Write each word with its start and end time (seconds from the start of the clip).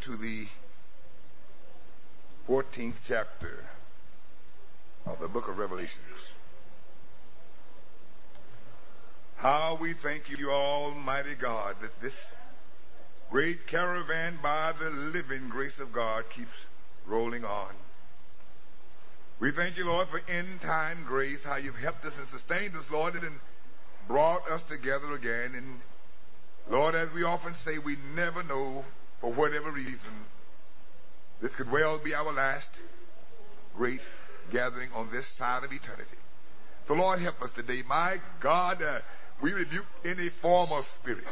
To 0.00 0.16
the 0.16 0.46
14th 2.48 2.94
chapter 3.06 3.64
of 5.04 5.20
the 5.20 5.28
book 5.28 5.46
of 5.46 5.58
Revelations. 5.58 6.32
How 9.36 9.76
we 9.78 9.92
thank 9.92 10.30
you, 10.30 10.50
Almighty 10.50 11.34
God, 11.34 11.76
that 11.82 12.00
this 12.00 12.34
great 13.30 13.66
caravan 13.66 14.38
by 14.42 14.72
the 14.72 14.88
living 14.88 15.50
grace 15.50 15.78
of 15.78 15.92
God 15.92 16.24
keeps 16.30 16.64
rolling 17.06 17.44
on. 17.44 17.74
We 19.38 19.50
thank 19.50 19.76
you, 19.76 19.86
Lord, 19.86 20.08
for 20.08 20.22
end 20.30 20.62
time 20.62 21.04
grace, 21.06 21.44
how 21.44 21.56
you've 21.56 21.76
helped 21.76 22.06
us 22.06 22.14
and 22.18 22.26
sustained 22.28 22.74
us, 22.74 22.90
Lord, 22.90 23.16
and 23.16 23.38
brought 24.08 24.50
us 24.50 24.62
together 24.62 25.12
again. 25.12 25.52
And 25.54 25.80
Lord, 26.70 26.94
as 26.94 27.12
we 27.12 27.22
often 27.22 27.54
say, 27.54 27.76
we 27.76 27.96
never 28.14 28.42
know 28.42 28.84
for 29.20 29.32
whatever 29.32 29.70
reason, 29.70 30.10
this 31.40 31.54
could 31.54 31.70
well 31.70 31.98
be 31.98 32.14
our 32.14 32.32
last 32.32 32.70
great 33.76 34.00
gathering 34.52 34.90
on 34.94 35.08
this 35.10 35.26
side 35.26 35.64
of 35.64 35.72
eternity. 35.72 36.16
So 36.88 36.94
Lord, 36.94 37.20
help 37.20 37.40
us 37.42 37.50
today. 37.50 37.82
My 37.86 38.20
God, 38.40 38.82
uh, 38.82 39.00
we 39.40 39.52
rebuke 39.52 39.86
any 40.04 40.28
form 40.28 40.72
of 40.72 40.86
spirit. 40.86 41.24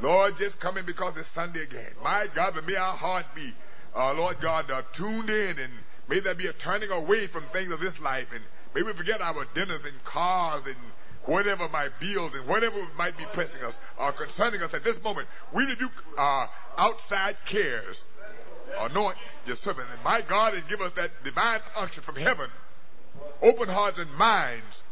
Lord, 0.00 0.36
just 0.36 0.58
coming 0.58 0.84
because 0.84 1.16
it's 1.16 1.28
Sunday 1.28 1.62
again. 1.62 1.90
My 2.02 2.26
God, 2.34 2.54
but 2.54 2.66
may 2.66 2.74
our 2.74 2.96
hearts 2.96 3.28
be, 3.34 3.52
uh, 3.94 4.12
Lord 4.14 4.40
God, 4.40 4.70
uh, 4.70 4.82
tuned 4.92 5.30
in 5.30 5.58
and 5.58 5.72
may 6.08 6.20
there 6.20 6.34
be 6.34 6.46
a 6.46 6.52
turning 6.52 6.90
away 6.90 7.26
from 7.26 7.44
things 7.52 7.70
of 7.70 7.80
this 7.80 8.00
life 8.00 8.28
and 8.32 8.42
may 8.74 8.82
we 8.82 8.92
forget 8.92 9.20
our 9.20 9.46
dinners 9.54 9.84
and 9.84 10.04
cars 10.04 10.62
and 10.66 10.76
whatever 11.24 11.68
my 11.68 11.88
bills 12.00 12.34
and 12.34 12.46
whatever 12.46 12.76
might 12.96 13.16
be 13.16 13.24
pressing 13.32 13.62
us 13.62 13.78
or 13.98 14.12
concerning 14.12 14.62
us 14.62 14.74
at 14.74 14.82
this 14.82 15.00
moment. 15.02 15.28
We 15.52 15.64
rebuke 15.64 15.92
uh, 16.18 16.46
outside 16.76 17.36
cares. 17.44 18.02
Anoint 18.78 19.16
your 19.46 19.56
servant. 19.56 19.88
And 19.92 20.02
my 20.02 20.22
God, 20.22 20.54
and 20.54 20.66
give 20.68 20.80
us 20.80 20.92
that 20.92 21.10
divine 21.24 21.60
unction 21.76 22.02
from 22.02 22.16
heaven. 22.16 22.48
Open 23.42 23.68
hearts 23.68 23.98
and 23.98 24.12
minds. 24.14 24.82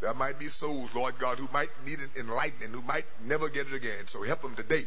There 0.00 0.14
might 0.14 0.38
be 0.38 0.48
souls, 0.48 0.90
Lord 0.94 1.18
God, 1.18 1.38
who 1.38 1.48
might 1.52 1.70
need 1.84 1.98
an 1.98 2.10
enlightenment, 2.16 2.72
who 2.72 2.82
might 2.82 3.06
never 3.24 3.48
get 3.48 3.66
it 3.66 3.74
again. 3.74 4.06
So 4.06 4.22
help 4.22 4.42
them 4.42 4.54
today. 4.54 4.84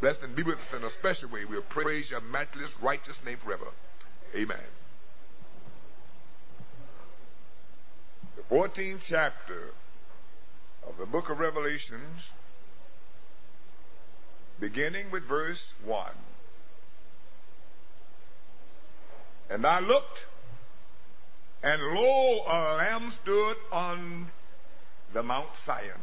Bless 0.00 0.22
and 0.22 0.34
be 0.34 0.42
with 0.42 0.56
us 0.56 0.76
in 0.76 0.84
a 0.84 0.90
special 0.90 1.28
way. 1.30 1.44
We'll 1.44 1.62
praise 1.62 2.10
your 2.10 2.20
matchless, 2.20 2.74
righteous 2.80 3.16
name 3.24 3.38
forever. 3.38 3.66
Amen. 4.34 4.56
The 8.36 8.42
14th 8.54 9.02
chapter 9.04 9.70
of 10.86 10.98
the 10.98 11.06
book 11.06 11.30
of 11.30 11.38
Revelations 11.38 12.28
beginning 14.64 15.10
with 15.10 15.22
verse 15.24 15.74
1. 15.84 16.10
And 19.50 19.66
I 19.66 19.80
looked, 19.80 20.24
and 21.62 21.82
lo, 21.82 22.40
a 22.46 22.76
lamb 22.78 23.10
stood 23.10 23.56
on 23.70 24.30
the 25.12 25.22
Mount 25.22 25.50
Sion, 25.66 26.00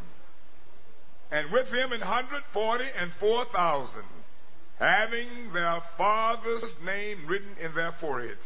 and 1.31 1.51
with 1.51 1.73
him 1.73 1.91
an 1.91 2.01
hundred 2.01 2.43
forty 2.53 2.85
and 2.99 3.11
four 3.13 3.45
thousand, 3.45 4.05
having 4.77 5.51
their 5.53 5.81
father's 5.97 6.79
name 6.85 7.17
written 7.25 7.55
in 7.59 7.73
their 7.73 7.93
foreheads. 7.93 8.45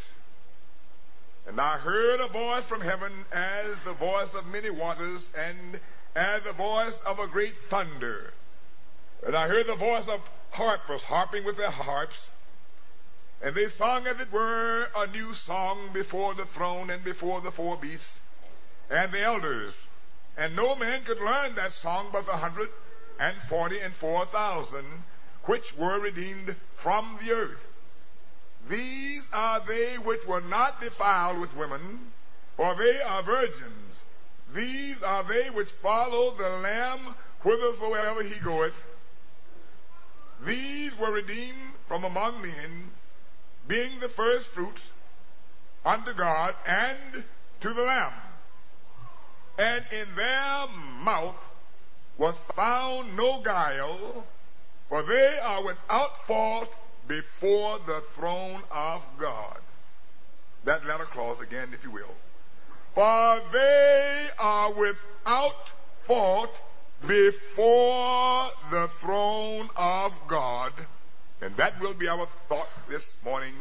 And 1.45 1.59
I 1.59 1.77
heard 1.77 2.21
a 2.21 2.29
voice 2.29 2.63
from 2.63 2.79
heaven 2.79 3.11
as 3.33 3.75
the 3.83 3.93
voice 3.93 4.33
of 4.33 4.45
many 4.45 4.69
waters, 4.69 5.29
and 5.37 5.81
as 6.15 6.41
the 6.43 6.53
voice 6.53 6.97
of 7.05 7.19
a 7.19 7.27
great 7.27 7.57
thunder. 7.69 8.31
And 9.25 9.35
I 9.35 9.47
heard 9.47 9.67
the 9.67 9.75
voice 9.75 10.07
of 10.07 10.21
harpers 10.51 11.01
harping 11.03 11.43
with 11.43 11.57
their 11.57 11.71
harps. 11.71 12.29
And 13.41 13.53
they 13.53 13.65
sung, 13.65 14.07
as 14.07 14.19
it 14.19 14.31
were, 14.31 14.87
a 14.95 15.07
new 15.07 15.33
song 15.33 15.89
before 15.93 16.33
the 16.33 16.45
throne 16.45 16.89
and 16.89 17.03
before 17.03 17.41
the 17.41 17.51
four 17.51 17.77
beasts 17.77 18.19
and 18.89 19.11
the 19.11 19.21
elders. 19.21 19.73
And 20.37 20.55
no 20.55 20.75
man 20.75 21.03
could 21.03 21.19
learn 21.19 21.55
that 21.55 21.71
song 21.71 22.09
but 22.11 22.25
the 22.25 22.33
hundred 22.33 22.69
and 23.19 23.35
forty 23.49 23.79
and 23.79 23.93
four 23.93 24.25
thousand 24.25 24.85
which 25.45 25.77
were 25.77 25.99
redeemed 25.99 26.55
from 26.77 27.17
the 27.21 27.31
earth. 27.31 27.65
These 28.69 29.29
are 29.31 29.59
they 29.59 29.95
which 29.95 30.25
were 30.25 30.41
not 30.41 30.81
defiled 30.81 31.39
with 31.39 31.55
women, 31.55 32.11
for 32.57 32.73
they 32.75 32.99
are 33.01 33.21
virgins. 33.21 33.95
These 34.53 35.03
are 35.03 35.23
they 35.23 35.49
which 35.49 35.71
follow 35.71 36.31
the 36.35 36.49
Lamb 36.49 37.15
whithersoever 37.43 38.23
he 38.23 38.39
goeth. 38.39 38.73
These 40.43 40.97
were 40.97 41.11
redeemed 41.11 41.73
from 41.87 42.03
among 42.03 42.41
men, 42.41 42.91
being 43.67 43.99
the 43.99 44.09
first 44.09 44.47
fruits 44.47 44.89
unto 45.85 46.13
God 46.13 46.55
and 46.65 47.23
to 47.61 47.73
the 47.73 47.83
Lamb. 47.83 48.13
And 49.57 49.85
in 49.91 50.15
their 50.15 50.67
mouth 51.01 51.37
was 52.17 52.35
found 52.55 53.15
no 53.15 53.41
guile, 53.41 54.25
for 54.89 55.03
they 55.03 55.39
are 55.41 55.63
without 55.63 56.25
fault 56.27 56.73
before 57.07 57.79
the 57.85 58.03
throne 58.15 58.61
of 58.71 59.01
God. 59.19 59.57
That 60.65 60.85
letter 60.85 61.05
clause 61.05 61.41
again, 61.41 61.73
if 61.73 61.83
you 61.83 61.91
will. 61.91 62.15
For 62.93 63.41
they 63.51 64.29
are 64.39 64.73
without 64.73 65.71
fault 66.07 66.51
before 67.07 68.49
the 68.71 68.87
throne 68.99 69.69
of 69.75 70.13
God, 70.27 70.73
and 71.41 71.55
that 71.57 71.79
will 71.79 71.93
be 71.93 72.07
our 72.07 72.27
thought 72.49 72.69
this 72.89 73.17
morning, 73.23 73.53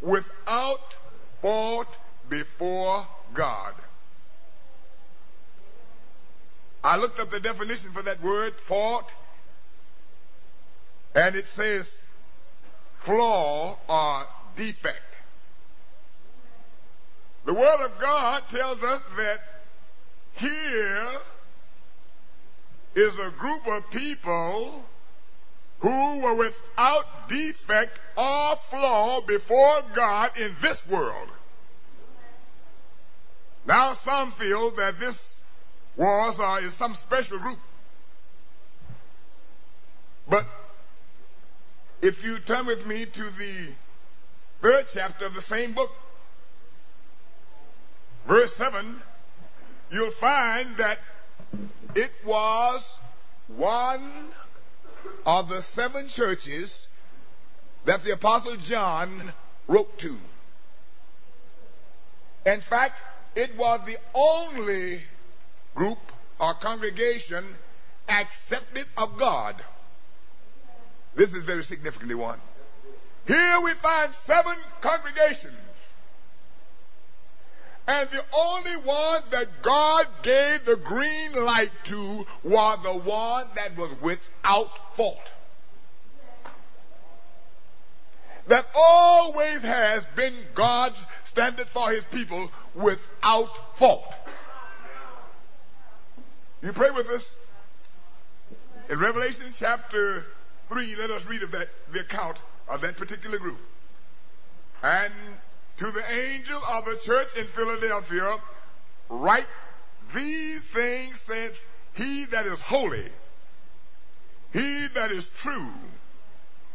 without 0.00 0.96
fault 1.40 1.88
before 2.28 3.06
God. 3.34 3.74
I 6.84 6.96
looked 6.96 7.20
up 7.20 7.30
the 7.30 7.40
definition 7.40 7.92
for 7.92 8.02
that 8.02 8.22
word, 8.22 8.54
fault, 8.54 9.12
and 11.14 11.36
it 11.36 11.46
says 11.46 12.02
flaw 13.00 13.78
or 13.88 14.26
defect. 14.56 14.98
The 17.44 17.54
Word 17.54 17.84
of 17.84 17.98
God 18.00 18.44
tells 18.50 18.82
us 18.82 19.02
that 19.16 19.40
here 20.34 21.08
is 22.94 23.18
a 23.18 23.30
group 23.30 23.66
of 23.66 23.90
people 23.90 24.84
who 25.80 26.20
were 26.20 26.34
without 26.34 27.28
defect 27.28 27.98
or 28.16 28.56
flaw 28.56 29.20
before 29.20 29.82
God 29.94 30.38
in 30.38 30.54
this 30.60 30.86
world. 30.86 31.28
Now 33.66 33.94
some 33.94 34.30
feel 34.32 34.70
that 34.72 35.00
this 35.00 35.40
was 35.96 36.38
or 36.38 36.60
is 36.60 36.74
some 36.74 36.94
special 36.94 37.38
group. 37.38 37.58
But 40.28 40.46
if 42.00 42.24
you 42.24 42.38
turn 42.38 42.66
with 42.66 42.86
me 42.86 43.06
to 43.06 43.30
the 43.30 43.68
third 44.60 44.86
chapter 44.92 45.26
of 45.26 45.34
the 45.34 45.42
same 45.42 45.72
book, 45.72 45.90
verse 48.26 48.54
7, 48.54 49.02
you'll 49.90 50.10
find 50.12 50.76
that 50.76 50.98
it 51.94 52.10
was 52.24 52.98
one 53.48 54.10
of 55.26 55.48
the 55.48 55.60
seven 55.60 56.08
churches 56.08 56.88
that 57.84 58.02
the 58.04 58.12
Apostle 58.12 58.56
John 58.56 59.32
wrote 59.68 59.98
to. 59.98 60.16
In 62.46 62.60
fact, 62.60 63.00
it 63.34 63.56
was 63.56 63.80
the 63.86 63.96
only 64.14 65.00
group 65.74 65.98
or 66.38 66.54
congregation 66.54 67.44
accepted 68.08 68.86
of 68.96 69.18
God. 69.18 69.56
This 71.14 71.34
is 71.34 71.44
very 71.44 71.64
significantly 71.64 72.14
one. 72.14 72.40
Here 73.26 73.60
we 73.62 73.72
find 73.72 74.14
seven 74.14 74.56
congregations. 74.80 75.54
And 77.86 78.08
the 78.10 78.24
only 78.32 78.76
one 78.76 79.22
that 79.30 79.62
God 79.62 80.06
gave 80.22 80.64
the 80.64 80.76
green 80.76 81.32
light 81.34 81.72
to 81.84 82.26
was 82.44 82.78
the 82.82 82.92
one 82.92 83.46
that 83.56 83.76
was 83.76 83.90
without 84.00 84.70
fault. 84.96 85.18
That 88.46 88.66
always 88.74 89.62
has 89.62 90.06
been 90.14 90.34
God's 90.54 91.04
standard 91.24 91.68
for 91.68 91.90
his 91.90 92.04
people 92.06 92.50
without 92.74 93.50
fault. 93.78 94.12
You 96.62 96.72
pray 96.72 96.90
with 96.90 97.08
us? 97.08 97.34
In 98.88 98.98
Revelation 98.98 99.52
chapter 99.54 100.26
3, 100.68 100.96
let 100.96 101.10
us 101.10 101.26
read 101.26 101.42
of 101.42 101.50
that, 101.52 101.68
the 101.92 102.00
account 102.00 102.38
of 102.68 102.80
that 102.82 102.96
particular 102.96 103.38
group. 103.38 103.58
And 104.82 105.12
to 105.78 105.90
the 105.90 106.12
angel 106.12 106.60
of 106.68 106.84
the 106.84 106.96
church 106.96 107.36
in 107.36 107.46
Philadelphia, 107.46 108.36
write 109.08 109.46
these 110.14 110.60
things 110.62 111.20
saith 111.20 111.58
he 111.94 112.24
that 112.26 112.46
is 112.46 112.60
holy, 112.60 113.08
he 114.52 114.86
that 114.88 115.10
is 115.10 115.28
true, 115.38 115.72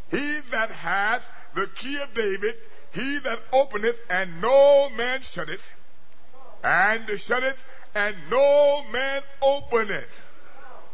he 0.10 0.40
that 0.52 0.72
hath 0.72 1.28
the 1.56 1.68
key 1.68 2.00
of 2.02 2.14
David, 2.14 2.56
he 2.92 3.20
that 3.20 3.40
openeth 3.52 4.00
and 4.10 4.42
no 4.42 4.90
man 4.92 5.22
shutteth, 5.22 5.64
and 6.64 7.08
shutteth 7.20 7.64
and 7.94 8.16
no 8.30 8.84
man 8.92 9.22
openeth. 9.42 10.10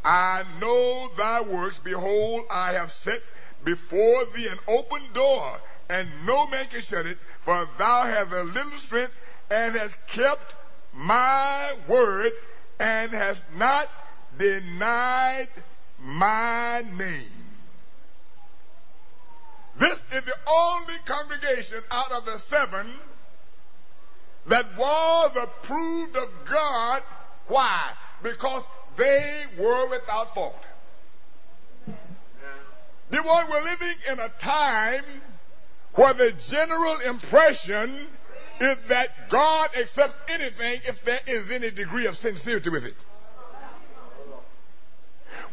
I 0.06 0.44
know 0.60 1.10
thy 1.18 1.42
works. 1.42 1.80
Behold, 1.80 2.46
I 2.50 2.74
have 2.74 2.92
set 2.92 3.22
before 3.64 4.26
thee 4.36 4.48
an 4.48 4.60
open 4.68 5.02
door, 5.14 5.60
and 5.90 6.08
no 6.26 6.48
man 6.48 6.66
can 6.68 6.82
shut 6.82 7.06
it, 7.06 7.18
for 7.46 7.68
thou 7.78 8.04
hast 8.04 8.32
a 8.32 8.44
little 8.44 8.78
strength, 8.78 9.14
and 9.50 9.76
hast 9.76 9.98
kept 10.08 10.56
my 10.94 11.74
word, 11.88 12.32
and 12.80 13.12
hast 13.12 13.44
not 13.56 13.90
denied 14.38 15.50
my 16.00 16.84
name. 16.98 17.32
This 19.80 20.06
is 20.14 20.24
the 20.24 20.36
only 20.48 20.96
congregation 21.06 21.80
out 21.92 22.12
of 22.12 22.26
the 22.26 22.38
seven 22.38 22.94
that 24.48 24.78
was 24.78 25.32
approved 25.42 26.16
of 26.16 26.30
God. 26.46 27.02
Why? 27.48 27.92
Because 28.22 28.64
they 28.98 29.46
were 29.58 29.90
without 29.90 30.34
fault. 30.36 30.62
The 33.10 33.22
one 33.22 33.50
we're 33.50 33.64
living 33.64 33.96
in 34.12 34.20
a 34.20 34.30
time 34.40 35.04
where 35.96 36.14
the 36.14 36.32
general 36.32 36.98
impression 37.08 38.08
is 38.60 38.78
that 38.88 39.30
God 39.30 39.70
accepts 39.80 40.16
anything 40.30 40.82
if 40.86 41.04
there 41.04 41.20
is 41.28 41.52
any 41.52 41.72
degree 41.72 42.08
of 42.08 42.16
sincerity 42.16 42.70
with 42.70 42.86
it. 42.86 42.96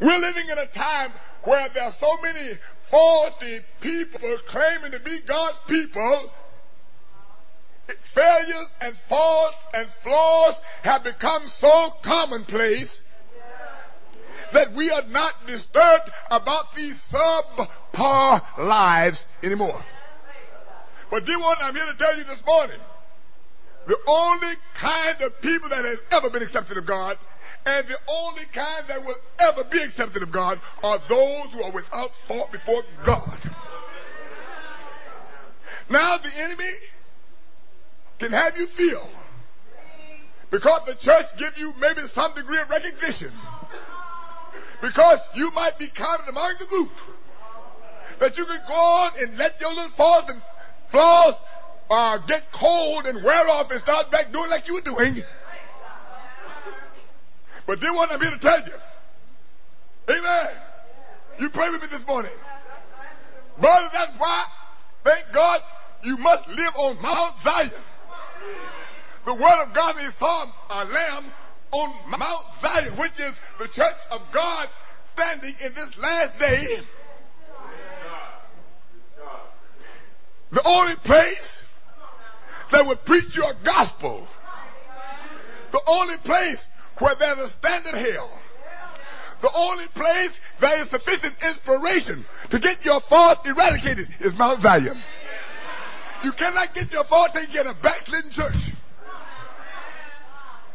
We're 0.00 0.19
living 0.19 0.48
in 0.50 0.58
a 0.58 0.66
time 0.66 1.12
where 1.42 1.69
there 1.70 1.84
are 1.84 1.92
so 1.92 2.16
many 2.22 2.58
faulty 2.84 3.60
people 3.81 4.37
claiming 4.46 4.92
to 4.92 5.00
be 5.00 5.20
God's 5.20 5.58
people. 5.66 6.32
Failures 8.02 8.70
and 8.81 8.96
faults 8.96 9.56
and 9.75 9.88
flaws 9.88 10.60
have 10.82 11.04
become 11.04 11.46
so 11.48 11.90
commonplace 12.02 13.00
that 14.52 14.72
we 14.72 14.90
are 14.90 15.02
not 15.10 15.46
disturbed 15.46 16.10
about 16.31 16.75
these 16.75 17.00
subpar 17.02 18.43
lives 18.58 19.26
anymore. 19.43 19.84
But 21.10 21.26
dear 21.26 21.40
one, 21.40 21.56
I'm 21.60 21.74
here 21.74 21.86
to 21.86 21.98
tell 21.98 22.16
you 22.16 22.24
this 22.24 22.44
morning, 22.46 22.78
the 23.86 23.98
only 24.06 24.54
kind 24.74 25.20
of 25.22 25.40
people 25.40 25.68
that 25.70 25.84
has 25.84 25.98
ever 26.12 26.30
been 26.30 26.42
accepted 26.42 26.76
of 26.76 26.86
God 26.86 27.18
and 27.66 27.86
the 27.86 27.98
only 28.08 28.44
kind 28.52 28.86
that 28.88 29.04
will 29.04 29.16
ever 29.40 29.64
be 29.64 29.82
accepted 29.82 30.22
of 30.22 30.30
God 30.30 30.60
are 30.82 30.98
those 31.08 31.46
who 31.52 31.62
are 31.62 31.72
without 31.72 32.14
fault 32.26 32.52
before 32.52 32.82
God. 33.04 33.38
Now 35.88 36.18
the 36.18 36.30
enemy 36.38 36.70
can 38.20 38.32
have 38.32 38.56
you 38.56 38.66
feel 38.66 39.10
because 40.50 40.84
the 40.84 40.94
church 40.94 41.26
give 41.36 41.58
you 41.58 41.74
maybe 41.80 42.02
some 42.02 42.32
degree 42.34 42.60
of 42.60 42.70
recognition 42.70 43.32
because 44.80 45.18
you 45.34 45.50
might 45.50 45.78
be 45.78 45.88
counted 45.88 46.28
among 46.28 46.52
the 46.60 46.66
group 46.66 46.90
that 48.20 48.38
you 48.38 48.44
can 48.44 48.60
go 48.68 48.74
on 48.74 49.10
and 49.20 49.36
let 49.36 49.60
your 49.60 49.70
little 49.70 49.90
faults 49.90 50.30
and 50.30 50.40
flaws 50.90 51.34
get 52.26 52.50
cold 52.52 53.06
and 53.06 53.22
wear 53.22 53.48
off 53.48 53.70
and 53.70 53.81
start 53.81 54.10
back 54.10 54.32
doing 54.32 54.50
like 54.50 54.69
you 54.69 54.75
were 54.75 54.81
doing. 54.81 55.22
But 57.66 57.81
then 57.81 57.94
what 57.94 58.10
I'm 58.12 58.20
here 58.20 58.31
to 58.31 58.38
tell 58.38 58.60
you. 58.60 58.72
Amen. 60.08 60.48
You 61.38 61.50
pray 61.50 61.70
with 61.70 61.82
me 61.82 61.88
this 61.88 62.06
morning. 62.06 62.32
Brother, 63.58 63.88
that's 63.92 64.19
why, 64.19 64.44
thank 65.04 65.25
God, 65.32 65.60
you 66.02 66.16
must 66.16 66.48
live 66.48 66.74
on 66.76 67.00
Mount 67.03 67.34
Zion. 67.44 67.70
The 69.26 69.34
word 69.34 69.67
of 69.67 69.72
God 69.74 69.96
is 70.03 70.12
from 70.15 70.53
a 70.70 70.84
lamb 70.86 71.24
on 71.72 71.93
Mount 72.08 72.44
Zion, 72.62 72.96
which 72.96 73.20
is 73.20 73.32
the 73.58 73.69
church 73.69 73.98
of 74.10 74.22
God 74.32 74.69
standing 75.15 75.55
in 75.65 75.74
this 75.74 75.96
last 75.98 76.38
day. 76.38 76.81
The 80.52 80.66
only 80.66 80.96
place 80.96 81.62
that 82.70 82.86
would 82.86 83.04
preach 83.04 83.36
your 83.36 83.52
gospel. 83.62 84.26
The 85.72 85.80
only 85.86 86.16
place 86.19 86.66
where 86.98 87.14
there's 87.14 87.38
a 87.38 87.48
standard 87.48 87.94
hell. 87.94 88.38
The 89.40 89.50
only 89.54 89.86
place 89.88 90.38
there 90.58 90.82
is 90.82 90.90
sufficient 90.90 91.34
inspiration 91.42 92.26
to 92.50 92.58
get 92.58 92.84
your 92.84 93.00
fault 93.00 93.46
eradicated 93.46 94.08
is 94.20 94.36
Mount 94.36 94.60
Zion. 94.60 95.00
You 96.22 96.32
cannot 96.32 96.74
get 96.74 96.92
your 96.92 97.04
fault 97.04 97.32
taken 97.32 97.60
in 97.60 97.66
a 97.66 97.74
backslidden 97.74 98.30
church. 98.30 98.72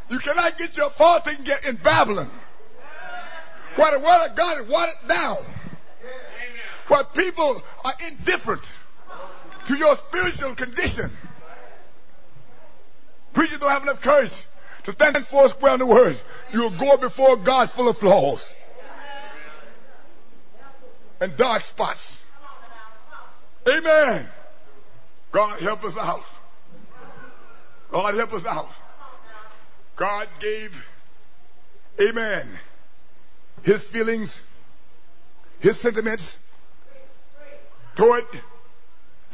You 0.10 0.20
cannot 0.20 0.58
get 0.58 0.76
your 0.78 0.90
fault 0.90 1.26
taken 1.26 1.46
in 1.68 1.76
Babylon. 1.78 2.32
Where 3.76 3.92
the 3.92 4.00
word 4.00 4.30
of 4.30 4.36
God 4.36 4.62
is 4.62 4.70
watered 4.70 5.08
down. 5.08 5.38
Where 6.88 7.04
people 7.04 7.62
are 7.84 7.94
indifferent 8.08 8.72
to 9.68 9.76
your 9.76 9.96
spiritual 9.96 10.56
condition. 10.56 11.12
Preachers 13.34 13.60
don't 13.60 13.70
have 13.70 13.84
enough 13.84 14.02
courage 14.02 14.46
to 14.84 14.92
stand 14.92 15.16
and 15.16 15.26
four 15.26 15.50
square 15.50 15.74
in 15.74 15.80
the 15.80 15.86
word. 15.86 16.18
You'll 16.54 16.70
go 16.70 16.98
before 16.98 17.36
God 17.38 17.70
full 17.70 17.90
of 17.90 17.98
flaws 17.98 18.54
and 21.20 21.36
dark 21.38 21.64
spots. 21.64 22.22
Amen. 23.68 24.28
God 25.32 25.60
help 25.60 25.84
us 25.84 25.98
out. 25.98 26.24
God 27.92 28.16
help 28.16 28.34
us 28.34 28.46
out. 28.46 28.70
God 29.96 30.28
gave, 30.40 30.76
amen, 32.00 32.48
his 33.64 33.84
feelings, 33.84 34.40
his 35.60 35.80
sentiments 35.80 36.38
toward 37.96 38.26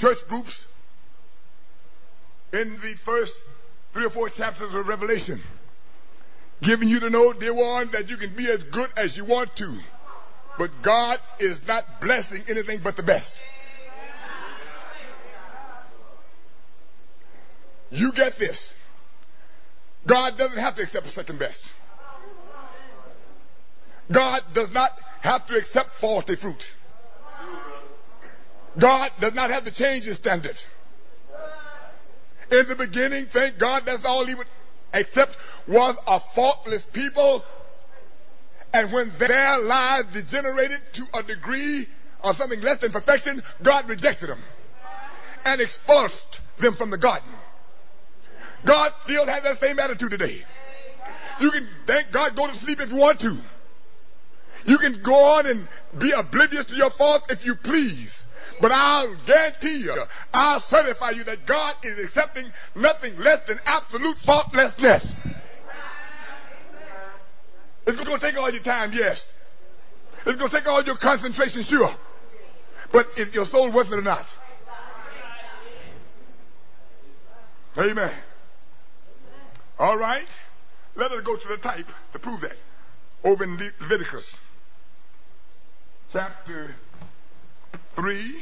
church 0.02 0.28
groups 0.28 0.66
in 2.52 2.74
the 2.82 2.94
first 3.06 3.40
three 3.94 4.06
or 4.06 4.10
four 4.10 4.30
chapters 4.30 4.74
of 4.74 4.88
Revelation, 4.88 5.40
giving 6.62 6.90
you 6.90 7.00
to 7.02 7.10
know, 7.12 7.34
dear 7.34 7.54
one, 7.54 7.92
that 7.92 8.10
you 8.10 8.18
can 8.18 8.34
be 8.34 8.50
as 8.50 8.64
good 8.64 8.90
as 8.98 9.16
you 9.16 9.26
want 9.26 9.56
to, 9.58 9.78
but 10.58 10.72
God 10.82 11.20
is 11.40 11.66
not 11.68 12.02
blessing 12.02 12.44
anything 12.50 12.80
but 12.84 12.96
the 12.98 13.04
best. 13.04 13.38
You 17.92 18.12
get 18.14 18.34
this. 18.38 18.74
God 20.08 20.36
doesn't 20.36 20.58
have 20.58 20.76
to 20.76 20.82
accept 20.82 21.06
the 21.06 21.12
second 21.12 21.38
best. 21.38 21.64
God 24.12 24.42
does 24.54 24.72
not 24.72 24.92
have 25.20 25.46
to 25.48 25.58
accept 25.58 25.92
faulty 25.92 26.36
fruit. 26.36 26.74
God 28.78 29.12
does 29.20 29.34
not 29.34 29.50
have 29.50 29.66
to 29.66 29.72
change 29.72 30.06
his 30.06 30.16
standard. 30.16 30.60
In 32.52 32.68
the 32.68 32.76
beginning, 32.76 33.28
thank 33.28 33.58
God, 33.58 33.86
that's 33.86 34.06
all 34.06 34.26
he 34.26 34.36
would 34.36 34.48
accept 34.94 35.38
was 35.68 35.96
a 36.08 36.20
faultless 36.20 36.86
people. 36.86 37.44
And 38.74 38.92
when 38.92 39.10
their 39.18 39.60
lives 39.60 40.08
degenerated 40.14 40.82
to 40.94 41.06
a 41.14 41.24
degree 41.24 41.88
of 42.22 42.36
something 42.36 42.62
less 42.62 42.80
than 42.80 42.92
perfection, 42.92 43.44
God 43.62 43.88
rejected 43.88 44.30
them 44.30 44.42
and 45.46 45.62
expulsed 45.62 46.42
them 46.58 46.76
from 46.76 46.90
the 46.90 46.98
garden. 46.98 47.30
God 48.64 48.92
still 49.04 49.26
has 49.26 49.44
that 49.44 49.58
same 49.58 49.80
attitude 49.80 50.12
today. 50.12 50.44
You 51.40 51.52
can 51.52 51.68
thank 51.88 52.12
God, 52.12 52.36
go 52.36 52.48
to 52.48 52.56
sleep 52.56 52.80
if 52.80 52.92
you 52.92 52.98
want 52.98 53.20
to. 53.22 53.38
You 54.66 54.78
can 54.78 55.02
go 55.02 55.38
on 55.38 55.48
and 55.48 55.68
be 55.98 56.12
oblivious 56.12 56.66
to 56.66 56.76
your 56.76 56.92
faults 56.92 57.26
if 57.30 57.46
you 57.46 57.56
please. 57.56 58.26
But 58.62 58.72
I'll 58.72 59.16
guarantee 59.26 59.78
you, 59.78 59.96
I'll 60.34 60.60
certify 60.60 61.10
you 61.12 61.24
that 61.24 61.48
God 61.48 61.76
is 61.84 61.98
accepting 61.98 62.46
nothing 62.76 63.18
less 63.18 63.42
than 63.48 63.60
absolute 63.66 64.18
faultlessness. 64.18 65.16
It's 67.88 67.98
going 68.04 68.20
to 68.20 68.26
take 68.26 68.38
all 68.38 68.52
your 68.52 68.62
time, 68.62 68.94
yes. 68.94 69.34
It's 70.28 70.38
going 70.38 70.52
to 70.52 70.56
take 70.56 70.68
all 70.68 70.84
your 70.84 70.96
concentration, 70.96 71.64
sure. 71.64 71.92
But 72.92 73.08
is 73.18 73.34
your 73.34 73.48
soul 73.48 73.72
worth 73.72 73.92
it 73.92 73.98
or 73.98 74.04
not? 74.04 74.28
Amen. 77.78 78.12
All 79.80 79.98
right. 79.98 80.28
Let 80.96 81.12
us 81.12 81.22
go 81.22 81.36
to 81.36 81.48
the 81.48 81.58
type 81.58 81.88
to 82.14 82.20
prove 82.20 82.42
that. 82.42 82.58
Over 83.24 83.44
in 83.44 83.58
Leviticus 83.80 84.38
chapter 86.12 86.76
3, 87.96 88.36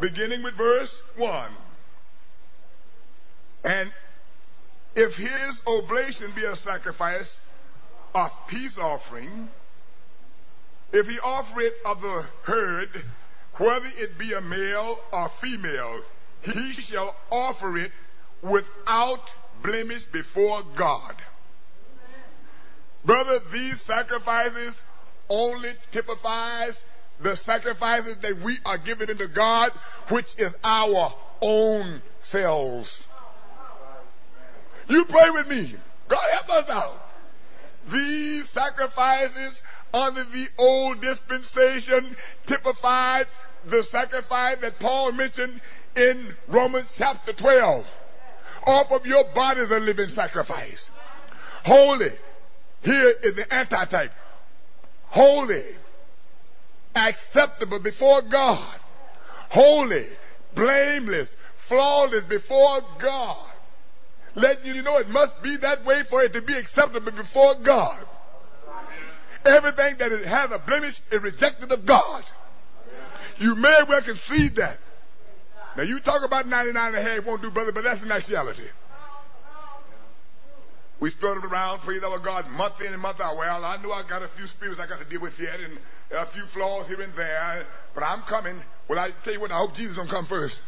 beginning 0.00 0.42
with 0.42 0.54
verse 0.54 1.00
1. 1.16 1.50
And 3.64 3.92
if 4.94 5.16
his 5.16 5.62
oblation 5.66 6.32
be 6.32 6.44
a 6.44 6.56
sacrifice 6.56 7.40
of 8.14 8.32
peace 8.48 8.78
offering, 8.78 9.48
if 10.92 11.08
he 11.08 11.18
offer 11.18 11.60
it 11.60 11.74
of 11.84 12.00
the 12.00 12.26
herd, 12.42 12.88
whether 13.54 13.88
it 13.98 14.16
be 14.18 14.32
a 14.32 14.40
male 14.40 14.98
or 15.12 15.28
female, 15.28 16.00
he 16.42 16.72
shall 16.72 17.16
offer 17.30 17.76
it 17.76 17.92
without 18.42 19.28
blemish 19.62 20.04
before 20.04 20.62
God. 20.76 21.14
Brother, 23.04 23.40
these 23.52 23.80
sacrifices 23.80 24.80
only 25.28 25.70
typifies 25.92 26.82
the 27.20 27.36
sacrifices 27.36 28.16
that 28.18 28.40
we 28.40 28.58
are 28.64 28.78
giving 28.78 29.08
to 29.08 29.28
God, 29.28 29.72
which 30.08 30.38
is 30.38 30.56
our 30.62 31.14
own 31.40 32.02
selves. 32.20 33.06
You 34.88 35.04
pray 35.04 35.30
with 35.30 35.48
me. 35.48 35.74
God 36.08 36.24
help 36.32 36.50
us 36.50 36.70
out. 36.70 37.02
These 37.90 38.48
sacrifices 38.48 39.62
under 39.92 40.22
the 40.24 40.48
old 40.58 41.00
dispensation 41.00 42.16
typified 42.46 43.26
the 43.66 43.82
sacrifice 43.82 44.56
that 44.58 44.78
Paul 44.78 45.12
mentioned 45.12 45.60
in 45.96 46.36
Romans 46.46 46.92
chapter 46.96 47.32
12. 47.32 47.86
Offer 48.66 49.06
your 49.06 49.24
body 49.24 49.60
as 49.60 49.70
a 49.70 49.80
living 49.80 50.08
sacrifice. 50.08 50.90
Holy. 51.64 52.10
Here 52.82 53.12
is 53.22 53.34
the 53.34 53.52
antitype. 53.52 54.12
Holy. 55.06 55.62
Acceptable 56.96 57.78
before 57.78 58.22
God. 58.22 58.80
Holy. 59.50 60.06
Blameless. 60.54 61.36
Flawless 61.56 62.24
before 62.24 62.80
God 62.98 63.46
letting 64.36 64.74
you 64.74 64.82
know 64.82 64.98
it 64.98 65.08
must 65.08 65.42
be 65.42 65.56
that 65.56 65.84
way 65.84 66.02
for 66.04 66.22
it 66.22 66.34
to 66.34 66.42
be 66.42 66.54
acceptable 66.54 67.10
before 67.10 67.54
God. 67.56 68.06
Everything 69.44 69.96
that 69.96 70.12
has 70.24 70.50
a 70.50 70.58
blemish 70.58 71.00
is 71.10 71.22
rejected 71.22 71.72
of 71.72 71.86
God. 71.86 72.24
You 73.38 73.56
may 73.56 73.82
well 73.88 74.02
concede 74.02 74.56
that. 74.56 74.78
Now 75.76 75.82
you 75.82 76.00
talk 76.00 76.24
about 76.24 76.46
99 76.46 76.86
and 76.86 76.96
a 76.96 77.02
half 77.02 77.26
won't 77.26 77.42
do, 77.42 77.50
brother, 77.50 77.72
but 77.72 77.84
that's 77.84 78.02
an 78.02 78.12
actuality. 78.12 78.68
We 80.98 81.10
spilled 81.10 81.38
it 81.38 81.44
around, 81.44 81.80
praise 81.80 82.02
our 82.02 82.18
God, 82.18 82.48
month 82.48 82.80
in 82.80 82.92
and 82.92 83.00
month 83.00 83.20
out. 83.20 83.36
Well, 83.36 83.64
I 83.64 83.76
know 83.82 83.92
I 83.92 84.02
got 84.02 84.22
a 84.22 84.28
few 84.28 84.46
spirits 84.46 84.80
I 84.80 84.86
got 84.86 84.98
to 84.98 85.04
deal 85.04 85.20
with 85.20 85.38
yet 85.38 85.60
and 85.60 85.78
a 86.10 86.26
few 86.26 86.42
flaws 86.42 86.86
here 86.88 87.00
and 87.00 87.12
there, 87.14 87.66
but 87.94 88.04
I'm 88.04 88.22
coming. 88.22 88.60
Well, 88.88 88.98
I 88.98 89.10
tell 89.24 89.32
you 89.32 89.40
what, 89.40 89.50
I 89.50 89.58
hope 89.58 89.74
Jesus 89.74 89.96
don't 89.96 90.08
come 90.08 90.24
first. 90.24 90.62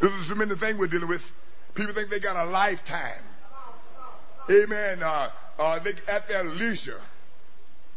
This 0.00 0.12
is 0.12 0.22
a 0.24 0.26
tremendous 0.26 0.58
thing 0.58 0.78
we're 0.78 0.88
dealing 0.88 1.08
with. 1.08 1.24
People 1.74 1.94
think 1.94 2.10
they 2.10 2.18
got 2.18 2.36
a 2.36 2.50
lifetime. 2.50 3.22
Amen. 4.50 5.02
Uh, 5.02 5.30
uh, 5.58 5.78
they, 5.78 5.92
at 6.08 6.28
their 6.28 6.42
leisure, 6.42 7.00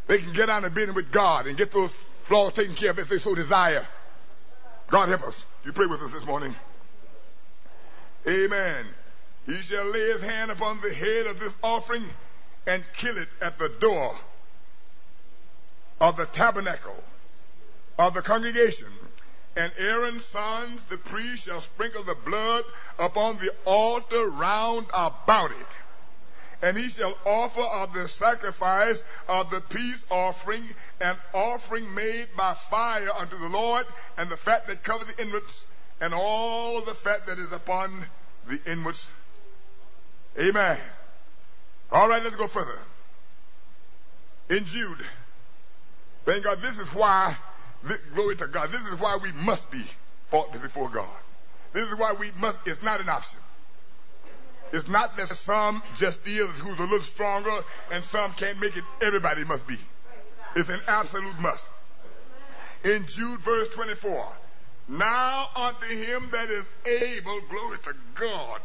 they 0.07 0.19
can 0.19 0.31
get 0.33 0.49
on 0.49 0.61
the 0.61 0.69
business 0.69 0.95
with 0.95 1.11
God 1.11 1.47
and 1.47 1.57
get 1.57 1.71
those 1.71 1.93
flaws 2.27 2.53
taken 2.53 2.75
care 2.75 2.91
of 2.91 2.99
if 2.99 3.09
they 3.09 3.17
so 3.17 3.33
desire. 3.33 3.85
God 4.89 5.09
help 5.09 5.23
us. 5.23 5.43
You 5.65 5.73
pray 5.73 5.87
with 5.87 6.01
us 6.01 6.13
this 6.13 6.25
morning. 6.25 6.53
Amen. 8.27 8.85
He 9.47 9.55
shall 9.61 9.85
lay 9.85 10.11
his 10.11 10.21
hand 10.21 10.51
upon 10.51 10.81
the 10.81 10.93
head 10.93 11.25
of 11.25 11.39
this 11.39 11.55
offering 11.63 12.03
and 12.67 12.83
kill 12.95 13.17
it 13.17 13.29
at 13.41 13.57
the 13.57 13.69
door 13.69 14.15
of 15.99 16.17
the 16.17 16.25
tabernacle 16.25 17.03
of 17.97 18.13
the 18.13 18.21
congregation 18.21 18.89
and 19.55 19.71
Aaron's 19.77 20.25
sons, 20.25 20.83
the 20.85 20.97
priest, 20.97 21.45
shall 21.45 21.61
sprinkle 21.61 22.03
the 22.03 22.17
blood 22.25 22.63
upon 22.99 23.37
the 23.37 23.53
altar 23.63 24.29
round 24.31 24.85
about 24.93 25.51
it. 25.51 25.67
And 26.61 26.77
he 26.77 26.89
shall 26.89 27.17
offer 27.25 27.61
of 27.61 27.93
the 27.93 28.07
sacrifice 28.07 29.03
of 29.27 29.49
the 29.49 29.61
peace 29.61 30.03
offering 30.09 30.63
an 30.99 31.15
offering 31.33 31.93
made 31.93 32.27
by 32.35 32.53
fire 32.69 33.09
unto 33.17 33.37
the 33.37 33.49
Lord, 33.49 33.85
and 34.17 34.29
the 34.29 34.37
fat 34.37 34.67
that 34.67 34.83
covers 34.83 35.07
the 35.07 35.21
inwards, 35.21 35.63
and 36.01 36.13
all 36.13 36.81
the 36.81 36.93
fat 36.93 37.25
that 37.27 37.39
is 37.39 37.51
upon 37.51 38.05
the 38.47 38.59
inwards. 38.65 39.07
Amen. 40.39 40.77
All 41.91 42.09
right, 42.09 42.23
let's 42.23 42.35
go 42.35 42.47
further. 42.47 42.79
In 44.49 44.65
Jude, 44.65 45.05
thank 46.25 46.43
God, 46.43 46.59
this 46.59 46.77
is 46.77 46.87
why 46.89 47.35
Glory 48.13 48.35
to 48.37 48.47
God. 48.47 48.71
This 48.71 48.81
is 48.81 48.99
why 48.99 49.17
we 49.21 49.31
must 49.31 49.69
be 49.69 49.83
faultless 50.31 50.61
before 50.61 50.89
God. 50.89 51.07
This 51.73 51.87
is 51.87 51.97
why 51.97 52.13
we 52.13 52.31
must, 52.39 52.57
it's 52.65 52.81
not 52.81 52.99
an 52.99 53.09
option. 53.09 53.39
It's 54.71 54.87
not 54.87 55.15
that 55.17 55.27
some 55.27 55.83
just 55.95 56.19
is 56.25 56.49
who's 56.59 56.79
a 56.79 56.83
little 56.83 57.01
stronger 57.01 57.63
and 57.91 58.03
some 58.03 58.33
can't 58.33 58.59
make 58.59 58.75
it. 58.75 58.83
Everybody 59.01 59.43
must 59.43 59.67
be. 59.67 59.77
It's 60.55 60.69
an 60.69 60.81
absolute 60.87 61.39
must. 61.39 61.63
In 62.83 63.05
Jude 63.07 63.39
verse 63.41 63.67
24, 63.69 64.25
now 64.87 65.47
unto 65.55 65.85
him 65.85 66.29
that 66.31 66.49
is 66.49 66.65
able, 66.85 67.41
glory 67.49 67.77
to 67.83 67.93
God. 68.15 68.61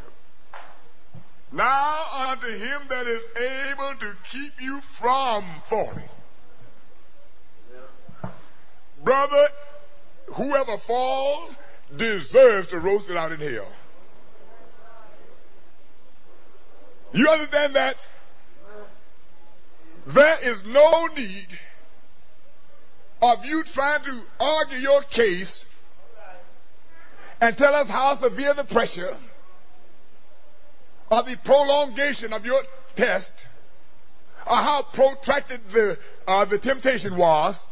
Now 1.52 2.28
unto 2.30 2.46
him 2.46 2.80
that 2.88 3.06
is 3.06 3.22
able 3.36 3.94
to 4.00 4.16
keep 4.30 4.52
you 4.60 4.80
from 4.80 5.44
falling 5.68 6.08
Brother, 9.02 9.46
whoever 10.26 10.76
falls 10.76 11.54
deserves 11.96 12.68
to 12.68 12.78
roast 12.78 13.10
it 13.10 13.16
out 13.16 13.32
in 13.32 13.40
hell. 13.40 13.72
You 17.12 17.28
understand 17.28 17.74
that? 17.74 18.06
There 20.06 20.36
is 20.42 20.64
no 20.64 21.08
need 21.16 21.58
of 23.22 23.44
you 23.44 23.62
trying 23.64 24.02
to 24.02 24.20
argue 24.38 24.78
your 24.78 25.02
case 25.02 25.64
and 27.40 27.56
tell 27.56 27.74
us 27.74 27.88
how 27.88 28.16
severe 28.16 28.54
the 28.54 28.64
pressure 28.64 29.16
or 31.10 31.22
the 31.22 31.36
prolongation 31.44 32.32
of 32.32 32.46
your 32.46 32.60
test 32.96 33.46
or 34.46 34.56
how 34.56 34.82
protracted 34.82 35.60
the, 35.70 35.98
uh, 36.26 36.44
the 36.44 36.58
temptation 36.58 37.16
was 37.16 37.66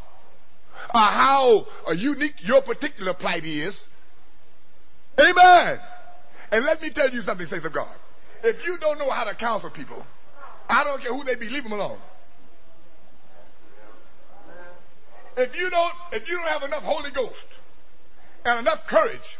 or 0.93 1.01
how 1.01 1.67
uh, 1.87 1.91
unique 1.91 2.35
your 2.47 2.61
particular 2.61 3.13
plight 3.13 3.45
is. 3.45 3.87
Amen. 5.19 5.79
And 6.51 6.65
let 6.65 6.81
me 6.81 6.89
tell 6.89 7.09
you 7.09 7.21
something, 7.21 7.45
saints 7.47 7.65
of 7.65 7.73
God. 7.73 7.93
If 8.43 8.65
you 8.65 8.77
don't 8.77 8.99
know 8.99 9.09
how 9.09 9.25
to 9.25 9.35
counsel 9.35 9.69
people, 9.69 10.05
I 10.69 10.83
don't 10.83 11.01
care 11.01 11.13
who 11.13 11.23
they 11.23 11.35
be, 11.35 11.49
leave 11.49 11.63
them 11.63 11.73
alone. 11.73 11.97
if 15.39 15.59
you 15.59 15.69
don't, 15.69 15.93
if 16.11 16.29
you 16.29 16.37
don't 16.37 16.47
have 16.47 16.63
enough 16.63 16.83
Holy 16.83 17.11
Ghost 17.11 17.47
and 18.45 18.59
enough 18.59 18.85
courage 18.87 19.37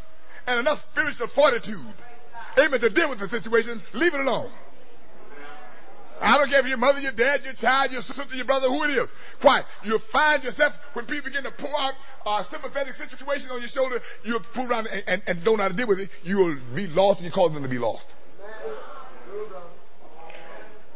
and 0.47 0.59
enough 0.59 0.81
spiritual 0.81 1.27
fortitude, 1.27 1.93
amen, 2.57 2.79
to 2.79 2.89
deal 2.89 3.09
with 3.09 3.19
the 3.19 3.27
situation, 3.27 3.81
leave 3.93 4.13
it 4.13 4.21
alone. 4.21 4.51
I 6.21 6.37
don't 6.37 6.49
care 6.49 6.59
if 6.59 6.67
your 6.67 6.77
mother, 6.77 6.99
your 6.99 7.13
dad, 7.13 7.43
your 7.43 7.53
child, 7.53 7.91
your 7.91 8.01
sister, 8.01 8.35
your 8.35 8.45
brother, 8.45 8.67
who 8.67 8.83
it 8.83 8.91
is. 8.91 9.07
Why? 9.41 9.63
You'll 9.83 9.99
find 9.99 10.43
yourself 10.43 10.77
when 10.93 11.05
people 11.05 11.29
begin 11.29 11.43
to 11.43 11.51
pour 11.51 11.79
out 11.79 11.93
a 12.25 12.43
sympathetic 12.43 12.95
situation 12.95 13.51
on 13.51 13.59
your 13.59 13.67
shoulder, 13.67 14.01
you'll 14.23 14.41
pull 14.41 14.69
around 14.69 14.87
and, 14.87 15.03
and, 15.07 15.21
and 15.27 15.43
don't 15.43 15.57
know 15.57 15.63
how 15.63 15.69
to 15.69 15.75
deal 15.75 15.87
with 15.87 15.99
it. 15.99 16.09
You'll 16.23 16.57
be 16.75 16.87
lost 16.87 17.19
and 17.19 17.25
you 17.25 17.31
cause 17.31 17.53
them 17.53 17.63
to 17.63 17.69
be 17.69 17.79
lost. 17.79 18.07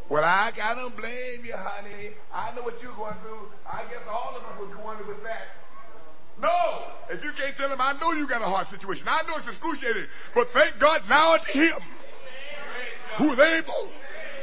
Well, 0.09 0.23
I, 0.23 0.51
I 0.61 0.75
don't 0.75 0.95
blame 0.95 1.45
you, 1.45 1.55
honey. 1.55 2.11
I 2.31 2.53
know 2.55 2.61
what 2.61 2.81
you're 2.83 2.93
going 2.93 3.15
through. 3.23 3.49
I 3.65 3.83
guess 3.83 4.03
all 4.07 4.35
of 4.37 4.43
us 4.43 4.59
were 4.59 4.75
going 4.75 5.07
with 5.07 5.23
that. 5.23 5.47
No! 6.41 6.83
If 7.09 7.23
you 7.23 7.31
can't 7.31 7.55
tell 7.57 7.69
him, 7.69 7.79
I 7.79 7.93
know 7.99 8.11
you 8.11 8.27
got 8.27 8.41
a 8.41 8.45
hard 8.45 8.67
situation. 8.67 9.07
I 9.09 9.21
know 9.27 9.35
it's 9.37 9.47
excruciating. 9.47 10.05
But 10.35 10.49
thank 10.49 10.77
God 10.77 11.01
now 11.09 11.35
it's 11.35 11.47
him 11.47 11.79
who 13.17 13.31
is 13.31 13.39
able 13.39 13.91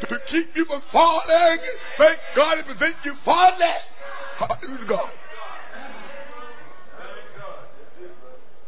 to 0.09 0.21
keep 0.26 0.57
you 0.57 0.64
from 0.64 0.80
falling. 0.80 1.59
Thank 1.97 2.21
God 2.35 2.59
it 2.59 2.66
prevents 2.66 3.04
you 3.04 3.14
falling. 3.14 3.57
Hallelujah 4.37 4.85
God. 4.87 5.12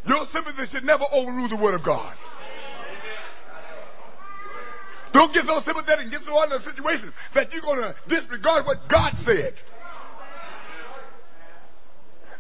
Your 0.07 0.25
sympathy 0.27 0.67
should 0.67 0.85
never 0.85 1.05
overrule 1.13 1.49
the 1.49 1.57
word 1.57 1.75
of 1.75 1.83
God. 1.83 2.15
Don't 5.13 5.33
get 5.33 5.45
so 5.45 5.61
sympathetic 5.61 6.05
and 6.05 6.11
get 6.11 6.23
so 6.23 6.43
under 6.43 6.57
a 6.57 6.61
situation 6.61 7.13
that 7.35 7.53
you're 7.53 7.63
going 7.63 7.81
to 7.81 7.95
disregard 8.09 8.67
what 8.67 8.89
God 8.89 9.17
said. 9.17 9.55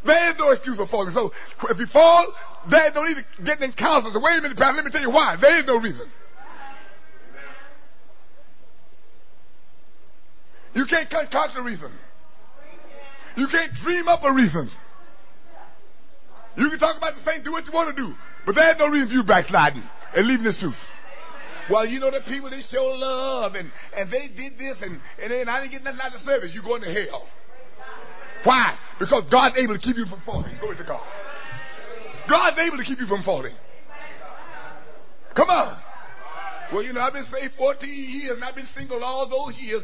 There 0.04 0.30
is 0.30 0.38
no 0.38 0.50
excuse 0.50 0.76
for 0.76 0.86
falling. 0.86 1.12
So 1.12 1.32
if 1.70 1.78
you 1.78 1.86
fall, 1.86 2.24
there 2.66 2.88
is 2.88 2.94
no 2.94 3.04
need 3.04 3.16
to 3.16 3.24
get 3.44 3.62
in 3.62 3.72
counselors. 3.72 4.16
Wait 4.20 4.38
a 4.38 4.42
minute, 4.42 4.58
Pastor, 4.58 4.76
let 4.76 4.84
me 4.84 4.90
tell 4.90 5.02
you 5.02 5.10
why. 5.10 5.36
There 5.36 5.58
is 5.58 5.66
no 5.66 5.78
reason. 5.78 6.10
You 10.74 10.86
can't 10.86 11.08
concoct 11.08 11.56
a 11.56 11.62
reason. 11.62 11.90
You 13.36 13.46
can't 13.46 13.72
dream 13.74 14.08
up 14.08 14.24
a 14.24 14.32
reason. 14.32 14.70
You 16.56 16.68
can 16.68 16.78
talk 16.78 16.96
about 16.96 17.14
the 17.14 17.20
same, 17.20 17.42
do 17.42 17.52
what 17.52 17.66
you 17.66 17.72
want 17.72 17.96
to 17.96 18.02
do, 18.02 18.14
but 18.44 18.54
there's 18.54 18.78
no 18.78 18.88
reason 18.88 19.08
for 19.08 19.14
you 19.14 19.22
backsliding 19.22 19.82
and 20.14 20.26
leaving 20.26 20.44
the 20.44 20.52
truth. 20.52 20.88
Well, 21.70 21.86
you 21.86 22.00
know 22.00 22.10
the 22.10 22.20
people 22.20 22.50
they 22.50 22.60
show 22.60 22.84
love 22.84 23.54
and, 23.54 23.70
and 23.96 24.10
they 24.10 24.28
did 24.28 24.58
this 24.58 24.82
and, 24.82 25.00
and 25.22 25.30
then 25.30 25.48
I 25.48 25.60
didn't 25.60 25.72
get 25.72 25.84
nothing 25.84 26.00
out 26.00 26.08
of 26.08 26.12
the 26.12 26.18
service. 26.18 26.54
You're 26.54 26.64
going 26.64 26.82
to 26.82 26.92
hell. 26.92 27.26
Why? 28.44 28.74
Because 28.98 29.24
God's 29.30 29.58
able 29.58 29.74
to 29.74 29.80
keep 29.80 29.96
you 29.96 30.04
from 30.04 30.20
falling. 30.20 30.54
Glory 30.60 30.76
to 30.76 30.84
God. 30.84 31.00
God's 32.26 32.58
able 32.58 32.78
to 32.78 32.84
keep 32.84 33.00
you 33.00 33.06
from 33.06 33.22
falling. 33.22 33.54
Come 35.34 35.48
on. 35.48 35.76
Well, 36.72 36.82
you 36.82 36.92
know, 36.92 37.00
I've 37.00 37.12
been 37.12 37.24
saved 37.24 37.54
14 37.54 37.88
years 37.90 38.30
and 38.32 38.44
I've 38.44 38.54
been 38.54 38.66
single 38.66 39.02
all 39.04 39.26
those 39.26 39.58
years. 39.60 39.82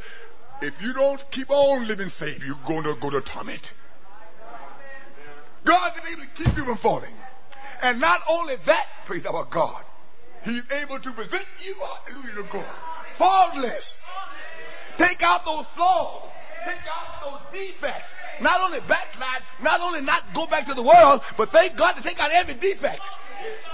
If 0.61 0.83
you 0.83 0.93
don't 0.93 1.31
keep 1.31 1.51
on 1.51 1.87
living 1.87 2.09
safe, 2.09 2.45
you're 2.45 2.59
going 2.67 2.83
to 2.85 2.95
go 2.97 3.11
to 3.11 3.21
torment. 3.21 3.73
God 5.65 5.93
is 5.97 6.13
able 6.13 6.23
to 6.23 6.45
keep 6.45 6.57
you 6.57 6.65
from 6.65 6.77
falling. 6.77 7.15
And 7.83 8.01
not 8.01 8.23
only 8.29 8.57
that, 8.67 8.87
praise 9.07 9.25
our 9.27 9.45
God, 9.45 9.85
He's 10.45 10.65
able 10.71 10.99
to 10.99 11.13
present 11.13 11.45
you, 11.63 11.75
hallelujah 12.07 12.43
to 12.43 12.43
God, 12.53 12.77
faultless. 13.17 14.01
Take 14.97 15.23
out 15.23 15.45
those 15.45 15.67
flaws. 15.67 16.31
Take 16.65 16.75
out 16.75 17.23
those 17.23 17.61
defects. 17.61 18.09
Not 18.41 18.61
only 18.61 18.81
backslide, 18.81 19.43
not 19.63 19.81
only 19.81 20.01
not 20.01 20.35
go 20.35 20.47
back 20.47 20.67
to 20.67 20.75
the 20.75 20.83
world, 20.83 21.23
but 21.37 21.51
thank 21.51 21.77
God 21.77 21.93
to 21.93 22.03
take 22.03 22.21
out 22.21 22.31
every 22.33 22.55
defect. 22.55 23.03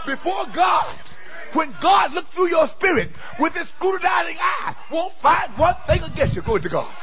Before 0.07 0.47
God, 0.53 0.87
when 1.54 1.75
God 1.80 2.12
looked 2.12 2.32
through 2.32 2.49
your 2.49 2.69
spirit 2.69 3.10
with 3.38 3.54
his 3.54 3.69
scrutinizing 3.69 4.36
eye, 4.40 4.75
won't 4.90 5.12
find 5.14 5.56
one 5.56 5.75
thing 5.86 6.02
against 6.02 6.36
you. 6.36 6.43
Glory 6.43 6.60
to 6.62 6.69
God. 6.69 6.95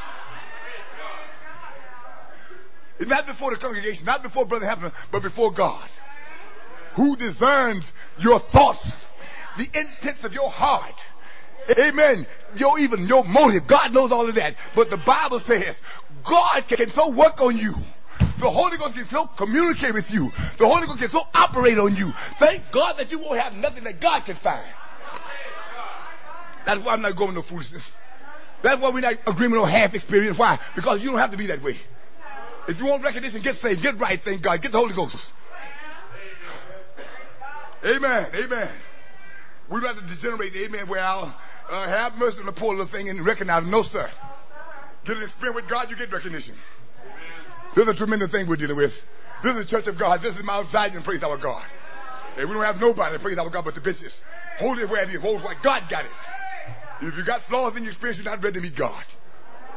Not 3.00 3.26
before 3.26 3.50
the 3.50 3.56
congregation, 3.56 4.06
not 4.06 4.22
before 4.22 4.46
Brother 4.46 4.66
Hampton, 4.66 4.92
but 5.10 5.22
before 5.22 5.50
God, 5.50 5.88
who 6.94 7.16
discerns 7.16 7.92
your 8.18 8.38
thoughts, 8.38 8.92
the 9.56 9.68
intents 9.74 10.24
of 10.24 10.32
your 10.34 10.50
heart. 10.50 10.94
Amen. 11.78 12.26
Your 12.56 12.78
even 12.78 13.06
your 13.06 13.24
motive. 13.24 13.66
God 13.66 13.92
knows 13.92 14.12
all 14.12 14.28
of 14.28 14.34
that. 14.34 14.56
But 14.74 14.90
the 14.90 14.96
Bible 14.96 15.40
says 15.40 15.80
God 16.24 16.66
can 16.68 16.90
so 16.90 17.10
work 17.10 17.40
on 17.40 17.56
you. 17.56 17.74
The 18.42 18.50
Holy 18.50 18.76
Ghost 18.76 18.96
can 18.96 19.04
so 19.04 19.26
communicate 19.26 19.94
with 19.94 20.10
you. 20.10 20.32
The 20.58 20.66
Holy 20.66 20.84
Ghost 20.88 20.98
can 20.98 21.08
so 21.08 21.22
operate 21.32 21.78
on 21.78 21.94
you. 21.94 22.12
Thank 22.40 22.72
God 22.72 22.96
that 22.98 23.12
you 23.12 23.20
won't 23.20 23.38
have 23.38 23.54
nothing 23.54 23.84
that 23.84 24.00
God 24.00 24.24
can 24.24 24.34
find. 24.34 24.66
That's 26.66 26.80
why 26.84 26.94
I'm 26.94 27.02
not 27.02 27.14
going 27.14 27.36
to 27.36 27.42
foolishness. 27.42 27.84
That's 28.62 28.82
why 28.82 28.90
we're 28.90 29.00
not 29.00 29.14
agreeing 29.28 29.54
on 29.54 29.68
half 29.68 29.94
experience. 29.94 30.36
Why? 30.36 30.58
Because 30.74 31.04
you 31.04 31.10
don't 31.10 31.20
have 31.20 31.30
to 31.30 31.36
be 31.36 31.46
that 31.46 31.62
way. 31.62 31.76
If 32.66 32.80
you 32.80 32.86
want 32.86 33.04
recognition, 33.04 33.42
get 33.42 33.54
saved, 33.54 33.80
get 33.80 34.00
right, 34.00 34.20
thank 34.20 34.42
God, 34.42 34.60
get 34.60 34.72
the 34.72 34.78
Holy 34.78 34.94
Ghost. 34.94 35.32
Amen, 37.84 38.26
amen. 38.34 38.68
We 39.68 39.80
have 39.82 40.00
to 40.00 40.14
degenerate, 40.16 40.56
amen, 40.56 40.88
where 40.88 41.04
I'll 41.04 41.32
uh, 41.70 41.86
have 41.86 42.18
mercy 42.18 42.40
on 42.40 42.46
the 42.46 42.52
poor 42.52 42.70
little 42.70 42.86
thing 42.86 43.08
and 43.08 43.24
recognize. 43.24 43.64
No, 43.66 43.82
sir. 43.82 44.10
Get 45.04 45.16
an 45.16 45.22
experience 45.22 45.54
with 45.54 45.68
God, 45.68 45.90
you 45.90 45.96
get 45.96 46.10
recognition. 46.10 46.56
This 47.74 47.84
is 47.84 47.88
a 47.88 47.94
tremendous 47.94 48.30
thing 48.30 48.46
we're 48.46 48.56
dealing 48.56 48.76
with. 48.76 49.00
This 49.42 49.56
is 49.56 49.64
the 49.64 49.70
church 49.70 49.86
of 49.86 49.98
God. 49.98 50.20
This 50.20 50.36
is 50.36 50.44
Mount 50.44 50.68
Zion, 50.68 51.02
praise 51.02 51.22
our 51.22 51.36
God. 51.36 51.64
And 52.36 52.48
we 52.48 52.54
don't 52.54 52.64
have 52.64 52.80
nobody, 52.80 53.18
praise 53.18 53.38
our 53.38 53.50
God, 53.50 53.64
but 53.64 53.74
the 53.74 53.80
bitches. 53.80 54.18
Hold 54.58 54.78
it 54.78 54.88
where 54.88 55.02
it 55.02 55.10
is. 55.10 55.20
Hold 55.20 55.42
it 55.42 55.62
God 55.62 55.88
got 55.88 56.04
it. 56.04 56.10
If 57.00 57.16
you 57.16 57.24
got 57.24 57.42
flaws 57.42 57.76
in 57.76 57.82
your 57.82 57.90
experience, 57.90 58.18
you're 58.18 58.30
not 58.30 58.42
ready 58.42 58.54
to 58.54 58.60
meet 58.60 58.76
God. 58.76 59.04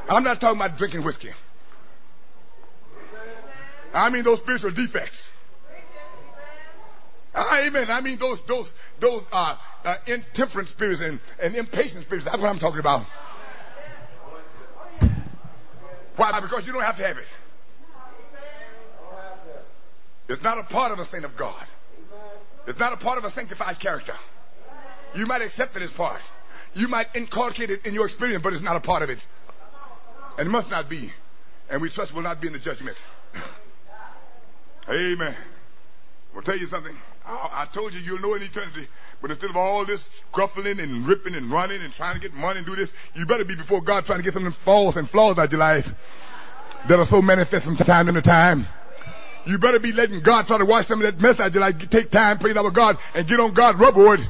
I'm 0.08 0.24
not 0.24 0.40
talking 0.40 0.60
about 0.60 0.78
drinking 0.78 1.04
whiskey. 1.04 1.30
I 3.94 4.10
mean 4.10 4.24
those 4.24 4.40
spiritual 4.40 4.72
defects. 4.72 5.28
Amen. 7.34 7.88
I 7.90 8.02
mean 8.02 8.18
those 8.18 8.42
those 8.44 8.72
those 9.00 9.26
uh, 9.32 9.58
uh, 9.84 9.96
intemperate 10.06 10.70
spirits 10.70 11.02
and, 11.02 11.20
and 11.42 11.56
impatient 11.56 12.06
spirits. 12.06 12.26
That's 12.26 12.38
what 12.38 12.50
I'm 12.50 12.60
talking 12.60 12.80
about. 12.80 13.06
Why? 16.16 16.40
Because 16.40 16.68
you 16.68 16.74
don't 16.74 16.84
have 16.84 16.98
to 16.98 17.08
have 17.08 17.18
it. 17.18 17.28
It's 20.28 20.42
not 20.42 20.58
a 20.58 20.64
part 20.64 20.92
of 20.92 21.00
a 21.00 21.06
saint 21.06 21.26
of 21.26 21.36
God. 21.38 21.66
It's 22.68 22.80
not 22.80 22.94
a 22.94 22.98
part 22.98 23.18
of 23.18 23.26
a 23.26 23.30
sanctified 23.30 23.80
character. 23.80 24.14
You 25.16 25.26
might 25.26 25.42
accept 25.42 25.76
it 25.76 25.84
as 25.84 25.92
part. 25.92 26.22
You 26.74 26.88
might 26.88 27.08
inculcate 27.16 27.70
it 27.70 27.86
in 27.86 27.94
your 27.94 28.06
experience, 28.06 28.44
but 28.44 28.54
it's 28.54 28.62
not 28.62 28.76
a 28.76 28.80
part 28.80 29.04
of 29.04 29.10
it. 29.10 29.26
And 30.38 30.48
it 30.48 30.52
must 30.52 30.70
not 30.70 30.90
be. 30.90 31.12
And 31.70 31.82
we 31.82 31.90
trust 31.90 32.14
will 32.14 32.22
not 32.22 32.42
be 32.42 32.48
in 32.48 32.54
the 32.54 32.60
judgment. 32.60 32.98
Amen. 34.90 35.36
I'll 36.36 36.42
tell 36.42 36.58
you 36.58 36.66
something. 36.66 36.96
I, 37.26 37.64
I, 37.64 37.74
told 37.74 37.94
you 37.94 38.02
you'll 38.02 38.20
know 38.20 38.34
in 38.36 38.44
eternity. 38.44 38.88
But 39.22 39.32
instead 39.32 39.50
of 39.50 39.56
all 39.56 39.86
this 39.86 40.08
scuffling 40.32 40.80
and 40.80 41.08
ripping 41.08 41.34
and 41.36 41.50
running 41.50 41.82
and 41.82 41.94
trying 41.94 42.16
to 42.16 42.22
get 42.22 42.34
money 42.34 42.58
and 42.58 42.68
do 42.68 42.76
this, 42.76 42.92
you 43.16 43.26
better 43.26 43.46
be 43.46 43.56
before 43.56 43.82
God 43.82 44.06
trying 44.06 44.20
to 44.20 44.24
get 44.24 44.34
something 44.34 44.52
false 44.52 44.98
and 44.98 45.10
flaws 45.10 45.40
out 45.40 45.46
of 45.46 45.52
your 45.52 45.60
life 45.60 45.94
that 46.88 47.00
are 47.00 47.06
so 47.06 47.22
manifest 47.22 47.66
from 47.66 47.78
time 47.78 48.14
to 48.14 48.22
time. 48.22 48.68
You 49.46 49.60
better 49.60 49.80
be 49.80 49.92
letting 49.92 50.22
God 50.22 50.48
try 50.48 50.58
to 50.58 50.66
wash 50.66 50.88
some 50.88 51.02
of 51.02 51.06
that 51.06 51.22
mess 51.22 51.40
out 51.40 51.54
your 51.54 51.62
life. 51.62 51.90
Take 51.90 52.10
time, 52.10 52.40
praise 52.40 52.58
our 52.58 52.72
God, 52.72 52.98
and 53.14 53.28
get 53.28 53.40
on 53.40 53.54
God's 53.54 53.80
rubberboard. 53.80 54.28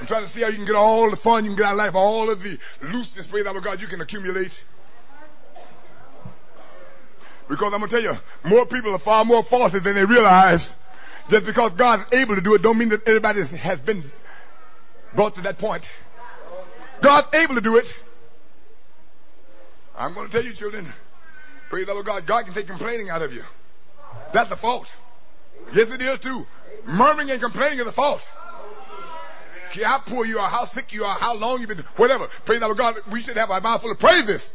I'm 0.00 0.06
trying 0.06 0.24
to 0.24 0.28
see 0.28 0.40
how 0.40 0.48
you 0.48 0.56
can 0.56 0.64
get 0.64 0.76
all 0.76 1.10
the 1.10 1.16
fun 1.16 1.44
you 1.44 1.50
can 1.50 1.58
get 1.58 1.66
out 1.66 1.72
of 1.72 1.78
life, 1.78 1.94
all 1.94 2.30
of 2.30 2.42
the 2.42 2.58
looseness, 2.82 3.26
praise 3.26 3.46
our 3.46 3.60
God, 3.60 3.80
you 3.80 3.86
can 3.86 4.00
accumulate. 4.00 4.64
Because 7.48 7.74
I'm 7.74 7.80
to 7.80 7.88
tell 7.88 8.02
you, 8.02 8.16
more 8.44 8.64
people 8.64 8.94
are 8.94 8.98
far 8.98 9.24
more 9.24 9.42
false 9.42 9.72
than 9.72 9.82
they 9.82 10.04
realize. 10.04 10.74
Just 11.28 11.44
because 11.44 11.72
God's 11.72 12.04
able 12.14 12.34
to 12.36 12.40
do 12.40 12.54
it 12.54 12.62
don't 12.62 12.78
mean 12.78 12.88
that 12.88 13.06
everybody 13.06 13.42
has 13.42 13.80
been 13.80 14.10
brought 15.14 15.34
to 15.34 15.42
that 15.42 15.58
point. 15.58 15.88
God's 17.02 17.34
able 17.34 17.56
to 17.56 17.60
do 17.60 17.76
it. 17.76 17.86
I'm 19.96 20.14
going 20.14 20.26
to 20.26 20.32
tell 20.32 20.44
you, 20.44 20.52
children, 20.52 20.92
praise 21.68 21.86
the 21.86 21.92
Lord 21.92 22.06
God, 22.06 22.26
God 22.26 22.44
can 22.46 22.54
take 22.54 22.66
complaining 22.66 23.10
out 23.10 23.22
of 23.22 23.32
you. 23.32 23.42
That's 24.32 24.50
a 24.50 24.56
fault. 24.56 24.92
Yes, 25.74 25.90
it 25.90 26.02
is 26.02 26.18
too. 26.20 26.46
Murmuring 26.86 27.30
and 27.30 27.40
complaining 27.40 27.80
is 27.80 27.86
a 27.86 27.92
fault. 27.92 28.22
How 29.82 29.98
poor 30.00 30.24
you 30.24 30.38
are, 30.38 30.48
how 30.48 30.64
sick 30.64 30.92
you 30.92 31.04
are, 31.04 31.16
how 31.16 31.34
long 31.34 31.60
you've 31.60 31.68
been, 31.68 31.84
whatever. 31.96 32.28
Praise 32.44 32.60
the 32.60 32.72
God. 32.74 32.96
We 33.10 33.22
should 33.22 33.36
have 33.36 33.50
our 33.50 33.60
mouth 33.60 33.82
full 33.82 33.92
of 33.92 33.98
praises. 33.98 34.52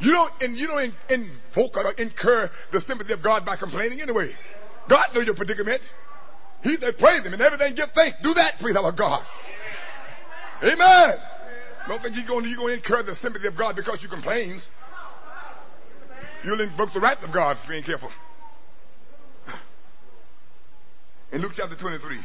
You 0.00 0.12
don't, 0.12 0.32
and 0.42 0.56
you 0.56 0.66
don't 0.66 0.94
invoke 1.08 1.76
or 1.76 1.92
incur 1.92 2.50
the 2.72 2.80
sympathy 2.80 3.12
of 3.12 3.22
God 3.22 3.44
by 3.44 3.56
complaining 3.56 4.02
anyway. 4.02 4.34
God 4.88 5.06
knows 5.14 5.24
your 5.24 5.34
predicament. 5.34 5.80
He 6.62 6.76
said, 6.76 6.98
praise 6.98 7.22
Him 7.24 7.32
and 7.32 7.40
everything 7.40 7.74
give 7.74 7.90
thanks. 7.92 8.20
Do 8.20 8.34
that, 8.34 8.58
praise 8.58 8.76
our 8.76 8.92
God. 8.92 9.24
Amen. 10.62 11.18
Don't 11.88 12.02
think 12.02 12.16
you're 12.16 12.24
going, 12.24 12.46
you're 12.46 12.56
going 12.56 12.68
to 12.68 12.74
incur 12.74 13.02
the 13.02 13.14
sympathy 13.14 13.46
of 13.46 13.56
God 13.56 13.76
because 13.76 14.02
you 14.02 14.08
complain. 14.08 14.60
You'll 16.44 16.60
invoke 16.60 16.92
the 16.92 17.00
wrath 17.00 17.24
of 17.24 17.32
God 17.32 17.56
if 17.56 17.68
you 17.68 17.74
ain't 17.74 17.86
careful. 17.86 18.10
In 21.32 21.40
Luke 21.40 21.52
chapter 21.56 21.74
23. 21.74 22.18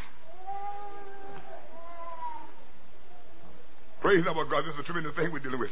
Praise 4.01 4.27
our 4.27 4.45
God. 4.45 4.65
This 4.65 4.73
is 4.73 4.79
a 4.79 4.83
tremendous 4.83 5.13
thing 5.13 5.31
we're 5.31 5.39
dealing 5.39 5.59
with. 5.59 5.71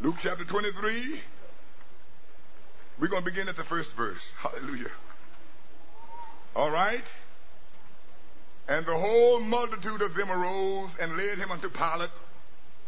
Luke 0.00 0.16
chapter 0.20 0.44
23. 0.44 1.20
We're 3.00 3.08
going 3.08 3.24
to 3.24 3.30
begin 3.30 3.48
at 3.48 3.56
the 3.56 3.64
first 3.64 3.96
verse. 3.96 4.32
Hallelujah. 4.38 4.90
All 6.54 6.70
right. 6.70 7.04
And 8.68 8.86
the 8.86 8.96
whole 8.96 9.40
multitude 9.40 10.02
of 10.02 10.14
them 10.14 10.30
arose 10.30 10.90
and 11.00 11.16
led 11.16 11.38
him 11.38 11.50
unto 11.50 11.68
Pilate. 11.68 12.10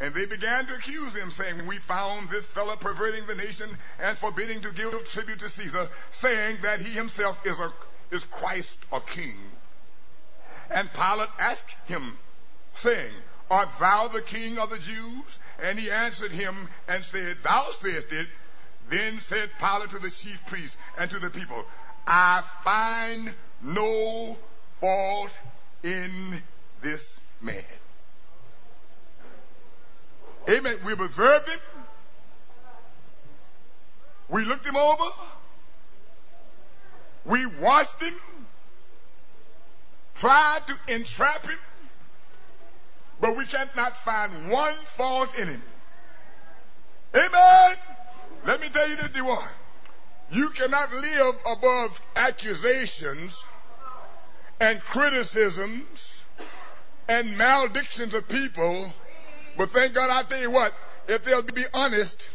And 0.02 0.12
they 0.14 0.26
began 0.26 0.66
to 0.66 0.74
accuse 0.74 1.14
him, 1.14 1.30
saying, 1.30 1.64
We 1.64 1.78
found 1.78 2.28
this 2.28 2.44
fellow 2.44 2.74
perverting 2.74 3.24
the 3.26 3.36
nation 3.36 3.70
and 4.00 4.18
forbidding 4.18 4.60
to 4.62 4.72
give 4.72 4.92
tribute 5.04 5.38
to 5.38 5.48
Caesar, 5.48 5.88
saying 6.10 6.58
that 6.62 6.80
he 6.80 6.90
himself 6.90 7.38
is, 7.46 7.56
a, 7.56 7.72
is 8.10 8.24
Christ 8.24 8.78
a 8.90 9.00
king. 9.00 9.36
And 10.70 10.92
Pilate 10.92 11.28
asked 11.38 11.70
him, 11.86 12.18
saying, 12.74 13.12
Art 13.48 13.68
thou 13.78 14.08
the 14.08 14.22
king 14.22 14.58
of 14.58 14.70
the 14.70 14.78
Jews? 14.80 15.38
And 15.62 15.78
he 15.78 15.88
answered 15.88 16.32
him 16.32 16.68
and 16.88 17.04
said, 17.04 17.36
Thou 17.44 17.70
sayest 17.70 18.10
it. 18.10 18.26
Then 18.90 19.20
said 19.20 19.50
Pilate 19.60 19.90
to 19.90 20.00
the 20.00 20.10
chief 20.10 20.40
priests 20.48 20.76
and 20.98 21.12
to 21.12 21.20
the 21.20 21.30
people, 21.30 21.64
I 22.08 22.42
find 22.64 23.32
no 23.62 24.36
fault 24.80 25.30
in 25.84 26.42
this 26.82 27.20
man. 27.40 27.62
Amen. 30.48 30.78
We've 30.84 31.00
observed 31.00 31.48
him. 31.48 31.58
We 34.28 34.44
looked 34.44 34.66
him 34.66 34.76
over. 34.76 35.04
We 37.24 37.46
watched 37.46 38.02
him. 38.02 38.14
Tried 40.16 40.62
to 40.66 40.92
entrap 40.92 41.46
him. 41.46 41.58
But 43.20 43.36
we 43.36 43.46
cannot 43.46 43.96
find 43.98 44.50
one 44.50 44.74
fault 44.96 45.36
in 45.38 45.48
him. 45.48 45.62
Amen. 47.14 47.76
Let 48.46 48.60
me 48.60 48.68
tell 48.68 48.88
you 48.88 48.96
this, 48.96 49.22
one. 49.22 49.48
You 50.30 50.48
cannot 50.50 50.92
live 50.92 51.34
above 51.46 52.00
accusations 52.16 53.44
and 54.58 54.80
criticisms 54.80 56.14
and 57.06 57.36
maledictions 57.36 58.14
of 58.14 58.28
people. 58.28 58.92
But 59.56 59.70
thank 59.70 59.94
God, 59.94 60.10
I 60.10 60.22
tell 60.28 60.40
you 60.40 60.50
what, 60.50 60.72
if 61.08 61.24
they'll 61.24 61.42
be 61.42 61.64
honest, 61.74 62.28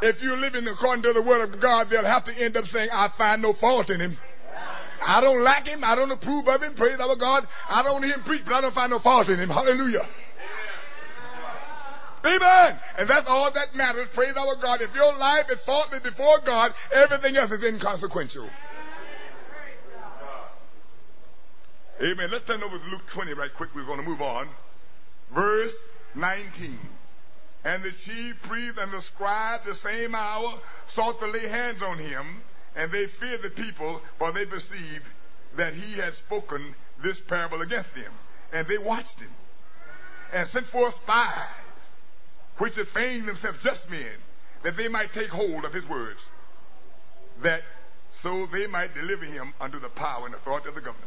if 0.00 0.22
you're 0.22 0.36
living 0.36 0.66
according 0.68 1.02
to 1.02 1.12
the 1.12 1.22
word 1.22 1.42
of 1.42 1.60
God, 1.60 1.90
they'll 1.90 2.04
have 2.04 2.24
to 2.24 2.42
end 2.42 2.56
up 2.56 2.66
saying, 2.66 2.88
I 2.92 3.08
find 3.08 3.42
no 3.42 3.52
fault 3.52 3.90
in 3.90 4.00
him. 4.00 4.16
I 5.06 5.20
don't 5.20 5.42
like 5.42 5.66
him. 5.66 5.84
I 5.84 5.94
don't 5.94 6.10
approve 6.10 6.48
of 6.48 6.62
him. 6.62 6.74
Praise 6.74 6.98
our 7.00 7.16
God. 7.16 7.46
I 7.68 7.82
don't 7.82 8.02
hear 8.02 8.14
him 8.14 8.22
preach, 8.22 8.44
but 8.44 8.54
I 8.54 8.60
don't 8.60 8.74
find 8.74 8.90
no 8.90 8.98
fault 8.98 9.28
in 9.28 9.38
him. 9.38 9.48
Hallelujah. 9.48 10.06
Amen. 12.24 12.78
And 12.98 13.08
that's 13.08 13.28
all 13.28 13.50
that 13.50 13.74
matters. 13.74 14.08
Praise 14.12 14.36
our 14.36 14.56
God. 14.56 14.82
If 14.82 14.94
your 14.94 15.16
life 15.18 15.50
is 15.50 15.60
faultless 15.62 16.00
before 16.00 16.38
God, 16.40 16.74
everything 16.92 17.36
else 17.36 17.52
is 17.52 17.62
inconsequential. 17.62 18.48
Amen. 22.02 22.30
Let's 22.30 22.44
turn 22.44 22.62
over 22.62 22.78
to 22.78 22.84
Luke 22.90 23.06
20 23.08 23.34
right 23.34 23.52
quick. 23.54 23.70
We're 23.74 23.84
going 23.84 24.00
to 24.00 24.06
move 24.06 24.22
on. 24.22 24.48
Verse 25.34 25.76
19. 26.14 26.78
And 27.64 27.82
the 27.82 27.90
chief 27.90 28.40
priest 28.42 28.78
and 28.78 28.92
the 28.92 29.02
scribe 29.02 29.64
the 29.64 29.74
same 29.74 30.14
hour 30.14 30.60
sought 30.86 31.18
to 31.20 31.26
lay 31.26 31.48
hands 31.48 31.82
on 31.82 31.98
him, 31.98 32.42
and 32.76 32.90
they 32.90 33.06
feared 33.06 33.42
the 33.42 33.50
people, 33.50 34.00
for 34.18 34.32
they 34.32 34.46
perceived 34.46 35.04
that 35.56 35.74
he 35.74 35.94
had 35.94 36.14
spoken 36.14 36.74
this 37.02 37.20
parable 37.20 37.62
against 37.62 37.94
them. 37.94 38.12
And 38.52 38.66
they 38.66 38.78
watched 38.78 39.18
him, 39.18 39.30
and 40.32 40.46
sent 40.46 40.66
forth 40.66 40.94
spies 40.94 41.34
which 42.58 42.76
had 42.76 42.88
feigned 42.88 43.26
themselves 43.26 43.58
just 43.58 43.88
men, 43.90 44.16
that 44.62 44.76
they 44.76 44.88
might 44.88 45.12
take 45.12 45.28
hold 45.28 45.64
of 45.64 45.72
his 45.72 45.88
words, 45.88 46.20
that 47.42 47.62
so 48.20 48.46
they 48.46 48.66
might 48.66 48.94
deliver 48.94 49.24
him 49.24 49.54
unto 49.60 49.78
the 49.78 49.88
power 49.88 50.26
and 50.26 50.34
authority 50.34 50.68
of 50.68 50.74
the 50.74 50.80
governor. 50.80 51.06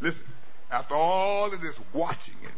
Listen, 0.00 0.24
after 0.70 0.94
all 0.94 1.52
of 1.52 1.60
this 1.60 1.80
watching 1.92 2.36
and 2.42 2.52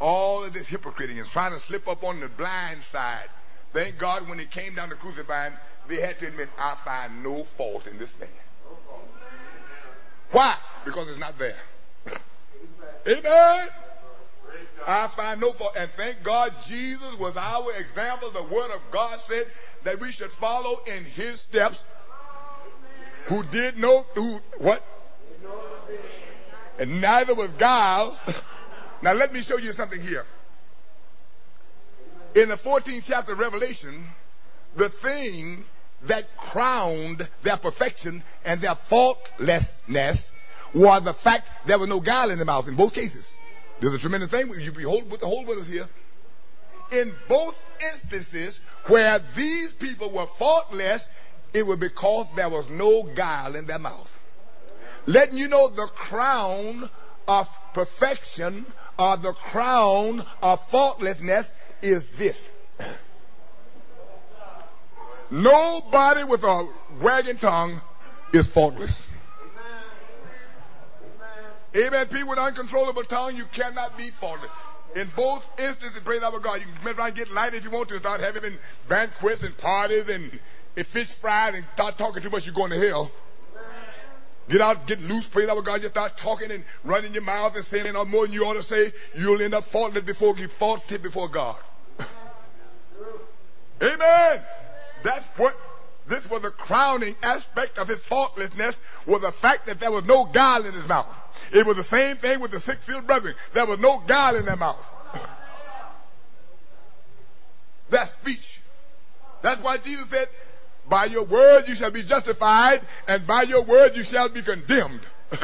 all 0.00 0.44
of 0.44 0.52
this 0.52 0.66
hypocriting 0.66 1.18
and 1.18 1.26
trying 1.26 1.52
to 1.52 1.58
slip 1.58 1.88
up 1.88 2.04
on 2.04 2.20
the 2.20 2.28
blind 2.28 2.82
side, 2.82 3.28
thank 3.72 3.98
God 3.98 4.28
when 4.28 4.40
it 4.40 4.50
came 4.50 4.74
down 4.74 4.88
to 4.90 4.96
crucifying, 4.96 5.52
they 5.88 6.00
had 6.00 6.18
to 6.20 6.28
admit, 6.28 6.48
I 6.58 6.76
find 6.84 7.22
no 7.22 7.44
fault 7.44 7.86
in 7.86 7.98
this 7.98 8.12
man. 8.18 8.28
Why? 10.30 10.56
Because 10.84 11.10
it's 11.10 11.18
not 11.18 11.38
there. 11.38 11.56
Amen. 13.06 13.68
I 14.86 15.06
find 15.08 15.40
no 15.40 15.52
fault. 15.52 15.74
And 15.76 15.90
thank 15.92 16.22
God 16.22 16.52
Jesus 16.64 17.16
was 17.18 17.36
our 17.36 17.72
example. 17.74 18.30
The 18.30 18.42
Word 18.42 18.70
of 18.70 18.80
God 18.90 19.20
said 19.20 19.44
that 19.84 20.00
we 20.00 20.10
should 20.12 20.32
follow 20.32 20.80
in 20.86 21.04
His 21.04 21.40
steps. 21.40 21.84
Who 23.26 23.44
did 23.44 23.78
know 23.78 24.04
who 24.14 24.40
what? 24.58 24.84
And 26.78 27.00
neither 27.00 27.34
was 27.34 27.52
guile. 27.52 28.18
now 29.02 29.12
let 29.12 29.32
me 29.32 29.42
show 29.42 29.58
you 29.58 29.72
something 29.72 30.00
here. 30.00 30.24
In 32.34 32.48
the 32.48 32.56
14th 32.56 33.02
chapter 33.04 33.32
of 33.32 33.38
Revelation, 33.38 34.06
the 34.76 34.88
thing 34.88 35.64
that 36.04 36.36
crowned 36.36 37.28
their 37.42 37.56
perfection 37.56 38.22
and 38.44 38.60
their 38.60 38.74
faultlessness 38.74 40.32
was 40.74 41.02
the 41.02 41.12
fact 41.12 41.48
there 41.66 41.78
was 41.78 41.88
no 41.88 42.00
guile 42.00 42.30
in 42.30 42.38
the 42.38 42.44
mouth 42.44 42.68
in 42.68 42.74
both 42.74 42.94
cases. 42.94 43.32
There's 43.80 43.92
a 43.92 43.98
tremendous 43.98 44.30
thing. 44.30 44.48
You 44.58 44.72
behold 44.72 45.10
with 45.10 45.20
the 45.20 45.26
whole 45.26 45.44
with 45.44 45.58
us 45.58 45.68
here. 45.68 45.88
In 46.92 47.14
both 47.28 47.60
instances 47.92 48.60
where 48.86 49.20
these 49.36 49.72
people 49.72 50.10
were 50.10 50.26
faultless, 50.26 51.08
it 51.52 51.66
was 51.66 51.78
because 51.78 52.26
there 52.36 52.48
was 52.48 52.70
no 52.70 53.02
guile 53.02 53.56
in 53.56 53.66
their 53.66 53.78
mouth. 53.78 54.10
Letting 55.06 55.36
you 55.36 55.48
know 55.48 55.68
the 55.68 55.86
crown 55.86 56.88
of 57.26 57.48
perfection 57.74 58.66
or 58.98 59.16
the 59.16 59.32
crown 59.32 60.24
of 60.42 60.60
faultlessness 60.68 61.50
is 61.80 62.06
this. 62.18 62.38
Nobody 65.30 66.24
with 66.24 66.42
a 66.42 66.68
wagging 67.00 67.38
tongue 67.38 67.80
is 68.32 68.46
faultless. 68.46 69.06
Amen. 71.74 72.06
People 72.08 72.28
with 72.28 72.38
uncontrollable 72.38 73.02
tongue, 73.04 73.34
you 73.36 73.46
cannot 73.46 73.96
be 73.96 74.10
faultless. 74.10 74.50
In 74.94 75.10
both 75.16 75.48
instances, 75.58 76.02
praise 76.04 76.22
our 76.22 76.38
God, 76.38 76.60
you 76.60 76.66
can 76.84 76.94
try 76.94 77.08
and 77.08 77.16
get 77.16 77.30
light 77.32 77.54
if 77.54 77.64
you 77.64 77.70
want 77.70 77.88
to, 77.88 77.98
start 77.98 78.20
having 78.20 78.58
banquets 78.88 79.42
and 79.42 79.56
parties 79.56 80.06
and 80.10 80.38
fish 80.84 81.14
fries 81.14 81.54
and 81.54 81.64
start 81.74 81.96
talking 81.96 82.22
too 82.22 82.28
much, 82.28 82.44
you're 82.44 82.54
going 82.54 82.70
to 82.70 82.78
hell. 82.78 83.10
Get 84.48 84.60
out, 84.60 84.86
get 84.86 85.00
loose, 85.00 85.26
praise 85.26 85.48
our 85.48 85.62
God, 85.62 85.80
just 85.80 85.94
start 85.94 86.16
talking 86.18 86.50
and 86.50 86.64
running 86.84 87.14
your 87.14 87.22
mouth 87.22 87.54
and 87.54 87.64
saying 87.64 87.92
no 87.92 88.04
more 88.04 88.26
than 88.26 88.34
you 88.34 88.44
ought 88.44 88.54
to 88.54 88.62
say, 88.62 88.92
you'll 89.14 89.40
end 89.40 89.54
up 89.54 89.64
faultless 89.64 90.04
before 90.04 90.36
you 90.36 90.48
faultless 90.48 91.00
before 91.00 91.28
God. 91.28 91.56
Amen. 93.82 94.40
That's 95.02 95.24
what 95.36 95.56
this 96.06 96.28
was 96.28 96.42
the 96.42 96.50
crowning 96.50 97.14
aspect 97.22 97.78
of 97.78 97.88
his 97.88 98.00
faultlessness 98.00 98.78
was 99.06 99.22
the 99.22 99.32
fact 99.32 99.66
that 99.66 99.78
there 99.80 99.92
was 99.92 100.04
no 100.04 100.24
guile 100.24 100.66
in 100.66 100.74
his 100.74 100.86
mouth. 100.88 101.06
It 101.52 101.64
was 101.64 101.76
the 101.76 101.84
same 101.84 102.16
thing 102.16 102.40
with 102.40 102.50
the 102.50 102.60
six 102.60 102.84
sealed 102.86 103.06
brethren. 103.06 103.34
There 103.52 103.66
was 103.66 103.78
no 103.78 104.02
guile 104.06 104.36
in 104.36 104.44
their 104.44 104.56
mouth. 104.56 104.84
That 107.90 108.08
speech. 108.08 108.58
That's 109.42 109.62
why 109.62 109.76
Jesus 109.76 110.08
said, 110.08 110.26
by 110.88 111.06
your 111.06 111.24
words 111.24 111.68
you 111.68 111.74
shall 111.74 111.90
be 111.90 112.02
justified, 112.02 112.80
and 113.06 113.26
by 113.26 113.42
your 113.42 113.62
words 113.62 113.96
you 113.96 114.02
shall 114.02 114.28
be 114.28 114.42
condemned. 114.42 115.00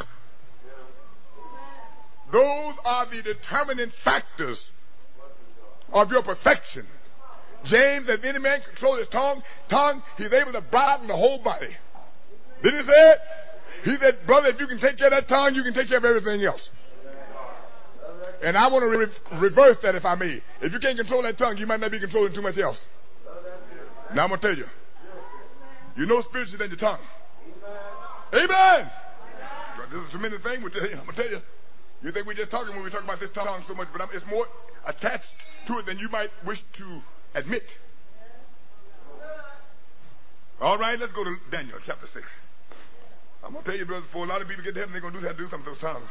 Those 2.30 2.74
are 2.84 3.06
the 3.06 3.22
determining 3.22 3.90
factors 3.90 4.70
of 5.92 6.12
your 6.12 6.22
perfection. 6.22 6.86
James 7.64 8.06
says, 8.06 8.24
any 8.24 8.38
man 8.38 8.60
control 8.60 8.96
his 8.96 9.08
tongue, 9.08 9.42
tongue, 9.68 10.02
he's 10.16 10.32
able 10.32 10.52
to 10.52 10.60
bridle 10.60 11.06
the 11.06 11.16
whole 11.16 11.38
body. 11.38 11.74
Did 12.62 12.74
he 12.74 12.82
say 12.82 13.10
it? 13.12 13.18
He 13.84 13.96
said, 13.96 14.26
brother, 14.26 14.48
if 14.48 14.60
you 14.60 14.66
can 14.66 14.78
take 14.78 14.96
care 14.96 15.06
of 15.06 15.12
that 15.12 15.28
tongue, 15.28 15.54
you 15.54 15.62
can 15.62 15.72
take 15.72 15.88
care 15.88 15.98
of 15.98 16.04
everything 16.04 16.44
else. 16.44 16.70
And 18.42 18.56
I 18.56 18.68
want 18.68 18.84
to 18.84 18.98
re- 18.98 19.40
reverse 19.40 19.80
that 19.80 19.94
if 19.94 20.04
I 20.04 20.14
may. 20.14 20.42
If 20.60 20.72
you 20.72 20.78
can't 20.78 20.96
control 20.96 21.22
that 21.22 21.38
tongue, 21.38 21.56
you 21.58 21.66
might 21.66 21.80
not 21.80 21.90
be 21.90 21.98
controlling 21.98 22.32
too 22.32 22.42
much 22.42 22.58
else. 22.58 22.86
Now 24.14 24.24
I'm 24.24 24.28
going 24.28 24.40
to 24.40 24.46
tell 24.46 24.56
you. 24.56 24.66
You 25.98 26.06
know 26.06 26.20
spiritually 26.20 26.58
than 26.58 26.70
your 26.70 26.78
tongue. 26.78 27.00
Amen. 28.32 28.90
This 29.90 30.00
is 30.00 30.08
a 30.08 30.10
tremendous 30.12 30.40
thing. 30.40 30.58
I'm 30.62 30.70
to 30.70 31.12
tell 31.12 31.30
you. 31.30 31.42
You 32.04 32.12
think 32.12 32.24
we're 32.24 32.34
just 32.34 32.52
talking 32.52 32.72
when 32.72 32.84
we 32.84 32.90
talk 32.90 33.02
about 33.02 33.18
this 33.18 33.30
tongue 33.30 33.62
so 33.62 33.74
much, 33.74 33.88
but 33.92 34.08
it's 34.14 34.26
more 34.26 34.46
attached 34.86 35.34
to 35.66 35.78
it 35.78 35.86
than 35.86 35.98
you 35.98 36.08
might 36.08 36.30
wish 36.46 36.62
to 36.74 37.02
admit. 37.34 37.64
All 40.60 40.78
right, 40.78 40.98
let's 41.00 41.12
go 41.12 41.24
to 41.24 41.36
Daniel 41.50 41.78
chapter 41.82 42.06
6. 42.06 42.24
I'm 43.42 43.54
to 43.54 43.62
tell 43.62 43.76
you, 43.76 43.84
brothers, 43.84 44.06
before 44.06 44.24
a 44.24 44.28
lot 44.28 44.40
of 44.40 44.46
people 44.46 44.62
get 44.62 44.74
to 44.74 44.80
heaven, 44.80 44.92
they're 44.92 45.10
to 45.10 45.20
do, 45.20 45.26
to 45.26 45.34
do 45.34 45.48
some 45.48 45.60
of 45.60 45.66
those 45.66 45.80
tongues. 45.80 46.10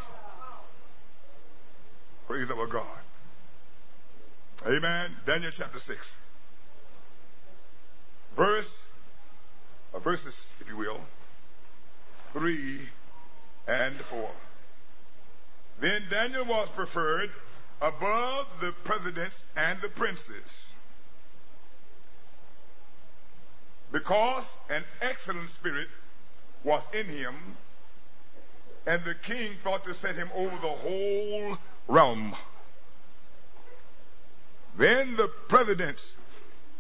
Praise 2.28 2.50
our 2.52 2.67
God. 2.67 3.00
Amen. 4.65 5.15
Daniel 5.26 5.52
chapter 5.54 5.80
6. 5.80 6.12
Verse, 8.36 8.87
verses, 10.04 10.52
if 10.60 10.67
you 10.67 10.78
will, 10.78 11.02
3 12.34 12.80
and 13.67 13.95
4. 13.95 14.30
Then 15.80 16.04
Daniel 16.10 16.45
was 16.45 16.69
preferred 16.69 17.32
above 17.82 18.47
the 18.60 18.71
presidents 18.84 19.43
and 19.56 19.80
the 19.80 19.89
princes 19.89 20.67
because 23.91 24.45
an 24.69 24.84
excellent 25.02 25.50
spirit 25.50 25.88
was 26.63 26.82
in 26.93 27.06
him, 27.06 27.36
and 28.86 29.04
the 29.04 29.15
king 29.15 29.54
thought 29.63 29.84
to 29.86 29.93
set 29.93 30.15
him 30.15 30.30
over 30.36 30.56
the 30.58 30.67
whole 30.67 31.58
realm. 31.88 32.36
Then 34.78 35.15
the 35.15 35.30
presidents 35.47 36.16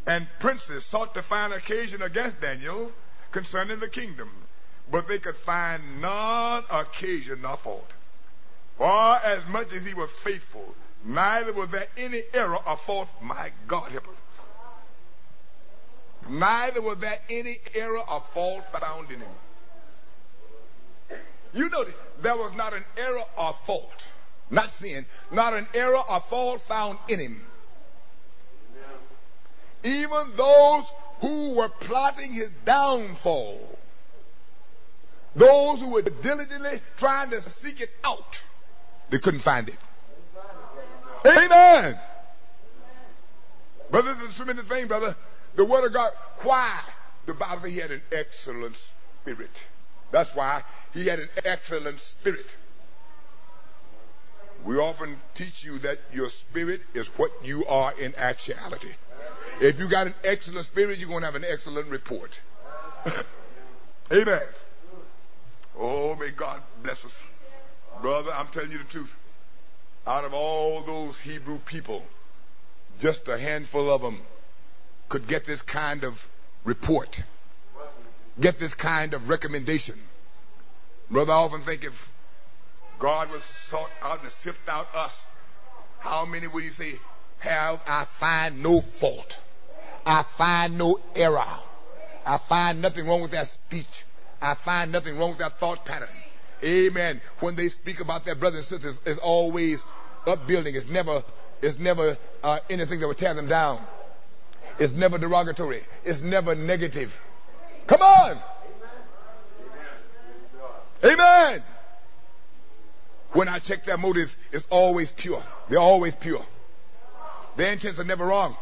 and 0.07 0.25
princes 0.39 0.85
sought 0.85 1.13
to 1.13 1.21
find 1.21 1.53
occasion 1.53 2.01
against 2.01 2.39
Daniel 2.39 2.91
concerning 3.31 3.79
the 3.79 3.89
kingdom, 3.89 4.31
but 4.89 5.07
they 5.07 5.19
could 5.19 5.35
find 5.35 6.01
none 6.01 6.63
occasion 6.71 7.41
nor 7.41 7.57
fault. 7.57 7.91
For 8.77 9.17
as 9.17 9.45
much 9.47 9.73
as 9.73 9.85
he 9.85 9.93
was 9.93 10.09
faithful, 10.23 10.75
neither 11.03 11.51
was 11.51 11.67
there 11.69 11.87
any 11.97 12.21
error 12.33 12.57
or 12.65 12.77
fault. 12.77 13.09
My 13.21 13.51
God 13.67 13.91
help 13.91 14.07
us. 14.07 14.15
Neither 16.29 16.81
was 16.81 16.97
there 16.99 17.19
any 17.29 17.57
error 17.75 17.99
or 18.09 18.21
fault 18.33 18.63
found 18.71 19.11
in 19.11 19.19
him. 19.19 19.29
You 21.53 21.69
notice 21.69 21.93
there 22.21 22.35
was 22.35 22.53
not 22.55 22.73
an 22.73 22.85
error 22.97 23.23
or 23.37 23.53
fault, 23.65 24.05
not 24.49 24.71
sin, 24.71 25.05
not 25.31 25.53
an 25.53 25.67
error 25.73 26.01
or 26.09 26.21
fault 26.21 26.61
found 26.61 26.97
in 27.09 27.19
him. 27.19 27.45
Even 29.83 30.31
those 30.35 30.83
who 31.21 31.55
were 31.57 31.69
plotting 31.69 32.33
his 32.33 32.49
downfall, 32.65 33.77
those 35.35 35.79
who 35.79 35.91
were 35.91 36.01
diligently 36.01 36.81
trying 36.97 37.29
to 37.29 37.41
seek 37.41 37.81
it 37.81 37.89
out, 38.03 38.39
they 39.09 39.19
couldn't 39.19 39.41
find 39.41 39.69
it. 39.69 39.77
Amen. 41.25 41.99
Brother, 43.89 44.13
this 44.15 44.35
tremendous 44.35 44.65
thing, 44.65 44.87
brother. 44.87 45.15
The 45.55 45.65
Word 45.65 45.85
of 45.85 45.93
God. 45.93 46.11
Why? 46.41 46.79
The 47.25 47.33
Bible 47.33 47.61
says 47.61 47.71
he 47.71 47.79
had 47.79 47.91
an 47.91 48.01
excellent 48.11 48.77
spirit. 49.21 49.51
That's 50.11 50.33
why 50.35 50.63
he 50.93 51.07
had 51.07 51.19
an 51.19 51.29
excellent 51.43 51.99
spirit. 51.99 52.45
We 54.65 54.77
often 54.77 55.17
teach 55.35 55.63
you 55.63 55.79
that 55.79 55.99
your 56.13 56.29
spirit 56.29 56.81
is 56.93 57.07
what 57.17 57.31
you 57.43 57.65
are 57.65 57.93
in 57.97 58.15
actuality. 58.15 58.93
If 59.59 59.79
you 59.79 59.89
got 59.89 60.07
an 60.07 60.13
excellent 60.23 60.65
spirit, 60.67 60.99
you're 60.99 61.09
going 61.09 61.21
to 61.21 61.25
have 61.25 61.35
an 61.35 61.45
excellent 61.47 61.87
report. 61.87 62.39
Amen. 64.11 64.41
Oh, 65.79 66.15
may 66.15 66.29
God 66.29 66.61
bless 66.83 67.03
us. 67.03 67.11
Brother, 68.01 68.31
I'm 68.33 68.47
telling 68.47 68.71
you 68.71 68.77
the 68.77 68.83
truth. 68.83 69.11
Out 70.05 70.25
of 70.25 70.33
all 70.33 70.83
those 70.83 71.19
Hebrew 71.19 71.57
people, 71.59 72.03
just 72.99 73.27
a 73.27 73.37
handful 73.37 73.91
of 73.91 74.01
them 74.01 74.21
could 75.09 75.27
get 75.27 75.45
this 75.45 75.61
kind 75.61 76.03
of 76.03 76.23
report, 76.63 77.23
get 78.39 78.59
this 78.59 78.75
kind 78.75 79.13
of 79.13 79.27
recommendation. 79.27 79.99
Brother, 81.09 81.33
I 81.33 81.37
often 81.37 81.63
think 81.63 81.83
if 81.83 82.09
God 82.99 83.31
was 83.31 83.41
sought 83.69 83.89
out 84.01 84.23
to 84.23 84.29
sift 84.29 84.67
out 84.67 84.87
us, 84.93 85.19
how 85.99 86.25
many 86.25 86.47
would 86.47 86.63
he 86.63 86.69
say, 86.69 86.93
have 87.39 87.81
I 87.87 88.05
find 88.05 88.61
no 88.61 88.81
fault? 88.81 89.39
I 90.07 90.23
find 90.23 90.77
no 90.77 91.01
error. 91.17 91.43
I 92.25 92.37
find 92.37 92.81
nothing 92.81 93.05
wrong 93.05 93.21
with 93.21 93.31
that 93.31 93.47
speech. 93.47 94.05
I 94.41 94.53
find 94.53 94.89
nothing 94.89 95.17
wrong 95.17 95.31
with 95.31 95.39
that 95.39 95.59
thought 95.59 95.83
pattern. 95.83 96.07
Amen. 96.63 97.19
When 97.41 97.55
they 97.55 97.67
speak 97.67 97.99
about 97.99 98.23
their 98.23 98.35
brothers 98.35 98.71
and 98.71 98.81
sisters, 98.81 98.99
it's 99.05 99.19
always 99.19 99.85
upbuilding. 100.25 100.75
It's 100.75 100.87
never, 100.87 101.23
it's 101.61 101.77
never 101.77 102.17
uh, 102.41 102.59
anything 102.69 103.01
that 103.01 103.07
would 103.07 103.17
tear 103.17 103.33
them 103.33 103.49
down. 103.49 103.81
It's 104.79 104.93
never 104.93 105.17
derogatory. 105.17 105.83
It's 106.05 106.21
never 106.21 106.55
negative. 106.55 107.13
Come 107.85 108.01
on. 108.01 108.37
Amen. 111.03 111.63
When 113.33 113.49
I 113.49 113.59
check 113.59 113.83
their 113.83 113.97
motives, 113.97 114.37
it's 114.53 114.65
always 114.69 115.11
pure. 115.11 115.43
They're 115.67 115.79
always 115.79 116.15
pure. 116.15 116.45
Their 117.57 117.73
intents 117.73 117.99
are 117.99 118.05
never 118.05 118.25
wrong. 118.25 118.55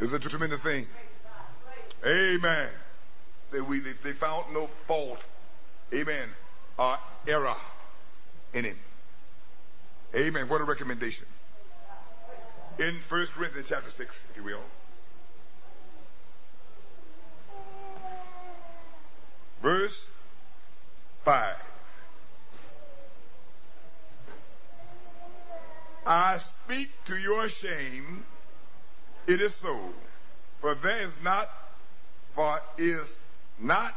It's 0.00 0.12
a 0.12 0.18
tremendous 0.18 0.60
thing. 0.60 0.86
Amen. 2.06 2.68
They, 3.50 3.60
we, 3.60 3.80
they, 3.80 3.92
they 4.04 4.12
found 4.12 4.52
no 4.54 4.68
fault. 4.86 5.18
Amen. 5.92 6.28
Or 6.78 6.98
error 7.26 7.56
in 8.54 8.64
him. 8.64 8.78
Amen. 10.14 10.48
What 10.48 10.60
a 10.60 10.64
recommendation. 10.64 11.26
In 12.78 12.94
1 13.08 13.26
Corinthians 13.34 13.68
chapter 13.68 13.90
6, 13.90 14.24
if 14.30 14.36
you 14.36 14.44
will. 14.44 14.60
Verse 19.60 20.06
5. 21.24 21.56
I 26.06 26.38
speak 26.38 26.90
to 27.06 27.16
your 27.16 27.48
shame. 27.48 28.24
It 29.28 29.42
is 29.42 29.54
so. 29.54 29.78
For 30.62 30.74
there 30.74 31.06
is 31.06 31.18
not, 31.22 31.50
for 32.34 32.60
is 32.78 33.14
not, 33.60 33.94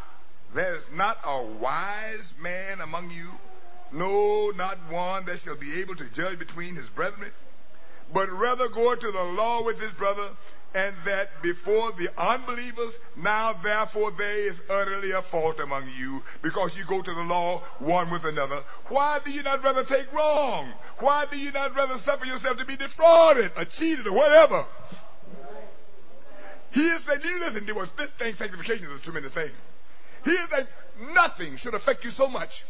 there 0.53 0.75
is 0.75 0.85
not 0.93 1.17
a 1.25 1.41
wise 1.41 2.33
man 2.41 2.81
among 2.81 3.11
you, 3.11 3.29
no, 3.93 4.51
not 4.57 4.77
one 4.89 5.25
that 5.25 5.39
shall 5.39 5.55
be 5.55 5.79
able 5.79 5.95
to 5.95 6.05
judge 6.09 6.37
between 6.37 6.75
his 6.75 6.87
brethren, 6.87 7.31
but 8.13 8.29
rather 8.29 8.67
go 8.67 8.93
to 8.93 9.11
the 9.11 9.23
law 9.23 9.63
with 9.63 9.79
his 9.79 9.91
brother, 9.93 10.27
and 10.73 10.95
that 11.05 11.41
before 11.41 11.91
the 11.93 12.09
unbelievers, 12.17 12.93
now 13.15 13.53
therefore 13.53 14.11
there 14.11 14.47
is 14.47 14.59
utterly 14.69 15.11
a 15.11 15.21
fault 15.21 15.61
among 15.61 15.89
you, 15.97 16.21
because 16.41 16.75
you 16.77 16.83
go 16.85 17.01
to 17.01 17.13
the 17.13 17.23
law 17.23 17.61
one 17.79 18.09
with 18.09 18.25
another. 18.25 18.63
Why 18.89 19.19
do 19.23 19.31
you 19.31 19.43
not 19.43 19.63
rather 19.63 19.83
take 19.83 20.11
wrong? 20.13 20.73
Why 20.99 21.25
do 21.31 21.39
you 21.39 21.51
not 21.53 21.75
rather 21.75 21.97
suffer 21.97 22.25
yourself 22.25 22.57
to 22.57 22.65
be 22.65 22.75
defrauded 22.75 23.51
or 23.55 23.65
cheated 23.65 24.07
or 24.07 24.13
whatever? 24.13 24.65
He 26.71 26.81
is 26.81 27.01
saying, 27.03 27.21
listen, 27.39 27.65
there 27.65 27.75
was 27.75 27.91
this 27.93 28.09
thing, 28.11 28.33
sanctification 28.35 28.87
is 28.87 28.93
a 28.93 28.99
tremendous 28.99 29.31
thing. 29.31 29.51
He 30.23 30.31
is 30.31 30.49
saying, 30.49 30.67
nothing 31.13 31.57
should 31.57 31.73
affect 31.73 32.05
you 32.05 32.11
so 32.11 32.27
much 32.29 32.63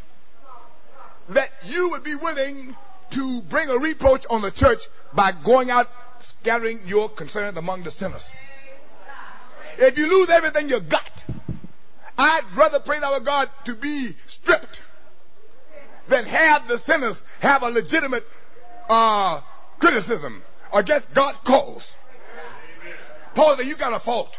that 1.30 1.50
you 1.64 1.90
would 1.92 2.04
be 2.04 2.16
willing 2.16 2.76
to 3.12 3.42
bring 3.44 3.70
a 3.70 3.78
reproach 3.78 4.26
on 4.30 4.42
the 4.42 4.52
church 4.52 4.84
by 5.14 5.32
going 5.32 5.70
out 5.70 5.90
scattering 6.20 6.80
your 6.86 7.10
concerns 7.10 7.58
among 7.58 7.84
the 7.84 7.92
sinners. 7.92 8.28
If 9.78 9.98
you 9.98 10.08
lose 10.10 10.30
everything 10.30 10.70
you 10.70 10.80
got, 10.80 11.24
I'd 12.18 12.44
rather 12.56 12.80
praise 12.80 13.02
our 13.02 13.20
God 13.20 13.50
to 13.66 13.76
be 13.76 14.16
stripped 14.28 14.84
than 16.08 16.26
have 16.26 16.68
the 16.68 16.78
sinners 16.78 17.22
have 17.40 17.64
a 17.64 17.70
legitimate 17.70 18.26
uh, 18.90 19.42
criticism 19.80 20.44
against 20.74 21.14
God's 21.14 21.38
cause. 21.40 21.90
Paul 23.36 23.58
said, 23.58 23.66
You 23.66 23.76
got 23.76 23.94
a 23.94 24.00
fault. 24.00 24.38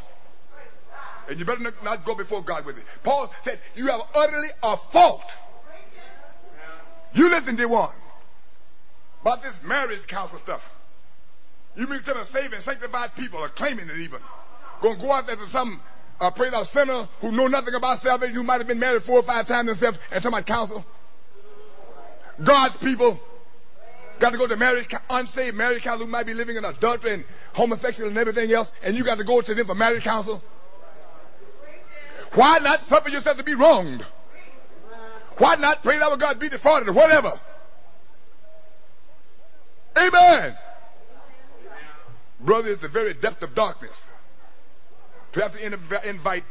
And 1.28 1.38
you 1.38 1.44
better 1.44 1.72
not 1.82 2.04
go 2.04 2.14
before 2.14 2.42
God 2.42 2.64
with 2.66 2.78
it. 2.78 2.84
Paul 3.02 3.32
said, 3.44 3.60
You 3.74 3.86
have 3.86 4.00
utterly 4.14 4.48
a 4.62 4.76
fault. 4.76 5.24
You 7.14 7.28
listen 7.30 7.56
to 7.56 7.66
one 7.66 7.94
about 9.20 9.42
this 9.42 9.62
marriage 9.62 10.06
counsel 10.06 10.38
stuff. 10.38 10.68
You 11.76 11.86
mean 11.86 12.02
tell 12.02 12.16
me 12.16 12.24
saved 12.24 12.52
and 12.52 12.62
sanctified 12.62 13.14
people 13.14 13.38
are 13.38 13.48
claiming 13.48 13.88
it 13.88 13.96
even. 13.98 14.20
Gonna 14.80 14.98
go 14.98 15.12
out 15.12 15.26
there 15.26 15.36
to 15.36 15.48
some 15.48 15.80
uh, 16.20 16.30
pray 16.30 16.50
thou 16.50 16.62
sinner 16.64 17.08
who 17.20 17.32
know 17.32 17.46
nothing 17.46 17.74
about 17.74 17.98
salvation, 17.98 18.34
who 18.34 18.42
might 18.42 18.58
have 18.58 18.66
been 18.66 18.78
married 18.78 19.02
four 19.02 19.18
or 19.18 19.22
five 19.22 19.46
times 19.46 19.68
themselves, 19.68 19.98
and 20.10 20.22
talk 20.22 20.32
about 20.32 20.46
counsel. 20.46 20.84
God's 22.42 22.76
people 22.76 23.20
got 24.22 24.32
to 24.32 24.38
go 24.38 24.46
to 24.46 24.56
marriage, 24.56 24.88
unsaved 25.10 25.56
marriage 25.56 25.82
counsel 25.82 26.06
who 26.06 26.10
might 26.10 26.26
be 26.26 26.32
living 26.32 26.56
in 26.56 26.64
adultery 26.64 27.12
and 27.12 27.24
homosexual 27.52 28.08
and 28.08 28.16
everything 28.16 28.50
else, 28.52 28.72
and 28.82 28.96
you 28.96 29.04
got 29.04 29.18
to 29.18 29.24
go 29.24 29.40
to 29.40 29.54
them 29.54 29.66
for 29.66 29.74
marriage 29.74 30.04
counsel. 30.04 30.42
Why 32.34 32.58
not 32.58 32.82
suffer 32.82 33.10
yourself 33.10 33.36
to 33.38 33.42
be 33.42 33.54
wronged? 33.54 34.06
Why 35.38 35.56
not 35.56 35.82
pray 35.82 35.98
that 35.98 36.10
our 36.10 36.16
God 36.16 36.38
be 36.38 36.48
defrauded 36.48 36.88
or 36.88 36.92
whatever? 36.92 37.32
Amen. 39.96 40.56
Brother, 42.40 42.70
it's 42.70 42.82
the 42.82 42.88
very 42.88 43.14
depth 43.14 43.42
of 43.42 43.54
darkness. 43.54 43.96
to 45.32 45.42
have 45.42 45.52
to 45.52 46.08
invite 46.08 46.44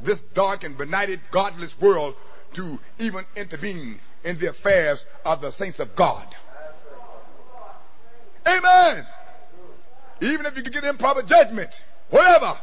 this 0.00 0.20
dark 0.34 0.64
and 0.64 0.76
benighted, 0.76 1.20
godless 1.30 1.78
world 1.80 2.16
to 2.54 2.80
even 2.98 3.24
intervene 3.36 4.00
in 4.24 4.38
the 4.38 4.48
affairs 4.48 5.04
of 5.24 5.40
the 5.40 5.52
saints 5.52 5.78
of 5.80 5.94
God. 5.94 6.26
Amen. 8.46 9.06
Even 10.20 10.46
if 10.46 10.56
you 10.56 10.62
could 10.62 10.72
get 10.72 10.84
improper 10.84 11.22
judgment, 11.22 11.84
whatever, 12.10 12.56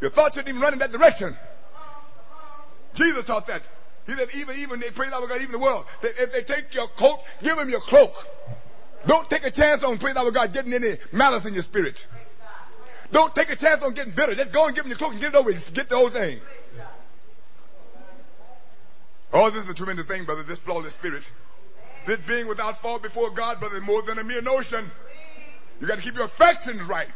your 0.00 0.10
thoughts 0.10 0.36
shouldn't 0.36 0.48
even 0.48 0.60
run 0.60 0.72
in 0.72 0.78
that 0.80 0.92
direction. 0.92 1.36
Jesus 2.94 3.24
taught 3.24 3.46
that. 3.46 3.62
He 4.06 4.14
said, 4.14 4.28
even, 4.34 4.56
even, 4.56 4.80
they 4.80 4.90
praise 4.90 5.12
our 5.12 5.26
God, 5.26 5.40
even 5.40 5.52
the 5.52 5.58
world. 5.58 5.86
If 6.02 6.32
they 6.32 6.42
take 6.42 6.74
your 6.74 6.88
coat, 6.88 7.20
give 7.42 7.56
them 7.56 7.70
your 7.70 7.80
cloak. 7.80 8.12
Don't 9.06 9.28
take 9.30 9.44
a 9.44 9.50
chance 9.50 9.82
on, 9.82 9.98
praise 9.98 10.16
our 10.16 10.30
God, 10.30 10.52
getting 10.52 10.74
any 10.74 10.94
malice 11.12 11.46
in 11.46 11.54
your 11.54 11.62
spirit. 11.62 12.06
Don't 13.12 13.34
take 13.34 13.50
a 13.50 13.56
chance 13.56 13.82
on 13.82 13.94
getting 13.94 14.12
bitter. 14.12 14.34
Just 14.34 14.52
go 14.52 14.66
and 14.66 14.74
give 14.74 14.84
them 14.84 14.90
your 14.90 14.98
cloak 14.98 15.12
and 15.12 15.20
get 15.20 15.34
it 15.34 15.36
over 15.36 15.46
with. 15.46 15.72
Get 15.74 15.88
the 15.88 15.96
whole 15.96 16.10
thing. 16.10 16.40
Oh, 19.32 19.50
this 19.50 19.64
is 19.64 19.70
a 19.70 19.74
tremendous 19.74 20.06
thing, 20.06 20.24
brother, 20.24 20.42
this 20.42 20.58
flawless 20.58 20.92
spirit. 20.92 21.22
This 22.06 22.18
being 22.20 22.48
without 22.48 22.80
fault 22.80 23.02
before 23.02 23.30
God, 23.30 23.60
brother, 23.60 23.80
more 23.80 24.02
than 24.02 24.18
a 24.18 24.24
mere 24.24 24.42
notion. 24.42 24.90
You 25.80 25.86
got 25.86 25.96
to 25.96 26.02
keep 26.02 26.14
your 26.14 26.24
affections 26.24 26.82
right, 26.82 27.08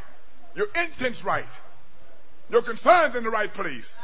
your 0.54 0.66
intents 0.74 1.24
right, 1.24 1.46
your 2.50 2.62
concerns 2.62 3.14
in 3.14 3.24
the 3.24 3.30
right 3.30 3.52
place. 3.52 3.96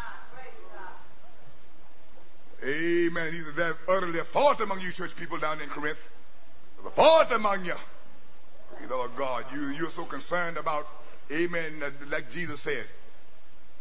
Amen. 2.64 3.44
There's 3.56 3.74
utterly 3.88 4.20
a 4.20 4.24
fault 4.24 4.60
among 4.60 4.80
you 4.80 4.92
church 4.92 5.16
people 5.16 5.38
down 5.38 5.60
in 5.60 5.68
Corinth. 5.68 5.98
There's 6.76 6.92
a 6.92 6.94
fault 6.94 7.32
among 7.32 7.64
you. 7.64 7.74
You 8.80 8.88
know, 8.88 9.08
God, 9.16 9.44
you, 9.52 9.68
you're 9.70 9.90
so 9.90 10.04
concerned 10.04 10.56
about, 10.56 10.86
amen, 11.30 11.82
like 12.08 12.30
Jesus 12.30 12.60
said. 12.60 12.84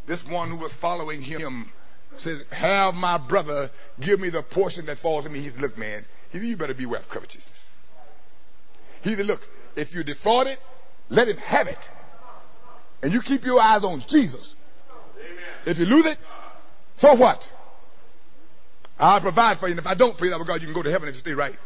This 0.06 0.26
one 0.26 0.50
who 0.50 0.56
was 0.56 0.72
following 0.72 1.22
him 1.22 1.70
says, 2.16 2.42
have 2.50 2.94
my 2.94 3.18
brother 3.18 3.70
give 4.00 4.18
me 4.20 4.30
the 4.30 4.42
portion 4.42 4.86
that 4.86 4.98
falls 4.98 5.24
to 5.24 5.30
me. 5.30 5.40
He 5.40 5.48
said, 5.48 5.60
look, 5.60 5.78
man, 5.78 6.04
you 6.32 6.56
better 6.56 6.74
beware 6.74 7.00
of 7.00 7.08
covetousness. 7.08 7.66
He 9.02 9.14
said, 9.14 9.26
look, 9.26 9.46
if 9.76 9.94
you 9.94 10.04
defraud 10.04 10.46
it, 10.46 10.58
let 11.08 11.28
him 11.28 11.36
have 11.38 11.68
it. 11.68 11.78
And 13.02 13.12
you 13.12 13.20
keep 13.20 13.44
your 13.44 13.60
eyes 13.60 13.84
on 13.84 14.00
Jesus. 14.06 14.54
Amen. 15.18 15.44
If 15.66 15.78
you 15.78 15.86
lose 15.86 16.06
it, 16.06 16.18
so 16.96 17.14
what? 17.14 17.50
I'll 18.98 19.20
provide 19.20 19.58
for 19.58 19.66
you. 19.66 19.72
And 19.72 19.80
if 19.80 19.86
I 19.86 19.94
don't, 19.94 20.16
pray 20.16 20.28
that 20.28 20.38
with 20.38 20.46
God, 20.46 20.60
you 20.60 20.68
can 20.68 20.74
go 20.74 20.82
to 20.82 20.90
heaven 20.90 21.08
if 21.08 21.16
you 21.16 21.20
stay 21.20 21.34
right. 21.34 21.56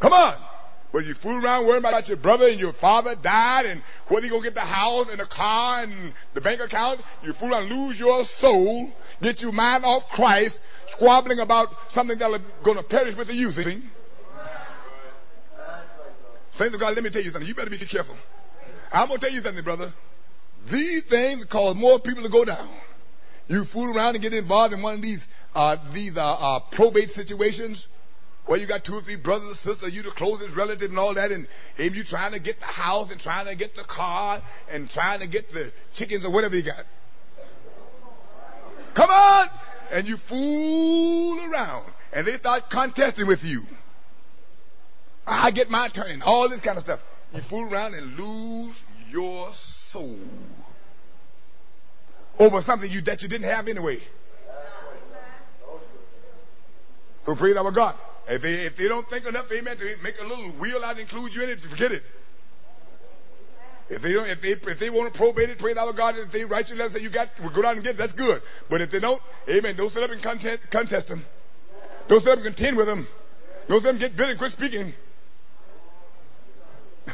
Come 0.00 0.12
on. 0.12 0.34
Whether 0.90 1.08
you 1.08 1.14
fool 1.14 1.42
around 1.42 1.66
worrying 1.66 1.84
about 1.84 2.08
your 2.08 2.18
brother 2.18 2.46
and 2.46 2.60
your 2.60 2.72
father 2.72 3.16
died 3.16 3.66
and 3.66 3.82
whether 4.06 4.26
you're 4.26 4.34
going 4.34 4.42
to 4.42 4.48
get 4.50 4.54
the 4.54 4.60
house 4.60 5.10
and 5.10 5.18
the 5.18 5.24
car 5.24 5.82
and 5.82 6.12
the 6.34 6.40
bank 6.40 6.60
account, 6.60 7.00
you 7.22 7.32
fool 7.32 7.52
around, 7.52 7.68
lose 7.68 7.98
your 7.98 8.24
soul, 8.24 8.92
get 9.20 9.42
your 9.42 9.50
mind 9.50 9.84
off 9.84 10.08
Christ, 10.10 10.60
squabbling 10.92 11.40
about 11.40 11.68
something 11.90 12.18
that's 12.18 12.42
going 12.62 12.76
to 12.76 12.82
perish 12.82 13.16
with 13.16 13.28
the 13.28 13.34
using. 13.34 13.82
Saints 16.56 16.74
of 16.74 16.80
God, 16.80 16.94
let 16.94 17.02
me 17.02 17.10
tell 17.10 17.22
you 17.22 17.30
something. 17.30 17.48
You 17.48 17.54
better 17.54 17.70
be 17.70 17.78
careful. 17.78 18.16
I'm 18.92 19.08
going 19.08 19.18
to 19.18 19.26
tell 19.26 19.34
you 19.34 19.40
something, 19.40 19.64
brother. 19.64 19.92
These 20.70 21.04
things 21.04 21.44
cause 21.46 21.74
more 21.74 21.98
people 21.98 22.22
to 22.22 22.28
go 22.28 22.44
down. 22.44 22.68
You 23.48 23.64
fool 23.64 23.94
around 23.94 24.14
and 24.14 24.22
get 24.22 24.32
involved 24.32 24.72
in 24.72 24.80
one 24.80 24.94
of 24.94 25.02
these 25.02 25.26
uh, 25.54 25.76
these 25.92 26.16
uh, 26.16 26.24
uh, 26.24 26.60
probate 26.60 27.10
situations 27.10 27.88
where 28.46 28.58
you 28.58 28.66
got 28.66 28.84
two 28.84 28.94
or 28.94 29.00
three 29.00 29.16
brothers 29.16 29.48
and 29.48 29.56
sisters, 29.56 29.94
you 29.94 30.02
the 30.02 30.10
closest 30.10 30.54
relative 30.54 30.90
and 30.90 30.98
all 30.98 31.14
that, 31.14 31.32
and, 31.32 31.46
and 31.78 31.94
you 31.94 32.04
trying 32.04 32.32
to 32.32 32.38
get 32.38 32.60
the 32.60 32.66
house 32.66 33.10
and 33.10 33.20
trying 33.20 33.46
to 33.46 33.54
get 33.54 33.74
the 33.74 33.84
car 33.84 34.42
and 34.70 34.90
trying 34.90 35.20
to 35.20 35.26
get 35.26 35.50
the 35.52 35.72
chickens 35.94 36.24
or 36.24 36.30
whatever 36.30 36.54
you 36.54 36.62
got. 36.62 36.84
Come 38.94 39.10
on! 39.10 39.48
And 39.90 40.06
you 40.06 40.16
fool 40.16 41.52
around 41.52 41.84
and 42.12 42.26
they 42.26 42.34
start 42.34 42.70
contesting 42.70 43.26
with 43.26 43.44
you. 43.44 43.66
I 45.26 45.50
get 45.50 45.70
my 45.70 45.88
turn, 45.88 46.10
and 46.10 46.22
all 46.22 46.48
this 46.48 46.60
kind 46.60 46.76
of 46.76 46.84
stuff. 46.84 47.02
You 47.34 47.40
fool 47.40 47.72
around 47.72 47.94
and 47.94 48.18
lose 48.18 48.74
your 49.10 49.52
soul 49.54 50.18
over 52.38 52.60
something 52.60 52.90
you 52.90 53.00
that 53.02 53.22
you 53.22 53.28
didn't 53.28 53.48
have 53.48 53.68
anyway. 53.68 54.00
So 57.24 57.34
praise 57.34 57.56
our 57.56 57.70
God. 57.70 57.96
If 58.28 58.42
they, 58.42 58.54
if 58.54 58.76
they 58.76 58.88
don't 58.88 59.08
think 59.08 59.26
enough, 59.26 59.50
amen, 59.50 59.76
to 59.78 59.96
make 60.02 60.20
a 60.20 60.24
little 60.24 60.50
wheel 60.52 60.84
out 60.84 60.92
and 60.92 61.00
include 61.00 61.34
you 61.34 61.42
in 61.42 61.50
it, 61.50 61.60
forget 61.60 61.92
it. 61.92 62.02
If 63.88 64.00
they 64.00 64.12
don't, 64.14 64.28
if 64.28 64.40
they, 64.40 64.52
if 64.52 64.78
they 64.78 64.88
want 64.88 65.12
to 65.12 65.18
probate 65.18 65.50
it, 65.50 65.58
praise 65.58 65.76
our 65.76 65.92
God, 65.92 66.16
if 66.16 66.30
they 66.32 66.44
write 66.44 66.70
you 66.70 66.76
a 66.76 66.78
letter 66.78 66.98
say 66.98 67.02
you 67.02 67.10
got, 67.10 67.28
we'll 67.40 67.50
go 67.50 67.62
down 67.62 67.74
and 67.74 67.84
get 67.84 67.96
it, 67.96 67.98
that's 67.98 68.14
good. 68.14 68.40
But 68.70 68.80
if 68.80 68.90
they 68.90 69.00
don't, 69.00 69.20
amen, 69.48 69.76
don't 69.76 69.90
sit 69.90 70.02
up 70.02 70.10
and 70.10 70.22
contest, 70.22 70.70
contest 70.70 71.08
them. 71.08 71.24
Don't 72.08 72.22
sit 72.22 72.32
up 72.32 72.38
and 72.38 72.46
contend 72.46 72.76
with 72.76 72.86
them. 72.86 73.06
Don't 73.68 73.80
sit 73.80 73.88
up 73.88 73.92
and 73.92 74.00
get 74.00 74.16
bitter 74.16 74.30
and 74.30 74.38
quit 74.38 74.52
speaking. 74.52 74.94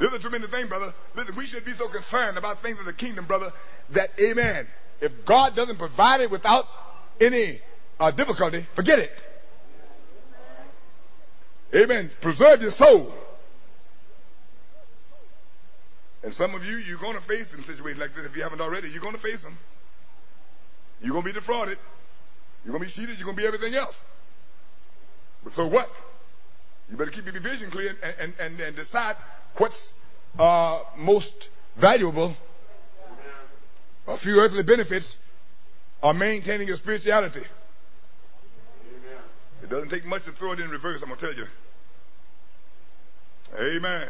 this 0.00 0.10
is 0.10 0.14
a 0.14 0.18
tremendous 0.18 0.50
thing, 0.50 0.66
brother. 0.66 0.94
Listen, 1.14 1.36
we 1.36 1.44
should 1.46 1.64
be 1.66 1.74
so 1.74 1.88
concerned 1.88 2.38
about 2.38 2.62
things 2.62 2.78
of 2.78 2.86
the 2.86 2.94
kingdom, 2.94 3.26
brother, 3.26 3.52
that, 3.90 4.10
amen, 4.18 4.66
if 5.00 5.26
God 5.26 5.54
doesn't 5.54 5.78
provide 5.78 6.22
it 6.22 6.30
without 6.30 6.66
any 7.20 7.60
uh, 8.00 8.10
difficulty, 8.10 8.66
forget 8.74 8.98
it. 8.98 9.12
Amen. 11.74 12.10
Preserve 12.22 12.62
your 12.62 12.70
soul. 12.70 13.12
And 16.28 16.34
some 16.34 16.54
of 16.54 16.62
you, 16.62 16.76
you're 16.76 16.98
going 16.98 17.14
to 17.14 17.22
face 17.22 17.48
some 17.48 17.64
situations 17.64 17.98
like 17.98 18.14
this 18.14 18.26
if 18.26 18.36
you 18.36 18.42
haven't 18.42 18.60
already. 18.60 18.90
You're 18.90 19.00
going 19.00 19.14
to 19.14 19.18
face 19.18 19.42
them. 19.42 19.56
You're 21.00 21.12
going 21.12 21.22
to 21.22 21.28
be 21.30 21.32
defrauded. 21.32 21.78
You're 22.62 22.72
going 22.72 22.86
to 22.86 22.86
be 22.86 22.92
cheated. 22.92 23.16
You're 23.16 23.24
going 23.24 23.36
to 23.38 23.40
be 23.40 23.46
everything 23.46 23.74
else. 23.74 24.02
But 25.42 25.54
so 25.54 25.66
what? 25.66 25.90
You 26.90 26.98
better 26.98 27.10
keep 27.10 27.24
your 27.24 27.40
vision 27.40 27.70
clear 27.70 27.96
and, 28.02 28.14
and, 28.20 28.34
and, 28.40 28.60
and 28.60 28.76
decide 28.76 29.16
what's 29.56 29.94
uh, 30.38 30.82
most 30.98 31.48
valuable. 31.78 32.36
A 34.06 34.18
few 34.18 34.38
earthly 34.38 34.64
benefits 34.64 35.16
are 36.02 36.12
maintaining 36.12 36.68
your 36.68 36.76
spirituality. 36.76 37.44
It 39.62 39.70
doesn't 39.70 39.88
take 39.88 40.04
much 40.04 40.26
to 40.26 40.32
throw 40.32 40.52
it 40.52 40.60
in 40.60 40.68
reverse, 40.68 41.00
I'm 41.00 41.08
going 41.08 41.20
to 41.20 41.26
tell 41.26 41.34
you. 41.34 41.46
Amen. 43.58 44.08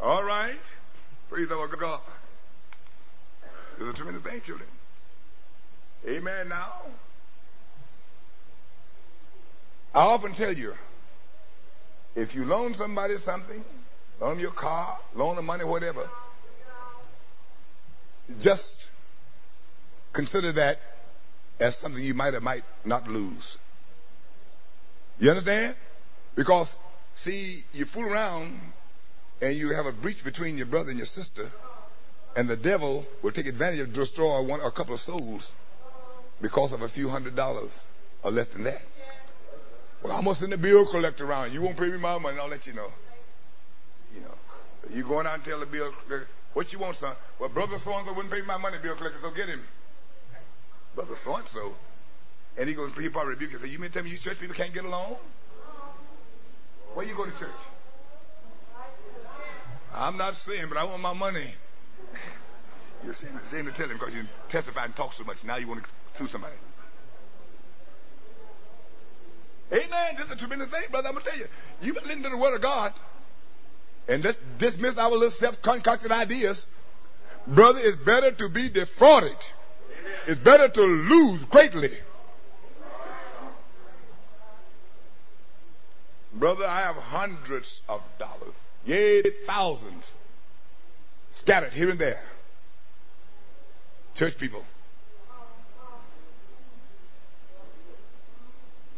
All 0.00 0.22
right. 0.22 0.60
Praise 1.28 1.50
our 1.50 1.66
God. 1.66 2.00
It's 3.80 3.90
a 3.90 3.92
tremendous 3.92 4.22
thing, 4.22 4.40
children. 4.42 4.68
Amen 6.06 6.48
now. 6.48 6.72
I 9.94 10.00
often 10.00 10.34
tell 10.34 10.52
you, 10.52 10.74
if 12.14 12.34
you 12.34 12.44
loan 12.44 12.74
somebody 12.74 13.16
something, 13.18 13.64
loan 14.20 14.30
them 14.30 14.40
your 14.40 14.52
car, 14.52 14.98
loan 15.14 15.36
them 15.36 15.46
money, 15.46 15.64
whatever, 15.64 16.08
just 18.40 18.88
consider 20.12 20.52
that 20.52 20.80
as 21.58 21.76
something 21.76 22.02
you 22.02 22.14
might 22.14 22.34
or 22.34 22.40
might 22.40 22.64
not 22.84 23.08
lose. 23.08 23.58
You 25.18 25.30
understand? 25.30 25.74
Because, 26.36 26.72
see, 27.16 27.64
you 27.72 27.84
fool 27.84 28.04
around 28.04 28.60
and 29.40 29.56
you 29.56 29.74
have 29.74 29.86
a 29.86 29.92
breach 29.92 30.24
between 30.24 30.56
your 30.56 30.66
brother 30.66 30.90
and 30.90 30.98
your 30.98 31.06
sister, 31.06 31.50
and 32.36 32.48
the 32.48 32.56
devil 32.56 33.06
will 33.22 33.32
take 33.32 33.46
advantage 33.46 33.80
of 33.80 33.92
destroy 33.92 34.42
one 34.42 34.60
a 34.60 34.70
couple 34.70 34.94
of 34.94 35.00
souls 35.00 35.50
because 36.40 36.72
of 36.72 36.82
a 36.82 36.88
few 36.88 37.08
hundred 37.08 37.34
dollars 37.34 37.72
or 38.22 38.30
less 38.30 38.48
than 38.48 38.64
that. 38.64 38.82
Well, 40.02 40.16
I'm 40.16 40.24
gonna 40.24 40.36
send 40.36 40.52
a 40.52 40.58
bill 40.58 40.86
collector 40.86 41.26
around. 41.26 41.52
You 41.52 41.62
won't 41.62 41.76
pay 41.76 41.88
me 41.88 41.98
my 41.98 42.18
money, 42.18 42.38
I'll 42.38 42.48
let 42.48 42.66
you 42.66 42.72
know. 42.72 42.90
You 44.14 44.20
know. 44.20 44.34
You 44.94 45.02
going 45.02 45.26
out 45.26 45.34
and 45.34 45.44
tell 45.44 45.60
the 45.60 45.66
bill 45.66 45.92
collector, 46.06 46.28
what 46.54 46.72
you 46.72 46.78
want, 46.78 46.96
son? 46.96 47.14
Well, 47.38 47.48
brother 47.48 47.78
so 47.78 47.92
and 47.92 48.06
so 48.06 48.12
wouldn't 48.12 48.32
pay 48.32 48.42
my 48.42 48.56
money, 48.56 48.78
bill 48.82 48.94
collector, 48.96 49.18
so 49.22 49.30
get 49.30 49.48
him 49.48 49.62
brother 50.98 51.14
so 51.22 51.36
and 51.36 51.46
so. 51.46 51.74
And 52.56 52.68
he 52.68 52.74
goes, 52.74 52.90
he 52.98 53.08
probably 53.08 53.30
rebuke 53.30 53.52
and 53.52 53.60
say, 53.62 53.68
You 53.68 53.78
mean 53.78 53.92
tell 53.92 54.02
me 54.02 54.10
you 54.10 54.18
church 54.18 54.40
people 54.40 54.56
can't 54.56 54.74
get 54.74 54.84
along? 54.84 55.14
Where 56.94 57.06
you 57.06 57.14
go 57.14 57.24
to 57.24 57.30
church? 57.38 57.60
I'm 59.94 60.16
not 60.16 60.36
saying, 60.36 60.66
but 60.68 60.78
I 60.78 60.84
want 60.84 61.00
my 61.00 61.12
money. 61.12 61.46
You're 63.04 63.14
saying, 63.14 63.38
saying 63.46 63.64
to 63.66 63.72
tell 63.72 63.88
him 63.88 63.98
because 63.98 64.14
you 64.14 64.24
testify 64.48 64.84
and 64.84 64.94
talk 64.94 65.12
so 65.12 65.24
much. 65.24 65.44
Now 65.44 65.56
you 65.56 65.68
want 65.68 65.84
to 65.84 65.88
sue 66.18 66.28
somebody. 66.28 66.54
Amen. 69.72 70.14
This 70.16 70.26
is 70.26 70.32
a 70.32 70.36
tremendous 70.36 70.68
thing, 70.68 70.84
brother. 70.90 71.08
I'm 71.08 71.14
going 71.14 71.24
to 71.24 71.30
tell 71.30 71.38
you. 71.38 71.46
You've 71.82 71.94
been 71.94 72.04
listening 72.04 72.24
to 72.24 72.30
the 72.30 72.36
word 72.36 72.54
of 72.54 72.62
God. 72.62 72.92
And 74.08 74.24
let's 74.24 74.38
dismiss 74.58 74.96
our 74.96 75.10
little 75.10 75.30
self-concocted 75.30 76.10
ideas. 76.10 76.66
Brother, 77.46 77.80
it's 77.82 77.96
better 77.96 78.30
to 78.32 78.48
be 78.48 78.68
defrauded 78.68 79.36
it's 80.28 80.40
better 80.40 80.68
to 80.68 80.82
lose 80.82 81.44
greatly. 81.44 81.90
Brother, 86.34 86.66
I 86.66 86.80
have 86.80 86.96
hundreds 86.96 87.82
of 87.88 88.02
dollars, 88.18 88.54
yea, 88.84 89.22
thousands 89.46 90.04
scattered 91.32 91.72
here 91.72 91.88
and 91.90 91.98
there. 91.98 92.20
Church 94.14 94.36
people. 94.38 94.64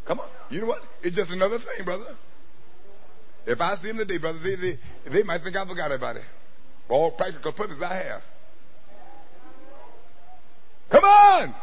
Come 0.05 0.19
on. 0.19 0.27
You 0.49 0.61
know 0.61 0.67
what? 0.67 0.83
It's 1.03 1.15
just 1.15 1.31
another 1.31 1.59
thing, 1.59 1.85
brother. 1.85 2.15
If 3.45 3.61
I 3.61 3.75
see 3.75 3.87
them 3.87 3.97
today, 3.97 4.17
brother, 4.17 4.39
they, 4.39 4.55
they, 4.55 4.79
they 5.05 5.23
might 5.23 5.41
think 5.41 5.55
I 5.55 5.65
forgot 5.65 5.91
about 5.91 6.15
it. 6.15 6.23
For 6.87 6.93
all 6.93 7.11
practical 7.11 7.53
purposes 7.53 7.81
I 7.81 7.95
have. 7.95 8.21
Come 10.89 11.03
on! 11.05 11.55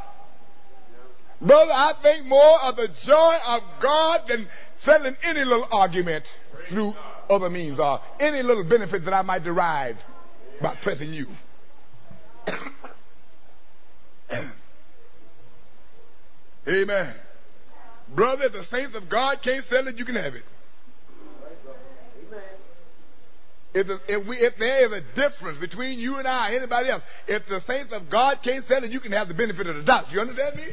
Brother, 1.41 1.73
I 1.73 1.93
think 2.03 2.27
more 2.27 2.63
of 2.65 2.77
the 2.77 2.89
joy 2.89 3.37
of 3.47 3.63
God 3.81 4.23
than 4.27 4.49
settling 4.77 5.17
any 5.23 5.45
little 5.45 5.69
argument 5.71 6.25
through 6.67 6.95
other 7.31 7.51
means 7.51 7.79
or 7.79 8.01
any 8.21 8.43
little 8.43 8.65
benefit 8.65 9.05
that 9.05 9.15
I 9.15 9.23
might 9.23 9.45
derive 9.45 9.97
by 10.61 10.75
pressing 10.77 11.13
you. 11.13 11.27
Amen. 16.69 17.15
Brother, 18.15 18.45
if 18.47 18.53
the 18.53 18.63
saints 18.65 18.95
of 18.95 19.09
God 19.09 19.43
can't 19.43 19.65
sell 19.65 19.87
it, 19.87 19.99
you 19.99 20.05
can 20.05 20.17
have 20.17 20.35
it. 20.35 20.45
Amen. 22.27 22.43
If, 23.75 23.87
the, 23.87 24.01
if, 24.09 24.27
we, 24.27 24.37
if 24.37 24.57
there 24.57 24.87
is 24.87 24.93
a 24.93 25.01
difference 25.01 25.59
between 25.59 25.99
you 25.99 26.19
and 26.19 26.27
I, 26.27 26.55
anybody 26.55 26.89
else, 26.91 27.03
if 27.27 27.47
the 27.47 27.61
saints 27.61 27.93
of 27.93 28.09
God 28.11 28.43
can't 28.43 28.65
sell 28.65 28.83
it, 28.83 28.91
you 28.91 29.01
can 29.01 29.13
have 29.13 29.29
the 29.29 29.35
benefit 29.35 29.67
of 29.67 29.77
the 29.77 29.83
doubt. 29.83 30.13
You 30.13 30.21
understand 30.21 30.57
me? 30.57 30.65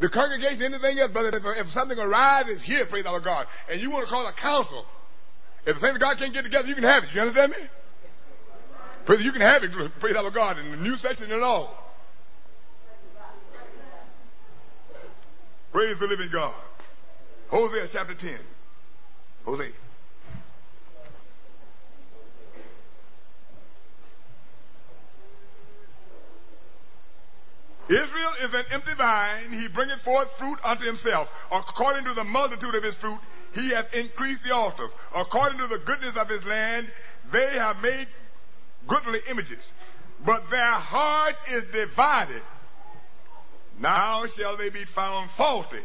The 0.00 0.08
congregation, 0.08 0.62
anything 0.62 0.98
else, 0.98 1.10
brother, 1.10 1.36
if, 1.36 1.44
if 1.58 1.68
something 1.68 1.98
arises 1.98 2.62
here, 2.62 2.86
praise 2.86 3.04
our 3.04 3.20
God, 3.20 3.46
and 3.70 3.80
you 3.80 3.90
want 3.90 4.06
to 4.06 4.10
call 4.10 4.26
a 4.26 4.32
council, 4.32 4.86
if 5.66 5.74
the 5.74 5.80
saints 5.80 5.96
of 5.96 6.00
God 6.00 6.16
can't 6.18 6.32
get 6.32 6.42
together, 6.42 6.66
you 6.66 6.74
can 6.74 6.84
have 6.84 7.04
it. 7.04 7.14
You 7.14 7.20
understand 7.20 7.52
me? 7.52 7.58
Praise, 9.04 9.22
you 9.22 9.32
can 9.32 9.42
have 9.42 9.62
it, 9.62 9.72
praise 10.00 10.16
our 10.16 10.30
God, 10.30 10.58
in 10.58 10.70
the 10.70 10.76
new 10.78 10.94
section 10.94 11.30
and 11.30 11.42
all. 11.42 11.76
Praise 15.70 15.98
the 15.98 16.06
living 16.06 16.30
God. 16.30 16.54
Hosea 17.48 17.86
chapter 17.92 18.14
10. 18.14 18.38
Hosea. 19.44 19.70
Israel 27.90 28.30
is 28.42 28.54
an 28.54 28.64
empty 28.70 28.94
vine. 28.94 29.52
He 29.52 29.66
bringeth 29.66 30.00
forth 30.00 30.30
fruit 30.38 30.58
unto 30.62 30.84
himself. 30.84 31.30
According 31.50 32.04
to 32.04 32.14
the 32.14 32.22
multitude 32.22 32.76
of 32.76 32.84
his 32.84 32.94
fruit, 32.94 33.18
he 33.52 33.70
hath 33.70 33.92
increased 33.92 34.44
the 34.44 34.54
altars. 34.54 34.90
According 35.14 35.58
to 35.58 35.66
the 35.66 35.78
goodness 35.78 36.16
of 36.16 36.28
his 36.28 36.44
land, 36.46 36.88
they 37.32 37.50
have 37.58 37.82
made 37.82 38.06
goodly 38.86 39.18
images. 39.28 39.72
But 40.24 40.50
their 40.50 40.64
heart 40.64 41.34
is 41.50 41.64
divided. 41.64 42.42
Now 43.80 44.26
shall 44.26 44.56
they 44.56 44.70
be 44.70 44.84
found 44.84 45.30
faulty. 45.30 45.82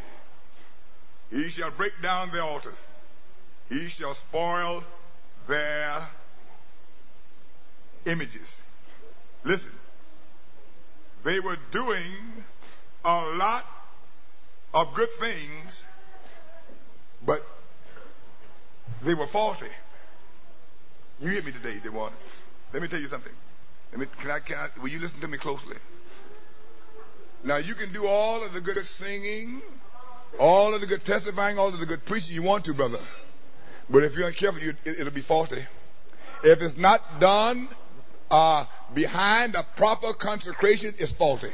He 1.30 1.48
shall 1.48 1.72
break 1.72 2.00
down 2.02 2.30
their 2.30 2.42
altars. 2.42 2.78
He 3.68 3.88
shall 3.88 4.14
spoil 4.14 4.84
their 5.48 6.06
images. 8.04 8.58
Listen, 9.42 9.72
they 11.24 11.40
were 11.40 11.56
doing 11.70 12.12
a 13.04 13.26
lot 13.36 13.64
of 14.74 14.94
good 14.94 15.08
things, 15.20 15.82
but 17.24 17.44
they 19.04 19.14
were 19.14 19.26
faulty. 19.26 19.66
You 21.20 21.30
hear 21.30 21.42
me 21.42 21.52
today, 21.52 21.78
Dewan. 21.82 22.12
Let 22.72 22.82
me 22.82 22.88
tell 22.88 23.00
you 23.00 23.08
something. 23.08 23.32
Let 23.92 24.00
me, 24.00 24.06
can 24.20 24.30
I, 24.30 24.38
can 24.40 24.56
I, 24.58 24.80
will 24.80 24.88
you 24.88 24.98
listen 24.98 25.20
to 25.20 25.28
me 25.28 25.38
closely? 25.38 25.76
Now 27.44 27.56
you 27.56 27.74
can 27.74 27.92
do 27.92 28.06
all 28.06 28.44
of 28.44 28.52
the 28.52 28.60
good 28.60 28.84
singing, 28.84 29.62
all 30.38 30.74
of 30.74 30.80
the 30.80 30.86
good 30.86 31.04
testifying, 31.04 31.58
all 31.58 31.68
of 31.68 31.78
the 31.78 31.86
good 31.86 32.04
preaching 32.04 32.34
you 32.34 32.42
want 32.42 32.64
to, 32.64 32.74
brother. 32.74 32.98
But 33.88 34.02
if 34.02 34.16
you're 34.16 34.32
careful, 34.32 34.60
you, 34.60 34.72
it, 34.84 35.04
will 35.04 35.12
be 35.12 35.20
faulty. 35.20 35.64
If 36.42 36.60
it's 36.60 36.76
not 36.76 37.20
done 37.20 37.68
uh, 38.30 38.66
behind 38.94 39.54
a 39.54 39.62
proper 39.76 40.12
consecration, 40.12 40.94
is 40.98 41.12
faulty. 41.12 41.50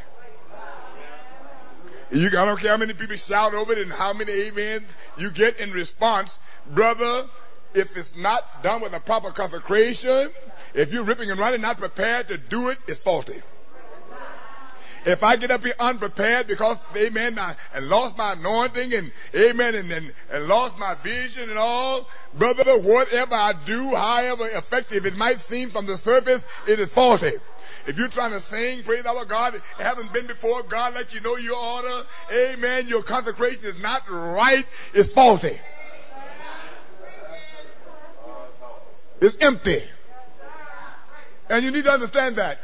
You, 2.11 2.27
I 2.29 2.45
don't 2.45 2.61
care 2.61 2.73
how 2.73 2.77
many 2.77 2.93
people 2.93 3.17
shout 3.17 3.55
over 3.55 3.73
it 3.73 3.79
and 3.79 3.91
how 3.91 4.13
many 4.13 4.33
amen 4.33 4.85
you 5.17 5.31
get 5.31 5.59
in 5.61 5.73
response, 5.73 6.39
brother. 6.71 7.29
If 7.75 7.97
it's 7.97 8.15
not 8.15 8.63
done 8.63 8.83
with 8.83 8.93
a 8.93 9.01
proper 9.01 9.31
consecration, 9.31 10.31
if 10.75 10.93
you're 10.93 11.05
ripping 11.05 11.31
and 11.31 11.41
running, 11.41 11.63
not 11.63 11.79
prepared 11.79 12.29
to 12.29 12.37
do 12.37 12.69
it, 12.69 12.79
it's 12.87 13.01
faulty. 13.01 13.41
If 15.05 15.23
I 15.25 15.37
get 15.37 15.51
up 15.51 15.65
here 15.65 15.75
unprepared 15.81 16.47
because, 16.47 16.79
amen, 16.97 17.39
I, 17.39 17.57
and 17.75 17.89
lost 17.89 18.17
my 18.17 18.35
anointing 18.35 18.95
and, 18.95 19.13
amen, 19.35 19.75
and, 19.75 19.91
and, 19.91 20.13
and 20.31 20.47
lost 20.47 20.79
my 20.79 20.95
vision 20.97 21.51
and 21.51 21.59
all, 21.59 22.09
brother, 22.35 22.79
whatever 22.79 23.35
I 23.35 23.53
do, 23.67 23.95
however 23.97 24.47
effective 24.53 25.05
it 25.07 25.17
might 25.17 25.41
seem 25.41 25.71
from 25.71 25.87
the 25.87 25.97
surface, 25.97 26.47
it 26.69 26.79
is 26.79 26.89
faulty. 26.89 27.33
If 27.87 27.99
you're 27.99 28.09
trying 28.09 28.31
to 28.31 28.41
sing, 28.41 28.85
praise 28.85 29.05
our 29.07 29.25
God, 29.25 29.61
haven't 29.77 30.13
been 30.13 30.29
before 30.29 30.63
God 30.63 30.95
let 30.95 31.13
you 31.13 31.21
know 31.21 31.37
your 31.37 31.57
order, 31.57 32.07
amen, 32.33 32.87
your 32.87 33.03
consecration 33.03 33.65
is 33.65 33.81
not 33.81 34.03
right, 34.09 34.65
it's 34.95 35.13
faulty. 35.13 35.59
It's 39.21 39.37
empty. 39.41 39.83
And 41.49 41.65
you 41.65 41.71
need 41.71 41.85
to 41.85 41.93
understand 41.93 42.37
that. 42.37 42.59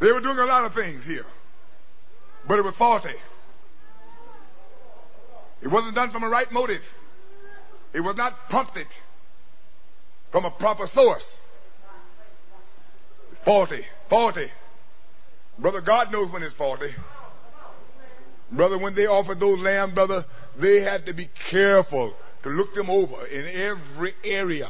They 0.00 0.12
were 0.12 0.20
doing 0.20 0.38
a 0.38 0.44
lot 0.44 0.64
of 0.64 0.74
things 0.74 1.04
here, 1.04 1.26
but 2.46 2.58
it 2.58 2.62
was 2.64 2.74
faulty. 2.74 3.14
It 5.62 5.68
wasn't 5.68 5.94
done 5.94 6.10
from 6.10 6.24
a 6.24 6.28
right 6.28 6.50
motive. 6.52 6.82
It 7.92 8.00
was 8.00 8.16
not 8.16 8.48
prompted 8.48 8.86
from 10.30 10.44
a 10.44 10.50
proper 10.50 10.86
source. 10.86 11.38
Faulty, 13.44 13.86
faulty. 14.08 14.50
Brother, 15.58 15.80
God 15.80 16.12
knows 16.12 16.30
when 16.30 16.42
it's 16.42 16.54
faulty. 16.54 16.92
Brother, 18.50 18.78
when 18.78 18.94
they 18.94 19.06
offered 19.06 19.40
those 19.40 19.60
lambs, 19.60 19.94
brother, 19.94 20.24
they 20.56 20.80
had 20.80 21.06
to 21.06 21.14
be 21.14 21.28
careful 21.48 22.14
to 22.42 22.48
look 22.48 22.74
them 22.74 22.90
over 22.90 23.26
in 23.26 23.46
every 23.48 24.14
area. 24.24 24.68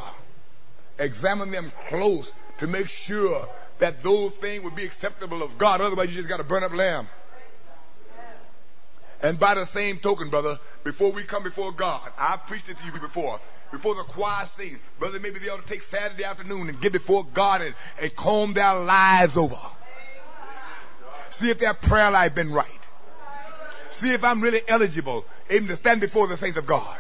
Examine 0.99 1.51
them 1.51 1.72
close 1.89 2.31
to 2.61 2.66
make 2.66 2.89
sure 2.89 3.49
that 3.79 4.03
those 4.03 4.33
things 4.37 4.62
would 4.64 4.77
be 4.77 4.85
acceptable 4.85 5.43
of 5.43 5.59
God. 5.59 5.81
Otherwise, 5.81 6.11
you 6.11 6.16
just 6.16 6.29
got 6.29 6.39
to 6.39 6.45
burn 6.45 6.62
up 6.62 6.72
lamb. 6.72 7.09
And 9.22 9.39
by 9.39 9.55
the 9.55 9.64
same 9.64 9.99
token, 9.99 10.29
brother, 10.29 10.59
before 10.83 11.11
we 11.12 11.22
come 11.22 11.43
before 11.43 11.72
God, 11.72 12.12
I 12.18 12.37
preached 12.37 12.68
it 12.68 12.79
to 12.79 12.85
you 12.85 12.93
before. 12.93 13.41
Before 13.72 13.95
the 13.95 14.03
choir 14.03 14.45
sings, 14.47 14.79
brother, 14.99 15.18
maybe 15.18 15.39
they 15.39 15.49
ought 15.49 15.61
to 15.61 15.66
take 15.66 15.83
Saturday 15.83 16.25
afternoon 16.25 16.68
and 16.68 16.81
get 16.81 16.93
before 16.93 17.25
God 17.25 17.62
and, 17.62 17.75
and 18.01 18.14
comb 18.14 18.53
their 18.53 18.75
lives 18.75 19.37
over. 19.37 19.59
See 21.31 21.51
if 21.51 21.59
their 21.59 21.75
prayer 21.75 22.11
life 22.11 22.35
been 22.35 22.53
right. 22.53 22.68
See 23.91 24.12
if 24.12 24.22
I'm 24.22 24.41
really 24.41 24.61
eligible 24.68 25.25
even 25.51 25.68
to 25.68 25.77
stand 25.77 26.01
before 26.01 26.27
the 26.27 26.37
saints 26.37 26.59
of 26.59 26.66
God 26.66 26.99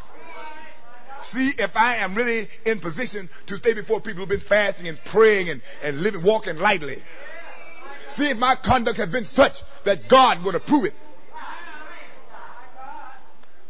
see 1.24 1.50
if 1.58 1.76
I 1.76 1.96
am 1.96 2.14
really 2.14 2.48
in 2.64 2.80
position 2.80 3.28
to 3.46 3.56
stay 3.56 3.74
before 3.74 4.00
people 4.00 4.20
who've 4.20 4.28
been 4.28 4.40
fasting 4.40 4.88
and 4.88 4.98
praying 5.04 5.50
and, 5.50 5.62
and 5.82 6.00
living, 6.00 6.22
walking 6.22 6.56
lightly. 6.56 6.96
See 8.08 8.30
if 8.30 8.38
my 8.38 8.54
conduct 8.54 8.98
has 8.98 9.08
been 9.08 9.24
such 9.24 9.62
that 9.84 10.08
God 10.08 10.44
would 10.44 10.54
approve 10.54 10.84
it. 10.84 10.94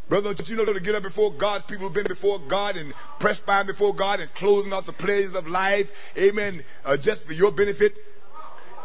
Brother, 0.08 0.34
don't 0.34 0.48
you 0.48 0.56
know 0.56 0.66
to 0.66 0.80
get 0.80 0.94
up 0.94 1.02
before 1.02 1.32
God's 1.32 1.64
people 1.64 1.86
who've 1.86 1.94
been 1.94 2.06
before 2.06 2.38
God 2.38 2.76
and 2.76 2.92
pressed 3.18 3.46
by 3.46 3.62
before 3.62 3.94
God 3.94 4.20
and 4.20 4.32
closing 4.34 4.72
off 4.72 4.84
the 4.84 4.92
pleasures 4.92 5.34
of 5.34 5.46
life, 5.46 5.90
amen, 6.18 6.62
uh, 6.84 6.96
just 6.96 7.26
for 7.26 7.32
your 7.32 7.50
benefit, 7.50 7.94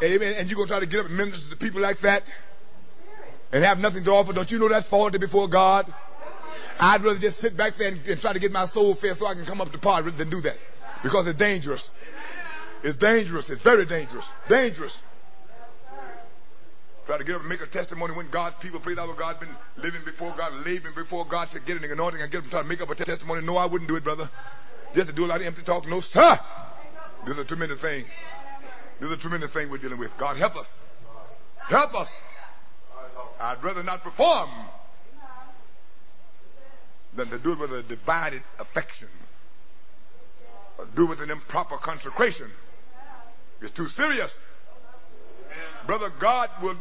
amen, 0.02 0.36
and 0.38 0.50
you're 0.50 0.56
going 0.56 0.68
to 0.68 0.74
try 0.74 0.80
to 0.80 0.86
get 0.86 1.02
up 1.02 1.08
and 1.08 1.18
minister 1.18 1.50
to 1.50 1.58
people 1.58 1.82
like 1.82 2.00
that 2.00 2.24
and 3.52 3.64
have 3.66 3.80
nothing 3.80 4.04
to 4.06 4.12
offer. 4.12 4.32
Don't 4.32 4.50
you 4.50 4.60
know 4.60 4.70
that's 4.70 4.88
faulty 4.88 5.18
before 5.18 5.50
God? 5.50 5.94
I'd 6.80 7.04
rather 7.04 7.20
just 7.20 7.40
sit 7.40 7.58
back 7.58 7.76
there 7.76 7.90
and, 7.90 8.08
and 8.08 8.22
try 8.22 8.34
to 8.34 8.40
get 8.40 8.52
my 8.52 8.66
soul 8.66 8.96
fed 8.96 9.18
so 9.18 9.26
I 9.28 9.34
can 9.34 9.46
come 9.46 9.62
up 9.62 9.72
to 9.72 9.78
par 9.78 10.02
than 10.02 10.30
do 10.30 10.42
that. 10.42 10.58
Because 11.04 11.28
it's 11.28 11.38
dangerous. 11.38 11.92
It's 12.84 12.98
dangerous. 12.98 13.50
It's 13.50 13.62
very 13.62 13.86
dangerous. 13.86 14.26
Dangerous. 14.48 14.98
Try 17.06 17.18
to 17.18 17.24
get 17.24 17.36
up 17.36 17.42
and 17.42 17.50
make 17.50 17.62
a 17.62 17.66
testimony 17.66 18.14
when 18.14 18.30
God's 18.30 18.56
people, 18.58 18.80
praise 18.80 18.98
our 18.98 19.14
God, 19.14 19.40
been 19.40 19.50
living 19.78 20.02
before 20.06 20.34
God, 20.38 20.54
laboring 20.66 20.94
before 20.94 21.26
God 21.26 21.50
to 21.52 21.60
get 21.60 21.82
an 21.82 21.92
anointing 21.92 22.22
and 22.22 22.32
get 22.32 22.42
them 22.42 22.52
try 22.52 22.62
to 22.62 22.68
make 22.68 22.82
up 22.82 22.90
a 22.90 22.96
testimony. 22.96 23.42
No, 23.46 23.58
I 23.58 23.66
wouldn't 23.66 23.90
do 23.90 23.96
it, 23.96 24.04
brother. 24.04 24.30
Just 24.94 25.08
to 25.08 25.14
do 25.14 25.26
a 25.26 25.28
lot 25.28 25.42
of 25.42 25.48
empty 25.48 25.64
talk. 25.64 25.88
No, 25.88 26.02
sir. 26.02 26.40
This 27.26 27.34
is 27.34 27.40
a 27.40 27.46
tremendous 27.46 27.80
thing. 27.80 28.06
This 29.00 29.08
is 29.10 29.18
a 29.18 29.18
tremendous 29.18 29.50
thing 29.50 29.70
we're 29.70 29.78
dealing 29.78 29.98
with. 29.98 30.16
God 30.18 30.38
help 30.38 30.56
us. 30.56 30.72
Help 31.58 31.96
us. 31.96 32.12
I'd 33.40 33.64
rather 33.64 33.84
not 33.84 34.04
perform 34.04 34.50
than 37.16 37.30
to 37.30 37.40
do 37.40 37.54
it 37.54 37.60
with 37.60 37.74
a 37.74 37.84
divided 37.84 38.44
affection 38.60 39.08
or 40.78 40.86
do 40.96 41.04
it 41.04 41.10
with 41.10 41.22
an 41.22 41.32
improper 41.32 41.78
consecration. 41.78 42.50
It's 43.62 43.72
too 43.72 43.88
serious. 43.88 44.38
Brother, 45.86 46.12
God 46.20 46.50
will 46.62 46.78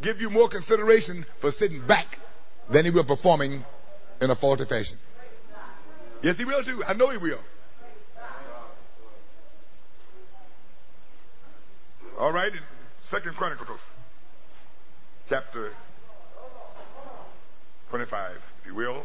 give 0.00 0.20
you 0.20 0.30
more 0.30 0.48
consideration 0.48 1.26
for 1.38 1.50
sitting 1.50 1.80
back 1.86 2.18
than 2.68 2.84
he 2.84 2.90
will 2.90 3.04
performing 3.04 3.64
in 4.20 4.30
a 4.30 4.34
faulty 4.34 4.64
fashion. 4.64 4.98
Yes, 6.22 6.36
he 6.36 6.44
will 6.44 6.62
too. 6.62 6.82
I 6.86 6.92
know 6.92 7.08
he 7.08 7.16
will. 7.16 7.40
All 12.18 12.32
right, 12.32 12.52
in 12.52 12.60
Second 13.04 13.34
Chronicles, 13.34 13.80
chapter 15.26 15.72
25, 17.88 18.36
if 18.60 18.66
you 18.66 18.74
will, 18.74 19.04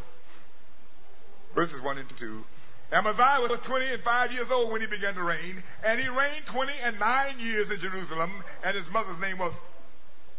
verses 1.55 1.81
1 1.81 1.97
and 1.97 2.17
2. 2.17 2.43
Amaziah 2.91 3.47
was 3.49 3.59
20 3.61 3.85
and 3.93 4.01
5 4.01 4.31
years 4.31 4.51
old 4.51 4.71
when 4.71 4.81
he 4.81 4.87
began 4.87 5.15
to 5.15 5.23
reign, 5.23 5.63
and 5.83 5.99
he 5.99 6.07
reigned 6.07 6.45
20 6.45 6.71
and 6.83 6.99
9 6.99 7.39
years 7.39 7.71
in 7.71 7.79
Jerusalem, 7.79 8.31
and 8.63 8.75
his 8.75 8.89
mother's 8.91 9.19
name 9.19 9.39
was 9.39 9.53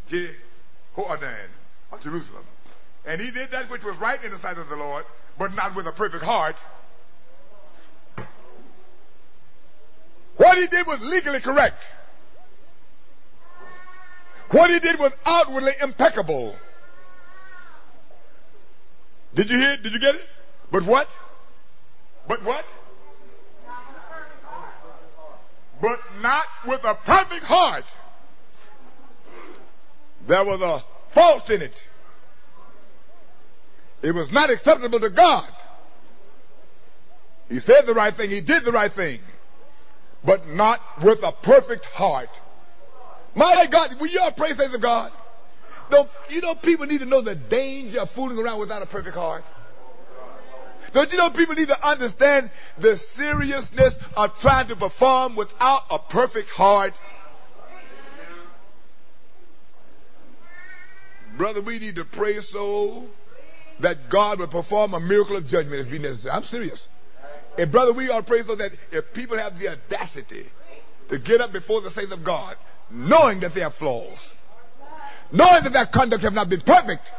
Jehoaddan 0.07 1.49
of 1.91 2.01
Jerusalem. 2.01 2.43
And 3.05 3.19
he 3.19 3.31
did 3.31 3.51
that 3.51 3.69
which 3.69 3.83
was 3.83 3.97
right 3.97 4.23
in 4.23 4.31
the 4.31 4.37
sight 4.37 4.57
of 4.57 4.69
the 4.69 4.75
Lord, 4.75 5.03
but 5.37 5.53
not 5.55 5.75
with 5.75 5.87
a 5.87 5.91
perfect 5.91 6.23
heart. 6.23 6.55
What 10.37 10.57
he 10.57 10.67
did 10.67 10.85
was 10.87 11.03
legally 11.03 11.39
correct. 11.39 11.83
What 14.51 14.69
he 14.69 14.79
did 14.79 14.99
was 14.99 15.11
outwardly 15.25 15.73
impeccable. 15.81 16.55
Did 19.35 19.49
you 19.49 19.57
hear? 19.57 19.77
Did 19.77 19.93
you 19.93 19.99
get 19.99 20.15
it? 20.15 20.21
But 20.71 20.83
what? 20.83 21.07
But 22.27 22.43
what? 22.43 22.65
But 25.81 25.99
not 26.21 26.45
with 26.65 26.83
a 26.83 26.95
perfect 26.95 27.43
heart. 27.43 27.85
There 30.27 30.43
was 30.43 30.61
a 30.61 30.83
fault 31.13 31.49
in 31.49 31.61
it. 31.61 31.87
It 34.01 34.13
was 34.13 34.31
not 34.31 34.49
acceptable 34.49 34.99
to 34.99 35.09
God. 35.09 35.49
He 37.49 37.59
said 37.59 37.81
the 37.85 37.93
right 37.93 38.13
thing, 38.13 38.29
he 38.29 38.41
did 38.41 38.63
the 38.65 38.71
right 38.71 38.91
thing, 38.91 39.19
but 40.23 40.47
not 40.47 40.81
with 41.01 41.23
a 41.23 41.31
perfect 41.31 41.85
heart. 41.85 42.29
My 43.35 43.67
God, 43.69 43.99
will 43.99 44.07
you 44.07 44.19
all 44.19 44.31
praise 44.31 44.57
the 44.57 44.77
God? 44.77 45.11
Don't, 45.89 46.09
you 46.29 46.41
know, 46.41 46.55
people 46.55 46.85
need 46.85 46.99
to 46.99 47.05
know 47.05 47.21
the 47.21 47.35
danger 47.35 48.01
of 48.01 48.09
fooling 48.09 48.37
around 48.37 48.59
without 48.59 48.81
a 48.81 48.85
perfect 48.85 49.15
heart. 49.15 49.45
Don't 50.93 51.11
you 51.11 51.17
know 51.17 51.29
people 51.29 51.55
need 51.55 51.67
to 51.67 51.87
understand 51.87 52.49
the 52.77 52.95
seriousness 52.95 53.97
of 54.15 54.39
trying 54.39 54.67
to 54.67 54.75
perform 54.75 55.35
without 55.35 55.83
a 55.91 55.99
perfect 55.99 56.49
heart? 56.49 56.99
Brother, 61.37 61.61
we 61.61 61.77
need 61.77 61.95
to 61.95 62.05
pray 62.05 62.39
so 62.41 63.05
that 63.79 64.09
God 64.09 64.39
will 64.39 64.47
perform 64.47 64.93
a 64.93 64.99
miracle 64.99 65.37
of 65.37 65.45
judgment 65.45 65.81
if 65.81 65.91
be 65.91 65.99
necessary. 65.99 66.33
I'm 66.33 66.43
serious. 66.43 66.87
And 67.57 67.71
brother, 67.71 67.93
we 67.93 68.09
ought 68.09 68.19
to 68.19 68.23
pray 68.23 68.41
so 68.41 68.55
that 68.55 68.71
if 68.91 69.13
people 69.13 69.37
have 69.37 69.59
the 69.59 69.69
audacity 69.69 70.47
to 71.09 71.19
get 71.19 71.41
up 71.41 71.51
before 71.51 71.81
the 71.81 71.89
saints 71.89 72.11
of 72.11 72.23
God, 72.23 72.55
knowing 72.89 73.41
that 73.41 73.53
they 73.53 73.61
have 73.61 73.75
flaws, 73.75 74.33
knowing 75.31 75.63
that 75.63 75.73
their 75.73 75.85
conduct 75.85 76.23
have 76.23 76.33
not 76.33 76.49
been 76.49 76.61
perfect, 76.61 77.11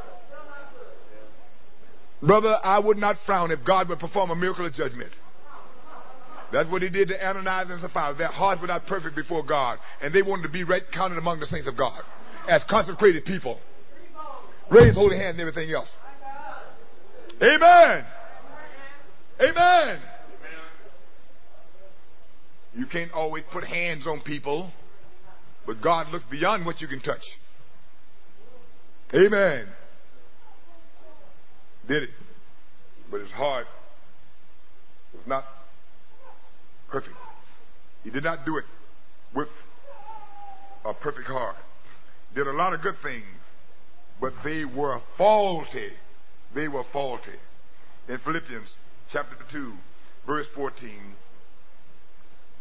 brother, 2.23 2.57
I 2.63 2.79
would 2.79 2.99
not 2.99 3.19
frown 3.19 3.51
if 3.51 3.65
God 3.65 3.89
would 3.89 3.99
perform 3.99 4.31
a 4.31 4.37
miracle 4.37 4.67
of 4.67 4.73
judgment. 4.73 5.13
That's 6.51 6.69
what 6.69 6.81
he 6.83 6.89
did 6.89 7.09
to 7.09 7.27
Ananias 7.27 7.71
and 7.71 7.81
Sapphira. 7.81 8.15
Their 8.15 8.29
hearts 8.29 8.61
were 8.61 8.69
not 8.69 8.87
perfect 8.87 9.15
before 9.15 9.43
God, 9.43 9.79
and 10.01 10.13
they 10.13 10.23
wanted 10.23 10.45
to 10.45 10.49
be 10.49 10.65
counted 10.91 11.19
among 11.19 11.41
the 11.41 11.47
saints 11.47 11.67
of 11.67 11.77
God 11.77 12.01
as 12.49 12.65
consecrated 12.65 13.25
people. 13.25 13.61
Raise 14.71 14.95
holy 14.95 15.17
hand 15.17 15.39
and 15.39 15.41
everything 15.41 15.71
else. 15.71 15.93
Amen. 17.43 18.05
Amen. 19.41 19.99
You 22.77 22.87
can't 22.87 23.13
always 23.13 23.45
put 23.45 23.65
hands 23.65 24.07
on 24.07 24.21
people, 24.21 24.73
but 25.67 25.81
God 25.81 26.13
looks 26.13 26.25
beyond 26.25 26.67
what 26.67 26.81
you 26.81 26.89
can 26.89 27.01
touch. 27.01 27.39
Amen. 29.15 29.67
Did 31.89 32.05
it. 32.05 32.11
But 33.11 33.21
his 33.23 33.31
heart 33.31 33.67
was 35.15 35.27
not 35.27 35.47
perfect. 36.89 37.17
He 38.05 38.11
did 38.11 38.25
not 38.25 38.45
do 38.45 38.59
it 38.59 38.65
with 39.35 39.49
a 40.85 40.93
perfect 40.93 41.29
heart. 41.29 41.57
Did 42.35 42.47
a 42.47 42.53
lot 42.53 42.75
of 42.75 42.83
good 42.83 42.97
things, 42.97 43.25
but 44.21 44.35
they 44.45 44.67
were 44.67 45.01
faulty. 45.17 45.91
They 46.55 46.69
were 46.69 46.85
faulty. 46.85 47.33
In 48.09 48.19
Philippians 48.19 48.77
chapter 49.11 49.37
2, 49.51 49.73
verse 50.27 50.47
14, 50.49 50.91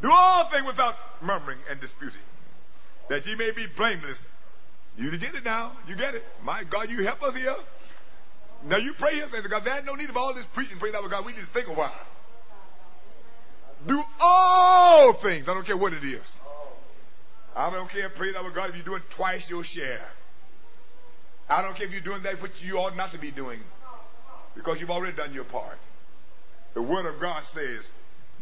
do 0.02 0.10
all 0.12 0.46
things 0.46 0.66
without 0.66 0.96
murmuring 1.22 1.60
and 1.70 1.80
disputing, 1.82 2.22
that 3.10 3.26
ye 3.28 3.36
may 3.36 3.52
be 3.52 3.66
blameless. 3.76 4.20
You 4.98 5.12
get 5.18 5.36
it 5.36 5.46
now. 5.46 5.74
You 5.88 5.96
get 5.96 6.16
it. 6.16 6.24
My 6.44 6.64
God, 6.64 6.90
you 6.90 7.04
help 7.04 7.22
us 7.24 7.36
here. 7.36 7.54
Now 8.66 8.78
you 8.78 8.94
pray 8.94 9.16
here, 9.16 9.28
say 9.28 9.42
to 9.42 9.50
God, 9.50 9.64
there's 9.64 9.86
no 9.86 9.96
need 9.96 10.10
of 10.10 10.18
all 10.18 10.34
this 10.34 10.46
preaching, 10.48 10.78
praise 10.78 10.94
our 10.94 11.08
God. 11.08 11.26
We 11.26 11.34
need 11.34 11.42
to 11.42 11.48
think 11.48 11.68
a 11.68 11.74
while. 11.74 11.94
Do 13.86 14.02
all 14.20 15.14
things. 15.14 15.48
I 15.48 15.54
don't 15.54 15.66
care 15.66 15.78
what 15.78 15.94
it 15.94 16.04
is. 16.04 16.32
I 17.56 17.70
don't 17.70 17.90
care, 17.90 18.10
praise 18.10 18.36
our 18.36 18.50
God, 18.52 18.70
if 18.70 18.76
you're 18.76 18.86
doing 18.86 19.02
twice 19.12 19.50
your 19.50 19.64
share. 19.64 20.06
I 21.50 21.62
don't 21.62 21.76
care 21.76 21.88
if 21.88 21.94
you're 21.94 22.02
doing 22.02 22.24
that 22.24 22.42
which 22.42 22.62
you 22.62 22.78
ought 22.78 22.96
not 22.96 23.12
to 23.14 23.18
be 23.18 23.32
doing 23.32 23.60
because 24.56 24.80
you've 24.82 24.92
already 24.92 25.16
done 25.16 25.34
your 25.34 25.46
part. 25.46 25.78
The 26.74 26.82
Word 26.82 27.06
of 27.06 27.20
God 27.22 27.44
says, 27.46 27.88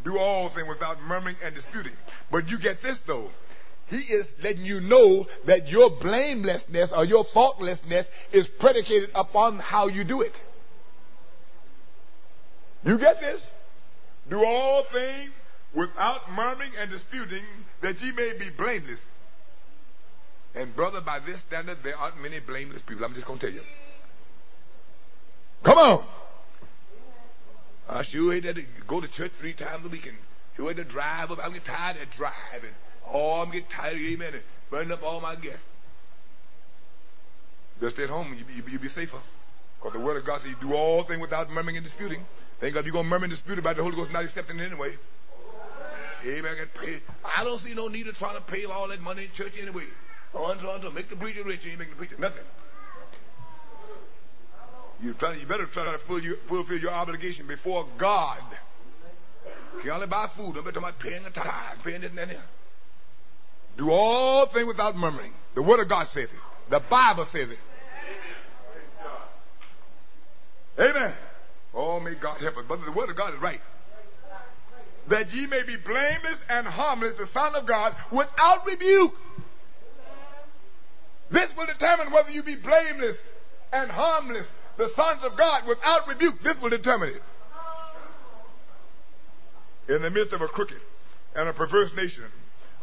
do 0.03 0.17
all 0.17 0.49
things 0.49 0.67
without 0.67 1.01
murmuring 1.01 1.35
and 1.43 1.53
disputing. 1.53 1.93
But 2.31 2.49
you 2.49 2.57
get 2.57 2.81
this 2.81 2.99
though. 2.99 3.29
He 3.87 3.97
is 3.97 4.33
letting 4.41 4.65
you 4.65 4.81
know 4.81 5.27
that 5.45 5.67
your 5.69 5.91
blamelessness 5.91 6.91
or 6.91 7.05
your 7.05 7.23
faultlessness 7.23 8.07
is 8.31 8.47
predicated 8.47 9.11
upon 9.13 9.59
how 9.59 9.87
you 9.87 10.03
do 10.03 10.21
it. 10.21 10.33
You 12.83 12.97
get 12.97 13.21
this? 13.21 13.45
Do 14.29 14.43
all 14.43 14.83
things 14.83 15.29
without 15.73 16.31
murmuring 16.31 16.71
and 16.79 16.89
disputing 16.89 17.43
that 17.81 18.01
ye 18.01 18.11
may 18.11 18.33
be 18.39 18.49
blameless. 18.49 19.01
And 20.55 20.73
brother, 20.75 21.01
by 21.01 21.19
this 21.19 21.41
standard, 21.41 21.83
there 21.83 21.97
aren't 21.97 22.21
many 22.21 22.39
blameless 22.39 22.81
people. 22.81 23.05
I'm 23.05 23.13
just 23.13 23.27
going 23.27 23.39
to 23.39 23.45
tell 23.47 23.55
you. 23.55 23.61
Come 25.63 25.77
on. 25.77 26.03
I 27.89 28.01
sure 28.01 28.33
hate 28.33 28.43
to 28.43 28.63
go 28.87 29.01
to 29.01 29.07
church 29.11 29.31
three 29.33 29.53
times 29.53 29.85
a 29.85 29.89
week 29.89 30.07
and 30.07 30.17
sure 30.55 30.69
hate 30.69 30.77
to 30.77 30.83
drive 30.83 31.31
up. 31.31 31.45
I'm 31.45 31.53
tired 31.61 31.97
of 32.01 32.09
driving. 32.11 32.73
Oh, 33.11 33.41
I'm 33.41 33.51
getting 33.51 33.69
tired 33.69 33.95
of 33.95 34.01
amen 34.01 34.33
burning 34.69 34.91
up 34.91 35.03
all 35.03 35.21
my 35.21 35.35
gas. 35.35 35.53
Just 37.79 37.95
stay 37.95 38.03
at 38.03 38.09
home. 38.09 38.33
You, 38.33 38.55
you, 38.55 38.63
you 38.71 38.79
be 38.79 38.87
safer. 38.87 39.17
Because 39.77 39.93
the 39.93 39.99
word 39.99 40.17
of 40.17 40.25
God 40.25 40.41
says 40.41 40.49
you 40.49 40.57
do 40.59 40.73
all 40.73 41.03
things 41.03 41.21
without 41.21 41.49
murmuring 41.51 41.77
and 41.77 41.85
disputing. 41.85 42.25
Thank 42.59 42.73
God 42.73 42.85
you're 42.85 42.93
going 42.93 43.05
to 43.05 43.09
murmur 43.09 43.25
and 43.25 43.31
dispute 43.31 43.59
about 43.59 43.75
the 43.75 43.83
Holy 43.83 43.95
Ghost 43.95 44.11
not 44.11 44.23
accepting 44.23 44.59
it 44.59 44.63
anyway. 44.63 44.95
Amen. 46.25 46.55
I 47.37 47.43
don't 47.43 47.59
see 47.59 47.73
no 47.73 47.87
need 47.87 48.07
of 48.07 48.17
trying 48.17 48.35
to 48.35 48.41
pay 48.41 48.65
all 48.65 48.87
that 48.87 49.01
money 49.01 49.25
in 49.25 49.31
church 49.31 49.53
anyway. 49.61 49.83
To, 50.31 50.39
on 50.39 50.81
to 50.81 50.91
make 50.91 51.09
the 51.09 51.15
preacher 51.15 51.43
rich, 51.43 51.63
you 51.63 51.71
ain't 51.71 51.79
making 51.79 51.93
the 51.93 51.97
preacher 51.97 52.15
nothing. 52.17 52.43
You 55.03 55.13
try, 55.13 55.35
you 55.35 55.45
better 55.45 55.65
try 55.65 55.83
to 55.83 55.97
fulfill 55.99 56.23
your, 56.23 56.37
fulfill 56.47 56.79
your 56.79 56.91
obligation 56.91 57.45
before 57.45 57.85
God. 57.97 58.41
You 59.75 59.81
can 59.81 59.91
only 59.91 60.07
buy 60.07 60.27
food. 60.27 60.57
I'm 60.57 60.63
talking 60.63 60.77
about 60.77 60.99
paying 60.99 61.25
a 61.25 61.29
tithe, 61.29 61.77
paying 61.83 62.01
this 62.01 62.09
and 62.09 62.17
that. 62.17 62.37
Do 63.77 63.91
all 63.91 64.45
things 64.45 64.67
without 64.67 64.95
murmuring. 64.95 65.33
The 65.53 65.61
Word 65.61 65.79
of 65.79 65.87
God 65.87 66.07
says 66.07 66.25
it. 66.25 66.39
The 66.69 66.79
Bible 66.79 67.25
says 67.25 67.49
it. 67.49 67.59
Amen. 70.79 71.13
Oh, 71.73 71.99
may 71.99 72.15
God 72.15 72.39
help 72.39 72.57
us. 72.57 72.65
But 72.67 72.83
the 72.83 72.91
Word 72.91 73.09
of 73.09 73.15
God 73.15 73.33
is 73.33 73.39
right. 73.39 73.61
That 75.07 75.33
ye 75.33 75.45
may 75.45 75.63
be 75.63 75.75
blameless 75.75 76.39
and 76.49 76.65
harmless, 76.65 77.13
the 77.13 77.27
Son 77.27 77.55
of 77.55 77.65
God, 77.65 77.95
without 78.11 78.65
rebuke. 78.65 79.15
This 81.29 81.55
will 81.55 81.65
determine 81.65 82.11
whether 82.11 82.31
you 82.31 82.43
be 82.43 82.55
blameless 82.55 83.17
and 83.71 83.89
harmless 83.89 84.47
the 84.77 84.89
sons 84.89 85.23
of 85.23 85.35
God 85.35 85.65
without 85.67 86.07
rebuke. 86.07 86.41
This 86.41 86.59
will 86.61 86.69
determine 86.69 87.09
it. 87.09 87.23
In 89.87 90.01
the 90.01 90.09
midst 90.09 90.33
of 90.33 90.41
a 90.41 90.47
crooked 90.47 90.79
and 91.35 91.47
a 91.47 91.53
perverse 91.53 91.93
nation, 91.93 92.25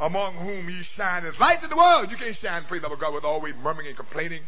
among 0.03 0.35
whom 0.35 0.69
ye 0.69 0.83
shine 0.83 1.25
as 1.25 1.39
lights 1.39 1.63
in 1.63 1.71
the 1.71 1.77
world. 1.77 2.11
You 2.11 2.17
can't 2.17 2.35
shine, 2.35 2.65
praise 2.65 2.83
our 2.83 2.97
God, 2.97 3.15
with 3.15 3.25
always 3.25 3.55
murmuring 3.63 3.87
and 3.87 3.97
complaining. 3.97 4.41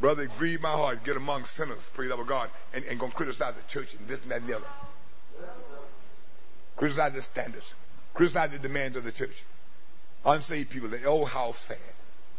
Brother, 0.00 0.22
it 0.22 0.30
my 0.60 0.70
heart. 0.70 1.04
Get 1.04 1.16
among 1.16 1.44
sinners, 1.44 1.82
praise 1.94 2.12
our 2.12 2.22
God, 2.22 2.50
and, 2.72 2.84
and 2.84 3.00
to 3.00 3.10
criticize 3.10 3.54
the 3.54 3.72
church 3.72 3.94
and 3.94 4.06
this 4.06 4.22
and 4.22 4.30
that 4.30 4.42
and 4.42 4.48
the 4.48 4.56
other. 4.56 4.66
Criticize 6.76 7.14
the 7.14 7.22
standards. 7.22 7.74
Criticize 8.14 8.50
the 8.50 8.58
demands 8.58 8.96
of 8.96 9.02
the 9.02 9.12
church. 9.12 9.42
Unsaved 10.24 10.70
people, 10.70 10.88
they, 10.88 11.04
oh, 11.04 11.24
how 11.24 11.52
sad. 11.66 11.78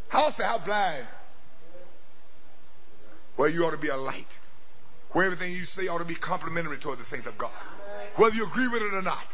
How 0.07 0.29
sad, 0.29 0.45
how 0.45 0.57
blind. 0.59 1.05
Well, 3.35 3.49
you 3.49 3.65
ought 3.65 3.71
to 3.71 3.77
be 3.77 3.89
a 3.89 3.97
light. 3.97 4.27
Where 5.11 5.25
everything 5.25 5.53
you 5.53 5.65
say 5.65 5.88
ought 5.88 5.97
to 5.97 6.05
be 6.05 6.15
complimentary 6.15 6.77
toward 6.77 6.99
the 6.99 7.05
saints 7.05 7.27
of 7.27 7.38
God. 7.38 7.51
Whether 8.15 8.35
you 8.35 8.45
agree 8.45 8.67
with 8.67 8.81
it 8.81 8.93
or 8.93 9.01
not. 9.01 9.27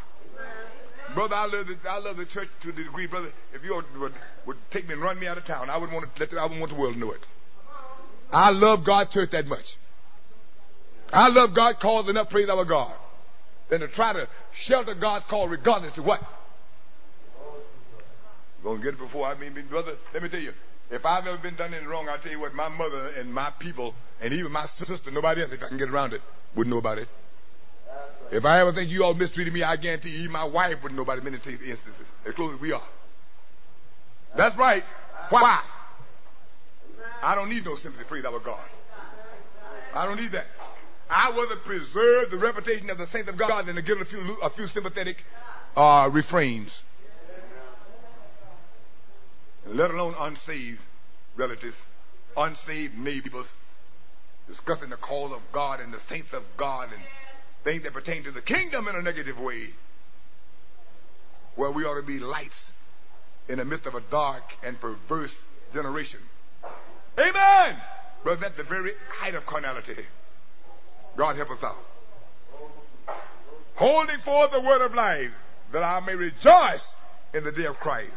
Brother, 1.12 1.34
I 1.34 1.46
love 1.46 1.66
the, 1.66 1.76
I 1.88 1.98
love 1.98 2.16
the 2.16 2.24
church 2.24 2.48
to 2.62 2.72
the 2.72 2.84
degree, 2.84 3.06
brother, 3.06 3.30
if 3.52 3.62
you 3.62 3.74
would, 3.98 4.12
would 4.46 4.56
take 4.70 4.86
me 4.88 4.94
and 4.94 5.02
run 5.02 5.18
me 5.18 5.26
out 5.26 5.36
of 5.36 5.44
town, 5.44 5.68
I 5.68 5.76
wouldn't 5.76 5.92
want 5.92 6.14
to 6.14 6.20
let 6.20 6.30
the, 6.30 6.38
I 6.40 6.44
wouldn't 6.44 6.60
want 6.60 6.72
the 6.72 6.78
world 6.78 6.94
to 6.94 6.98
know 6.98 7.12
it. 7.12 7.24
I 8.32 8.50
love 8.50 8.84
God's 8.84 9.12
church 9.12 9.30
that 9.30 9.46
much. 9.46 9.76
I 11.12 11.28
love 11.28 11.54
God 11.54 11.78
calls 11.78 12.08
enough 12.08 12.30
praise 12.30 12.48
our 12.48 12.64
God 12.64 12.92
than 13.68 13.80
to 13.80 13.88
try 13.88 14.12
to 14.12 14.28
shelter 14.54 14.94
God's 14.94 15.26
call 15.26 15.46
regardless 15.46 15.92
to 15.92 16.02
what. 16.02 16.20
Gonna 18.64 18.82
get 18.82 18.94
it 18.94 18.98
before 18.98 19.26
I 19.26 19.34
mean, 19.34 19.52
brother. 19.68 19.92
Let 20.14 20.22
me 20.22 20.28
tell 20.30 20.40
you, 20.40 20.54
if 20.90 21.04
I've 21.04 21.26
ever 21.26 21.36
been 21.36 21.54
done 21.54 21.72
anything 21.72 21.88
wrong, 21.88 22.08
I'll 22.08 22.18
tell 22.18 22.32
you 22.32 22.40
what, 22.40 22.54
my 22.54 22.68
mother 22.68 23.12
and 23.18 23.32
my 23.32 23.50
people, 23.58 23.94
and 24.20 24.32
even 24.32 24.50
my 24.52 24.64
sister, 24.64 25.10
nobody 25.10 25.42
else, 25.42 25.52
if 25.52 25.62
I 25.62 25.68
can 25.68 25.76
get 25.76 25.90
around 25.90 26.14
it, 26.14 26.22
wouldn't 26.54 26.72
know 26.72 26.78
about 26.78 26.98
it. 26.98 27.08
If 28.30 28.44
I 28.44 28.60
ever 28.60 28.72
think 28.72 28.90
you 28.90 29.04
all 29.04 29.14
mistreated 29.14 29.54
me, 29.54 29.62
I 29.62 29.76
guarantee 29.76 30.10
you, 30.10 30.30
my 30.30 30.44
wife 30.44 30.82
wouldn't 30.82 30.96
know 30.96 31.02
about 31.02 31.22
many 31.22 31.36
instances, 31.36 32.06
as 32.26 32.34
close 32.34 32.54
as 32.54 32.60
we 32.60 32.72
are. 32.72 32.82
That's 34.34 34.56
right. 34.56 34.82
Why? 35.28 35.62
I 37.22 37.34
don't 37.34 37.48
need 37.48 37.64
no 37.64 37.76
sympathy, 37.76 38.04
praise 38.04 38.24
our 38.24 38.38
God. 38.38 38.58
I 39.94 40.06
don't 40.06 40.20
need 40.20 40.32
that. 40.32 40.46
I 41.08 41.30
rather 41.30 41.56
preserve 41.56 42.30
the 42.30 42.38
reputation 42.38 42.90
of 42.90 42.98
the 42.98 43.06
saints 43.06 43.28
of 43.28 43.36
God 43.36 43.66
than 43.66 43.76
to 43.76 43.82
give 43.82 44.00
a 44.00 44.04
few, 44.04 44.20
a 44.42 44.50
few 44.50 44.66
sympathetic 44.66 45.18
uh, 45.76 46.08
refrains. 46.12 46.82
Let 49.66 49.90
alone 49.90 50.14
unsaved 50.18 50.80
relatives, 51.36 51.76
unsaved 52.36 52.98
neighbors, 52.98 53.52
discussing 54.48 54.90
the 54.90 54.96
call 54.96 55.32
of 55.32 55.40
God 55.52 55.80
and 55.80 55.92
the 55.92 56.00
saints 56.00 56.32
of 56.32 56.42
God 56.56 56.90
and 56.92 57.02
things 57.64 57.82
that 57.82 57.92
pertain 57.92 58.22
to 58.24 58.30
the 58.30 58.42
kingdom 58.42 58.86
in 58.88 58.94
a 58.94 59.02
negative 59.02 59.40
way. 59.40 59.70
Where 61.56 61.70
we 61.70 61.84
ought 61.84 61.96
to 61.96 62.06
be 62.06 62.18
lights 62.18 62.72
in 63.48 63.58
the 63.58 63.64
midst 63.64 63.86
of 63.86 63.94
a 63.94 64.00
dark 64.10 64.42
and 64.62 64.80
perverse 64.80 65.34
generation. 65.72 66.20
Amen! 67.18 67.76
But 68.24 68.40
that's 68.40 68.56
the 68.56 68.64
very 68.64 68.92
height 69.08 69.34
of 69.34 69.46
carnality. 69.46 70.04
God 71.16 71.36
help 71.36 71.50
us 71.50 71.62
out. 71.62 71.82
Holding 73.76 74.18
forth 74.18 74.50
the 74.50 74.60
word 74.60 74.84
of 74.84 74.94
life, 74.94 75.32
that 75.72 75.82
I 75.82 76.00
may 76.00 76.14
rejoice 76.14 76.94
in 77.32 77.44
the 77.44 77.52
day 77.52 77.66
of 77.66 77.76
Christ, 77.80 78.12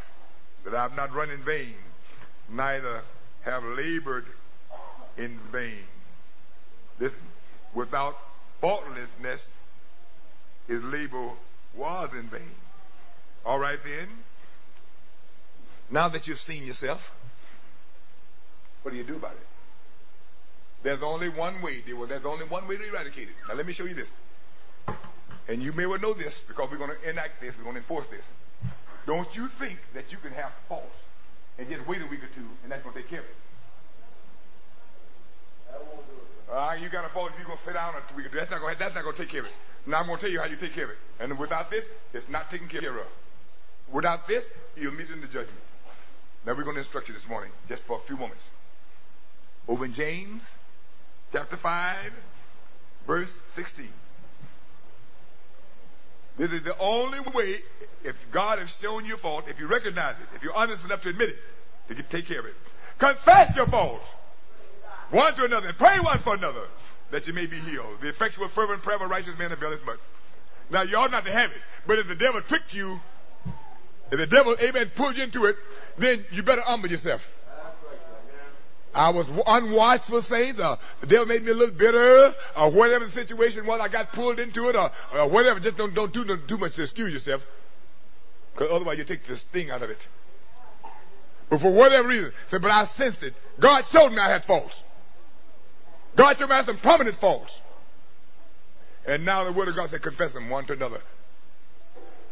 that 0.63 0.73
I 0.73 0.83
have 0.83 0.95
not 0.95 1.13
run 1.13 1.29
in 1.29 1.43
vain, 1.43 1.75
neither 2.49 3.01
have 3.43 3.63
labored 3.63 4.25
in 5.17 5.39
vain. 5.51 5.83
Listen, 6.99 7.23
without 7.73 8.15
faultlessness, 8.61 9.47
his 10.67 10.83
labor 10.83 11.29
was 11.75 12.09
in 12.13 12.23
vain. 12.23 12.51
All 13.45 13.59
right 13.59 13.79
then. 13.83 14.07
Now 15.89 16.09
that 16.09 16.27
you've 16.27 16.39
seen 16.39 16.65
yourself, 16.65 17.01
what 18.81 18.91
do 18.91 18.97
you 18.97 19.05
do 19.05 19.15
about 19.15 19.31
it? 19.31 19.47
There's 20.83 21.01
only 21.01 21.29
one 21.29 21.61
way. 21.61 21.81
There's 21.81 22.25
only 22.25 22.45
one 22.45 22.67
way 22.67 22.77
to 22.77 22.87
eradicate 22.87 23.29
it. 23.29 23.35
Now 23.47 23.55
let 23.55 23.65
me 23.65 23.73
show 23.73 23.85
you 23.85 23.93
this. 23.93 24.09
And 25.47 25.63
you 25.63 25.71
may 25.71 25.85
well 25.85 25.99
know 25.99 26.13
this 26.13 26.43
because 26.47 26.69
we're 26.69 26.77
going 26.77 26.91
to 26.91 27.09
enact 27.09 27.39
this. 27.39 27.57
We're 27.57 27.63
going 27.63 27.75
to 27.75 27.81
enforce 27.81 28.07
this. 28.07 28.23
Don't 29.05 29.33
you 29.35 29.47
think 29.47 29.79
that 29.93 30.11
you 30.11 30.17
can 30.17 30.33
have 30.33 30.51
faults 30.67 30.95
and 31.57 31.69
just 31.69 31.87
wait 31.87 32.01
a 32.01 32.05
week 32.07 32.23
or 32.23 32.27
two 32.27 32.45
and 32.63 32.71
that's 32.71 32.83
going 32.83 32.93
to 32.93 33.01
take 33.01 33.09
care 33.09 33.19
of 33.19 33.25
it? 33.25 33.35
Uh, 36.51 36.77
you 36.81 36.89
got 36.89 37.05
a 37.05 37.09
fault. 37.09 37.31
You're 37.37 37.45
going 37.45 37.57
to 37.57 37.63
sit 37.63 37.73
down 37.73 37.93
or. 37.95 38.29
That's 38.33 38.49
not 38.49 38.61
going. 38.61 39.15
To 39.15 39.21
take 39.21 39.29
care 39.29 39.41
of 39.41 39.47
it. 39.47 39.53
Now 39.85 39.99
I'm 39.99 40.07
going 40.07 40.17
to 40.17 40.21
tell 40.21 40.31
you 40.31 40.39
how 40.39 40.45
you 40.45 40.55
take 40.55 40.73
care 40.73 40.85
of 40.85 40.91
it. 40.91 40.97
And 41.19 41.37
without 41.37 41.69
this, 41.69 41.85
it's 42.13 42.27
not 42.29 42.49
taken 42.51 42.67
care 42.67 42.97
of. 42.97 43.05
Without 43.91 44.27
this, 44.27 44.47
you'll 44.75 44.93
meet 44.93 45.09
in 45.09 45.21
the 45.21 45.27
judgment. 45.27 45.59
Now 46.45 46.53
we're 46.53 46.63
going 46.63 46.75
to 46.75 46.81
instruct 46.81 47.07
you 47.07 47.13
this 47.13 47.27
morning, 47.27 47.51
just 47.69 47.83
for 47.83 47.97
a 47.97 48.01
few 48.01 48.17
moments. 48.17 48.43
Over 49.67 49.85
in 49.85 49.93
James 49.93 50.43
chapter 51.31 51.57
5, 51.57 52.13
verse 53.05 53.33
16. 53.55 53.87
This 56.37 56.51
is 56.51 56.63
the 56.63 56.77
only 56.79 57.19
way, 57.33 57.55
if 58.03 58.15
God 58.31 58.59
has 58.59 58.69
shown 58.69 59.05
you 59.05 59.17
fault, 59.17 59.45
if 59.49 59.59
you 59.59 59.67
recognize 59.67 60.15
it, 60.21 60.27
if 60.35 60.43
you're 60.43 60.55
honest 60.55 60.85
enough 60.85 61.01
to 61.01 61.09
admit 61.09 61.29
it, 61.29 61.95
to 61.95 62.03
take 62.03 62.27
care 62.27 62.39
of 62.39 62.45
it. 62.45 62.55
Confess 62.99 63.55
your 63.55 63.65
faults 63.65 64.05
one 65.11 65.33
to 65.35 65.45
another 65.45 65.69
and 65.69 65.77
pray 65.77 65.99
one 65.99 66.19
for 66.19 66.35
another 66.35 66.67
that 67.11 67.27
you 67.27 67.33
may 67.33 67.45
be 67.45 67.59
healed. 67.59 68.01
The 68.01 68.09
effectual, 68.09 68.47
fervent 68.49 68.81
prayer 68.83 68.97
of 68.97 69.03
a 69.03 69.07
righteous 69.07 69.37
man 69.37 69.51
availeth 69.51 69.85
much. 69.85 69.99
Now, 70.69 70.81
you 70.81 70.97
ought 70.97 71.11
not 71.11 71.25
to 71.25 71.31
have 71.31 71.51
it, 71.51 71.61
but 71.85 71.99
if 71.99 72.07
the 72.07 72.15
devil 72.15 72.41
tricked 72.41 72.73
you, 72.73 72.99
if 74.11 74.19
the 74.19 74.27
devil, 74.27 74.55
amen, 74.61 74.91
pulled 74.95 75.17
you 75.17 75.23
into 75.23 75.45
it, 75.45 75.55
then 75.97 76.25
you 76.31 76.43
better 76.43 76.61
humble 76.61 76.89
yourself. 76.89 77.25
I 78.93 79.09
was 79.09 79.29
unwatchful, 79.29 80.23
saints, 80.23 80.59
or 80.59 80.77
the 81.01 81.07
devil 81.07 81.27
made 81.27 81.43
me 81.43 81.51
a 81.51 81.53
little 81.53 81.75
bitter, 81.75 82.33
or 82.57 82.71
whatever 82.71 83.05
the 83.05 83.11
situation 83.11 83.65
was, 83.65 83.79
I 83.79 83.89
got 83.89 84.11
pulled 84.11 84.39
into 84.39 84.69
it, 84.69 84.75
or, 84.75 84.89
whatever. 85.29 85.59
Just 85.59 85.77
don't, 85.77 85.93
don't 85.93 86.11
do 86.11 86.25
no, 86.25 86.35
too 86.35 86.57
much 86.57 86.75
to 86.75 86.81
excuse 86.81 87.13
yourself, 87.13 87.45
because 88.53 88.71
otherwise 88.71 88.97
you 88.97 89.03
take 89.03 89.25
the 89.25 89.37
sting 89.37 89.69
out 89.69 89.83
of 89.83 89.89
it. 89.91 89.99
But 91.49 91.61
for 91.61 91.71
whatever 91.71 92.07
reason, 92.07 92.33
say, 92.49 92.57
but 92.57 92.71
I 92.71 92.85
sensed 92.85 93.23
it. 93.23 93.35
God 93.59 93.85
showed 93.85 94.09
me 94.09 94.17
I 94.17 94.29
had 94.29 94.43
faults. 94.43 94.81
God 96.17 96.41
I 96.41 96.55
had 96.55 96.65
some 96.65 96.77
permanent 96.77 97.15
faults. 97.15 97.59
And 99.05 99.23
now 99.23 99.45
the 99.45 99.53
word 99.53 99.69
of 99.69 99.75
God 99.75 99.89
said, 99.89 100.01
confess 100.01 100.33
them 100.33 100.49
one 100.49 100.65
to 100.65 100.73
another, 100.73 100.99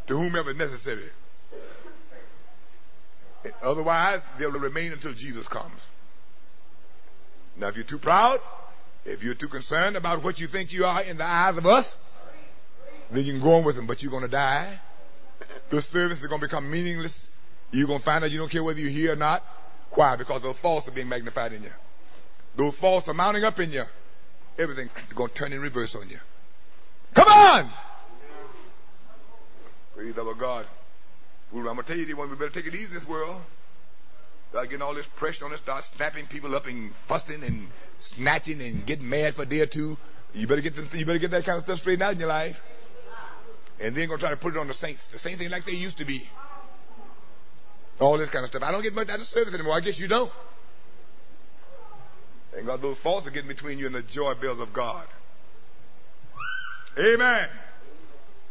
to 0.08 0.18
whomever 0.18 0.54
necessary. 0.54 1.10
Otherwise, 3.62 4.22
they'll 4.38 4.52
remain 4.52 4.92
until 4.92 5.14
Jesus 5.14 5.48
comes. 5.48 5.80
Now, 7.58 7.68
if 7.68 7.76
you're 7.76 7.86
too 7.86 8.00
proud, 8.00 8.42
if 9.06 9.24
you're 9.24 9.36
too 9.36 9.48
concerned 9.48 9.96
about 9.96 10.24
what 10.24 10.40
you 10.40 10.48
think 10.48 10.74
you 10.74 10.86
are 10.86 11.04
in 11.04 11.18
the 11.18 11.24
eyes 11.24 11.56
of 11.56 11.66
us, 11.66 11.98
then 13.12 13.24
you 13.24 13.34
can 13.34 13.42
go 13.42 13.54
on 13.54 13.64
with 13.64 13.76
them, 13.76 13.86
but 13.86 14.02
you're 14.02 14.12
going 14.12 14.24
to 14.24 14.28
die. 14.28 14.80
The 15.70 15.82
service 15.82 16.22
is 16.22 16.28
going 16.28 16.42
to 16.42 16.48
become 16.48 16.70
meaningless. 16.70 17.30
You're 17.72 17.88
going 17.88 18.00
to 18.00 18.06
find 18.06 18.24
out 18.24 18.32
you 18.32 18.40
don't 18.40 18.52
care 18.52 18.64
whether 18.64 18.80
you're 18.80 18.90
here 18.90 19.14
or 19.14 19.16
not. 19.16 19.44
Why? 19.92 20.16
Because 20.16 20.42
those 20.42 20.58
faults 20.58 20.88
are 20.88 20.92
being 20.92 21.08
magnified 21.08 21.54
in 21.54 21.64
you. 21.64 21.72
Those 22.56 22.76
faults 22.76 23.08
are 23.10 23.14
mounting 23.14 23.44
up 23.44 23.60
in 23.60 23.72
you. 23.72 23.84
Everything's 24.58 24.92
going 25.14 25.30
to 25.30 25.36
turn 25.36 25.54
in 25.54 25.62
reverse 25.62 25.96
on 25.96 26.10
you. 26.10 26.20
Come 27.14 27.28
on! 27.28 27.70
Praise 29.96 30.18
our 30.18 30.34
God. 30.34 30.66
I'm 31.54 31.64
going 31.64 31.78
to 31.78 31.84
tell 31.84 31.98
you, 31.98 32.16
we 32.16 32.28
better 32.36 32.50
take 32.50 32.68
it 32.68 32.76
easy 32.76 32.86
in 32.86 32.94
this 32.94 33.08
world. 33.08 33.42
Start 34.50 34.70
getting 34.70 34.82
all 34.82 34.94
this 34.94 35.06
pressure 35.06 35.46
on 35.46 35.54
us, 35.54 35.60
start 35.60 35.84
snapping 35.84 36.28
people 36.28 36.56
up 36.56 36.66
and 36.68 36.94
fussing 37.08 37.44
and 37.44 37.68
snatching 38.00 38.62
and 38.62 38.86
getting 38.86 39.10
mad 39.10 39.36
for 39.36 39.44
a 39.44 39.46
day 39.46 39.62
or 39.62 39.66
two. 39.66 39.98
You 40.34 40.48
better 40.48 40.62
get 40.62 40.76
the, 40.76 40.98
you 40.98 41.06
better 41.06 41.20
get 41.20 41.32
that 41.32 41.46
kind 41.46 41.58
of 41.58 41.64
stuff 41.64 41.80
straightened 41.80 42.04
out 42.04 42.14
in 42.14 42.20
your 42.20 42.30
life. 42.30 42.62
And 43.80 43.96
then 43.96 44.08
gonna 44.08 44.20
try 44.20 44.30
to 44.30 44.38
put 44.38 44.56
it 44.56 44.60
on 44.60 44.68
the 44.68 44.74
saints. 44.74 45.08
The 45.08 45.20
saints 45.20 45.42
ain't 45.42 45.52
like 45.52 45.66
they 45.66 45.74
used 45.74 45.98
to 45.98 46.06
be. 46.06 46.28
All 48.00 48.18
this 48.18 48.30
kind 48.30 48.44
of 48.44 48.50
stuff. 48.50 48.64
I 48.64 48.72
don't 48.72 48.82
get 48.82 48.94
much 48.94 49.10
out 49.10 49.20
of 49.20 49.26
service 49.26 49.54
anymore. 49.54 49.76
I 49.76 49.82
guess 49.82 50.00
you 50.00 50.08
don't. 50.08 50.32
Thank 52.56 52.68
God 52.68 52.82
those 52.82 52.98
faults 52.98 53.28
are 53.28 53.32
getting 53.32 53.50
between 53.50 53.80
you 53.80 53.86
and 53.86 53.94
the 53.94 54.02
joy 54.02 54.34
bells 54.36 54.62
of 54.62 54.72
God. 54.72 55.06
Amen. 56.98 57.50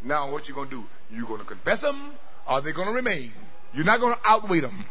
Now 0.02 0.30
what 0.30 0.46
you 0.46 0.55
gonna 0.55 0.68
do? 0.68 0.84
You 1.11 1.24
gonna 1.26 1.44
confess 1.44 1.80
them? 1.80 2.12
Or 2.46 2.57
are 2.57 2.61
they 2.61 2.72
gonna 2.72 2.92
remain? 2.92 3.32
You're 3.72 3.86
not 3.86 4.00
gonna 4.00 4.18
outweigh 4.22 4.61
them. 4.61 4.84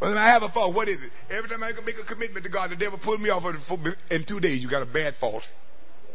Well, 0.00 0.12
then 0.12 0.18
I 0.18 0.28
have 0.28 0.44
a 0.44 0.48
fault, 0.48 0.74
what 0.74 0.88
is 0.88 1.04
it? 1.04 1.12
Every 1.28 1.50
time 1.50 1.62
I 1.62 1.72
make 1.84 1.98
a 1.98 2.04
commitment 2.04 2.46
to 2.46 2.50
God, 2.50 2.70
the 2.70 2.76
devil 2.76 2.98
pulls 2.98 3.20
me 3.20 3.28
off 3.28 3.44
in 4.10 4.24
two 4.24 4.40
days. 4.40 4.62
You 4.62 4.70
got 4.70 4.82
a 4.82 4.86
bad 4.86 5.14
fault. 5.14 5.48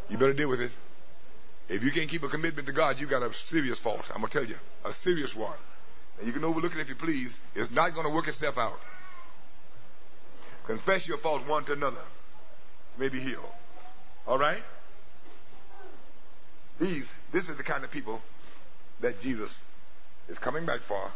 You 0.10 0.18
better 0.18 0.34
deal 0.34 0.50
with 0.50 0.60
it. 0.60 0.72
If 1.70 1.84
you 1.84 1.92
can't 1.92 2.10
keep 2.10 2.24
a 2.24 2.30
commitment 2.30 2.66
to 2.66 2.74
God, 2.74 3.00
you 3.00 3.06
got 3.06 3.22
a 3.22 3.32
serious 3.32 3.78
fault. 3.78 4.06
I'm 4.10 4.22
gonna 4.22 4.30
tell 4.30 4.44
you, 4.44 4.56
a 4.84 4.92
serious 4.92 5.36
one. 5.36 5.58
And 6.18 6.26
you 6.26 6.34
can 6.34 6.44
overlook 6.44 6.74
it 6.74 6.80
if 6.80 6.90
you 6.90 6.96
please. 6.96 7.38
It's 7.54 7.70
not 7.70 7.94
gonna 7.94 8.10
work 8.10 8.28
itself 8.28 8.58
out. 8.58 8.80
Confess 10.68 11.08
your 11.08 11.18
faults 11.18 11.48
one 11.48 11.64
to 11.64 11.74
another. 11.74 12.04
May 12.98 13.08
be 13.08 13.22
healed. 13.22 13.46
All 14.28 14.38
right? 14.38 14.62
These, 16.80 17.08
this 17.32 17.48
is 17.48 17.56
the 17.56 17.64
kind 17.64 17.86
of 17.86 17.90
people 17.90 18.22
that 19.00 19.22
Jesus 19.22 19.56
is 20.28 20.38
coming 20.38 20.66
back 20.66 20.82
for. 20.82 21.10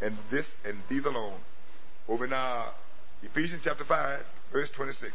And 0.00 0.18
this 0.30 0.50
and 0.64 0.76
these 0.88 1.04
alone 1.04 1.38
over 2.08 2.24
in 2.24 2.32
uh, 2.32 2.64
Ephesians 3.22 3.62
chapter 3.62 3.84
5, 3.84 4.20
verse 4.52 4.70
26. 4.70 5.12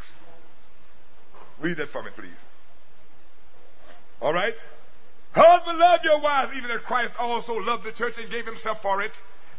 Read 1.60 1.76
that 1.78 1.90
for 1.90 2.02
me, 2.02 2.12
please. 2.16 2.30
All 4.22 4.34
right? 4.34 4.54
Husband, 5.34 5.78
love 5.78 6.00
your 6.06 6.22
wives, 6.22 6.54
even 6.56 6.72
as 6.72 6.80
Christ 6.82 7.14
also 7.20 7.60
loved 7.60 7.84
the 7.84 7.92
church 7.92 8.18
and 8.20 8.32
gave 8.32 8.46
himself 8.46 8.82
for 8.82 9.02
it, 9.02 9.12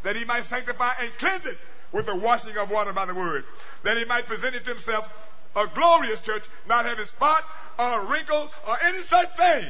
that 0.05 0.16
he 0.16 0.25
might 0.25 0.45
sanctify 0.45 0.93
and 1.03 1.12
cleanse 1.19 1.45
it 1.45 1.59
with 1.93 2.07
the 2.07 2.16
washing 2.16 2.57
of 2.57 2.70
water 2.70 2.93
by 2.93 3.07
the 3.07 3.14
word, 3.14 3.45
that 3.82 3.97
he 3.97 4.05
might 4.05 4.26
present 4.26 4.55
it 4.55 4.64
to 4.64 4.70
himself 4.70 5.09
a 5.57 5.66
glorious 5.74 6.20
church, 6.20 6.45
not 6.68 6.84
having 6.84 7.05
spot 7.07 7.43
or 7.78 8.07
wrinkle 8.07 8.51
or 8.66 8.76
any 8.84 8.99
such 8.99 9.28
thing, 9.36 9.66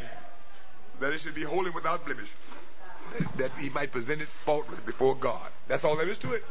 that 1.00 1.12
it 1.12 1.20
should 1.20 1.34
be 1.34 1.44
holy 1.44 1.70
without 1.70 2.04
blemish, 2.04 2.30
that 3.36 3.52
he 3.58 3.70
might 3.70 3.92
present 3.92 4.20
it 4.20 4.28
faultless 4.44 4.80
before 4.80 5.14
God. 5.14 5.46
That's 5.68 5.84
all 5.84 5.96
there 5.96 6.08
is 6.08 6.18
to 6.18 6.32
it. 6.32 6.44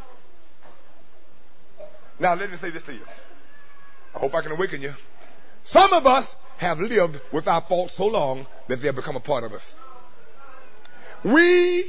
Now, 2.20 2.34
let 2.34 2.50
me 2.50 2.58
say 2.58 2.72
this 2.72 2.84
to 2.84 2.94
you. 2.94 3.06
I 4.16 4.20
hope 4.20 4.34
I 4.34 4.42
can 4.42 4.52
awaken 4.52 4.82
you. 4.82 4.94
Some 5.64 5.94
of 5.94 6.08
us 6.08 6.36
have 6.58 6.80
lived 6.80 7.20
with 7.32 7.48
our 7.48 7.62
faults 7.62 7.94
so 7.94 8.08
long 8.08 8.48
that 8.68 8.82
they 8.82 8.88
have 8.88 8.96
become 8.96 9.16
a 9.16 9.20
part 9.20 9.44
of 9.44 9.54
us. 9.54 9.76
We 11.24 11.86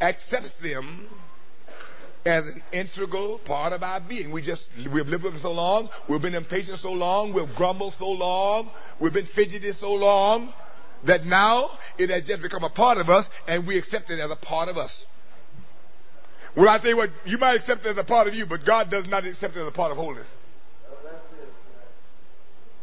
accept 0.00 0.60
them 0.60 1.08
as 2.26 2.48
an 2.48 2.62
integral 2.72 3.38
part 3.38 3.72
of 3.72 3.82
our 3.82 4.00
being. 4.00 4.30
We 4.30 4.42
just, 4.42 4.70
we've 4.76 5.08
lived 5.08 5.24
with 5.24 5.34
it 5.34 5.40
so 5.40 5.52
long, 5.52 5.90
we've 6.08 6.22
been 6.22 6.34
impatient 6.34 6.78
so 6.78 6.92
long, 6.92 7.32
we've 7.32 7.54
grumbled 7.54 7.92
so 7.92 8.10
long, 8.10 8.70
we've 8.98 9.12
been 9.12 9.26
fidgety 9.26 9.72
so 9.72 9.94
long, 9.94 10.52
that 11.04 11.26
now 11.26 11.70
it 11.98 12.10
has 12.10 12.26
just 12.26 12.42
become 12.42 12.64
a 12.64 12.70
part 12.70 12.98
of 12.98 13.10
us 13.10 13.28
and 13.46 13.66
we 13.66 13.76
accept 13.76 14.10
it 14.10 14.20
as 14.20 14.30
a 14.30 14.36
part 14.36 14.68
of 14.68 14.78
us. 14.78 15.04
Well, 16.56 16.68
I 16.68 16.78
tell 16.78 16.90
you 16.90 16.96
what, 16.96 17.10
you 17.26 17.36
might 17.36 17.56
accept 17.56 17.84
it 17.84 17.90
as 17.90 17.98
a 17.98 18.04
part 18.04 18.28
of 18.28 18.34
you, 18.34 18.46
but 18.46 18.64
God 18.64 18.88
does 18.88 19.08
not 19.08 19.26
accept 19.26 19.56
it 19.56 19.60
as 19.60 19.68
a 19.68 19.72
part 19.72 19.90
of 19.90 19.98
holiness. 19.98 20.26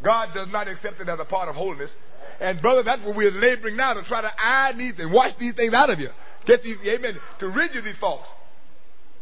God 0.04 0.34
does 0.34 0.52
not 0.52 0.68
accept 0.68 1.00
it 1.00 1.08
as 1.08 1.20
a 1.20 1.26
part 1.26 1.48
of 1.48 1.56
holiness. 1.56 1.96
And 2.40 2.62
brother, 2.62 2.84
that's 2.84 3.04
what 3.04 3.16
we're 3.16 3.32
laboring 3.32 3.76
now 3.76 3.94
to 3.94 4.02
try 4.02 4.22
to 4.22 4.32
iron 4.38 4.78
these 4.78 5.00
and 5.00 5.12
wash 5.12 5.34
these 5.34 5.54
things 5.54 5.74
out 5.74 5.90
of 5.90 6.00
you. 6.00 6.10
Get 6.46 6.64
these, 6.64 6.78
amen, 6.86 7.20
to 7.40 7.48
rid 7.48 7.74
you 7.74 7.80
of 7.80 7.86
these 7.86 7.96
faults. 7.96 8.28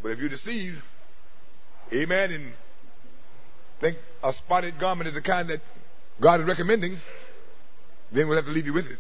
But 0.02 0.12
if 0.12 0.20
you 0.20 0.30
deceive, 0.30 0.84
amen, 1.94 2.32
and 2.32 2.54
think 3.80 3.98
a 4.24 4.34
spotted 4.34 4.80
garment 4.80 5.08
is 5.08 5.14
the 5.14 5.22
kind 5.22 5.50
that 5.50 5.62
God 6.22 6.42
is 6.42 6.46
recommending, 6.46 7.00
then 8.12 8.28
we'll 8.28 8.38
have 8.38 8.46
to 8.46 8.52
leave 8.52 8.66
you 8.66 8.74
with 8.74 8.90
it. 8.90 8.98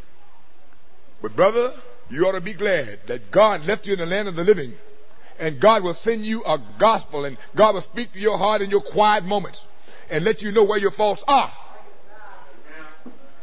But 1.22 1.36
brother, 1.36 1.74
you 2.10 2.28
ought 2.28 2.34
to 2.34 2.42
be 2.42 2.54
glad 2.54 3.00
that 3.08 3.32
God 3.32 3.66
left 3.66 3.86
you 3.86 3.94
in 3.94 4.00
the 4.00 4.06
land 4.06 4.28
of 4.28 4.36
the 4.36 4.44
living. 4.44 4.74
And 5.38 5.60
God 5.60 5.84
will 5.84 5.94
send 5.94 6.26
you 6.26 6.44
a 6.44 6.60
gospel 6.78 7.26
and 7.26 7.38
God 7.56 7.74
will 7.74 7.82
speak 7.82 8.12
to 8.14 8.20
your 8.20 8.38
heart 8.38 8.62
in 8.62 8.70
your 8.70 8.82
quiet 8.82 9.24
moments 9.24 9.66
and 10.10 10.26
let 10.26 10.42
you 10.42 10.52
know 10.52 10.64
where 10.64 10.80
your 10.80 10.92
faults 10.92 11.24
are. 11.28 11.52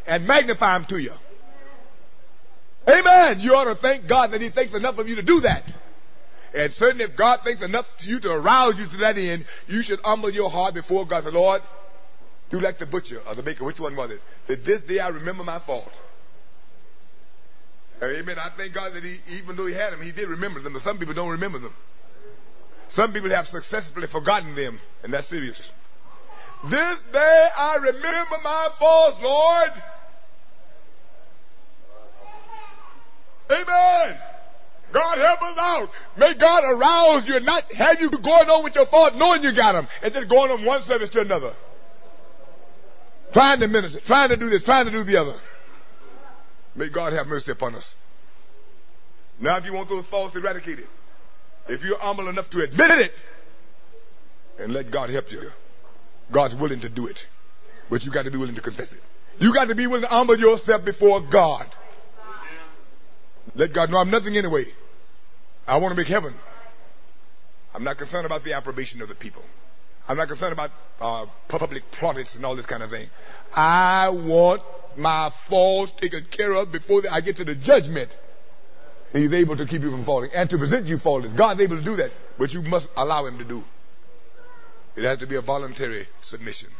And 0.06 0.26
magnify 0.26 0.78
them 0.78 0.84
to 0.86 0.98
you. 0.98 1.12
Amen. 2.88 3.40
You 3.40 3.56
ought 3.56 3.64
to 3.64 3.74
thank 3.74 4.06
God 4.06 4.32
that 4.32 4.40
He 4.40 4.50
thinks 4.50 4.74
enough 4.74 4.98
of 4.98 5.08
you 5.08 5.16
to 5.16 5.22
do 5.22 5.40
that. 5.40 5.64
And 6.56 6.72
certainly 6.72 7.04
if 7.04 7.14
God 7.16 7.42
thinks 7.42 7.60
enough 7.60 7.98
to 7.98 8.08
you 8.08 8.18
to 8.20 8.32
arouse 8.32 8.78
you 8.78 8.86
to 8.86 8.96
that 8.98 9.18
end, 9.18 9.44
you 9.68 9.82
should 9.82 10.00
humble 10.00 10.30
your 10.30 10.48
heart 10.48 10.72
before 10.72 11.04
God. 11.04 11.24
Say, 11.24 11.30
Lord, 11.30 11.60
do 12.48 12.58
like 12.58 12.78
the 12.78 12.86
butcher 12.86 13.20
or 13.28 13.34
the 13.34 13.42
baker. 13.42 13.62
Which 13.62 13.78
one 13.78 13.94
was 13.94 14.10
it? 14.10 14.22
That 14.46 14.64
this 14.64 14.80
day 14.80 14.98
I 14.98 15.08
remember 15.08 15.44
my 15.44 15.58
fault. 15.58 15.92
Amen. 18.02 18.38
I 18.38 18.48
thank 18.48 18.72
God 18.72 18.94
that 18.94 19.04
he, 19.04 19.18
even 19.36 19.56
though 19.56 19.66
he 19.66 19.74
had 19.74 19.92
them, 19.92 20.00
he 20.00 20.12
did 20.12 20.28
remember 20.28 20.60
them, 20.60 20.72
but 20.72 20.80
some 20.80 20.96
people 20.96 21.12
don't 21.12 21.30
remember 21.30 21.58
them. 21.58 21.74
Some 22.88 23.12
people 23.12 23.30
have 23.30 23.46
successfully 23.46 24.06
forgotten 24.06 24.54
them, 24.54 24.80
and 25.02 25.12
that's 25.12 25.26
serious. 25.26 25.60
This 26.64 27.02
day 27.12 27.48
I 27.58 27.76
remember 27.76 28.36
my 28.42 28.68
faults, 28.78 29.22
Lord. 29.22 29.72
Amen. 33.50 34.18
God 34.92 35.18
help 35.18 35.42
us 35.42 35.58
out. 35.58 35.90
May 36.16 36.34
God 36.34 36.64
arouse 36.64 37.28
you 37.28 37.36
and 37.36 37.46
not 37.46 37.70
have 37.72 38.00
you 38.00 38.10
going 38.10 38.48
on 38.48 38.64
with 38.64 38.74
your 38.74 38.86
fault 38.86 39.14
knowing 39.16 39.42
you 39.42 39.52
got 39.52 39.72
them 39.72 39.88
and 40.02 40.12
just 40.12 40.28
going 40.28 40.50
from 40.50 40.64
one 40.64 40.82
service 40.82 41.10
to 41.10 41.20
another. 41.20 41.54
Trying 43.32 43.60
to 43.60 43.68
minister, 43.68 44.00
trying 44.00 44.28
to 44.30 44.36
do 44.36 44.48
this, 44.48 44.64
trying 44.64 44.86
to 44.86 44.90
do 44.90 45.02
the 45.02 45.16
other. 45.16 45.34
May 46.74 46.88
God 46.88 47.12
have 47.12 47.26
mercy 47.26 47.52
upon 47.52 47.74
us. 47.74 47.94
Now, 49.40 49.56
if 49.56 49.66
you 49.66 49.72
want 49.72 49.88
those 49.88 50.06
faults 50.06 50.36
eradicated, 50.36 50.86
if 51.68 51.82
you're 51.82 51.98
humble 51.98 52.28
enough 52.28 52.48
to 52.50 52.62
admit 52.62 52.90
it 52.92 53.24
and 54.58 54.72
let 54.72 54.90
God 54.90 55.10
help 55.10 55.30
you, 55.30 55.50
God's 56.30 56.54
willing 56.54 56.80
to 56.80 56.88
do 56.88 57.06
it. 57.06 57.26
But 57.90 58.04
you 58.04 58.12
got 58.12 58.24
to 58.24 58.30
be 58.30 58.38
willing 58.38 58.54
to 58.54 58.60
confess 58.60 58.92
it. 58.92 59.02
You 59.38 59.52
got 59.52 59.68
to 59.68 59.74
be 59.74 59.86
willing 59.86 60.02
to 60.02 60.08
humble 60.08 60.38
yourself 60.38 60.84
before 60.84 61.20
God. 61.20 61.66
Let 63.54 63.72
God 63.72 63.90
know 63.90 63.98
I'm 63.98 64.10
nothing 64.10 64.36
anyway. 64.36 64.64
I 65.66 65.78
want 65.78 65.92
to 65.92 65.96
make 65.96 66.08
heaven. 66.08 66.34
I'm 67.74 67.84
not 67.84 67.98
concerned 67.98 68.26
about 68.26 68.44
the 68.44 68.54
approbation 68.54 69.02
of 69.02 69.08
the 69.08 69.14
people. 69.14 69.42
I'm 70.08 70.16
not 70.16 70.28
concerned 70.28 70.52
about 70.52 70.70
uh, 71.00 71.26
public 71.48 71.90
plaudits 71.90 72.36
and 72.36 72.46
all 72.46 72.56
this 72.56 72.66
kind 72.66 72.82
of 72.82 72.90
thing. 72.90 73.08
I 73.52 74.08
want 74.08 74.62
my 74.96 75.30
faults 75.48 75.92
taken 75.92 76.24
care 76.24 76.52
of 76.52 76.72
before 76.72 77.02
I 77.10 77.20
get 77.20 77.36
to 77.36 77.44
the 77.44 77.54
judgment. 77.54 78.14
He's 79.12 79.32
able 79.32 79.56
to 79.56 79.66
keep 79.66 79.82
you 79.82 79.90
from 79.90 80.04
falling 80.04 80.30
and 80.34 80.48
to 80.50 80.58
present 80.58 80.86
you 80.86 80.98
faultless. 80.98 81.32
God's 81.32 81.60
able 81.60 81.76
to 81.76 81.82
do 81.82 81.96
that, 81.96 82.12
but 82.38 82.52
you 82.54 82.62
must 82.62 82.88
allow 82.96 83.26
him 83.26 83.38
to 83.38 83.44
do. 83.44 83.64
It 84.94 85.04
has 85.04 85.18
to 85.18 85.26
be 85.26 85.36
a 85.36 85.40
voluntary 85.40 86.06
submission. 86.22 86.70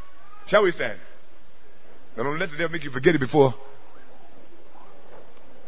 Shall 0.47 0.63
we 0.63 0.71
stand? 0.71 0.99
Now 2.17 2.23
don't 2.23 2.39
let 2.39 2.51
the 2.51 2.57
devil 2.57 2.73
make 2.73 2.85
you 2.85 2.91
forget 2.91 3.15
it 3.15 3.19
before 3.19 3.55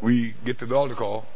we 0.01 0.35
get 0.45 0.59
to 0.59 0.67
the 0.67 0.75
altar 0.75 0.95
call. 0.95 1.27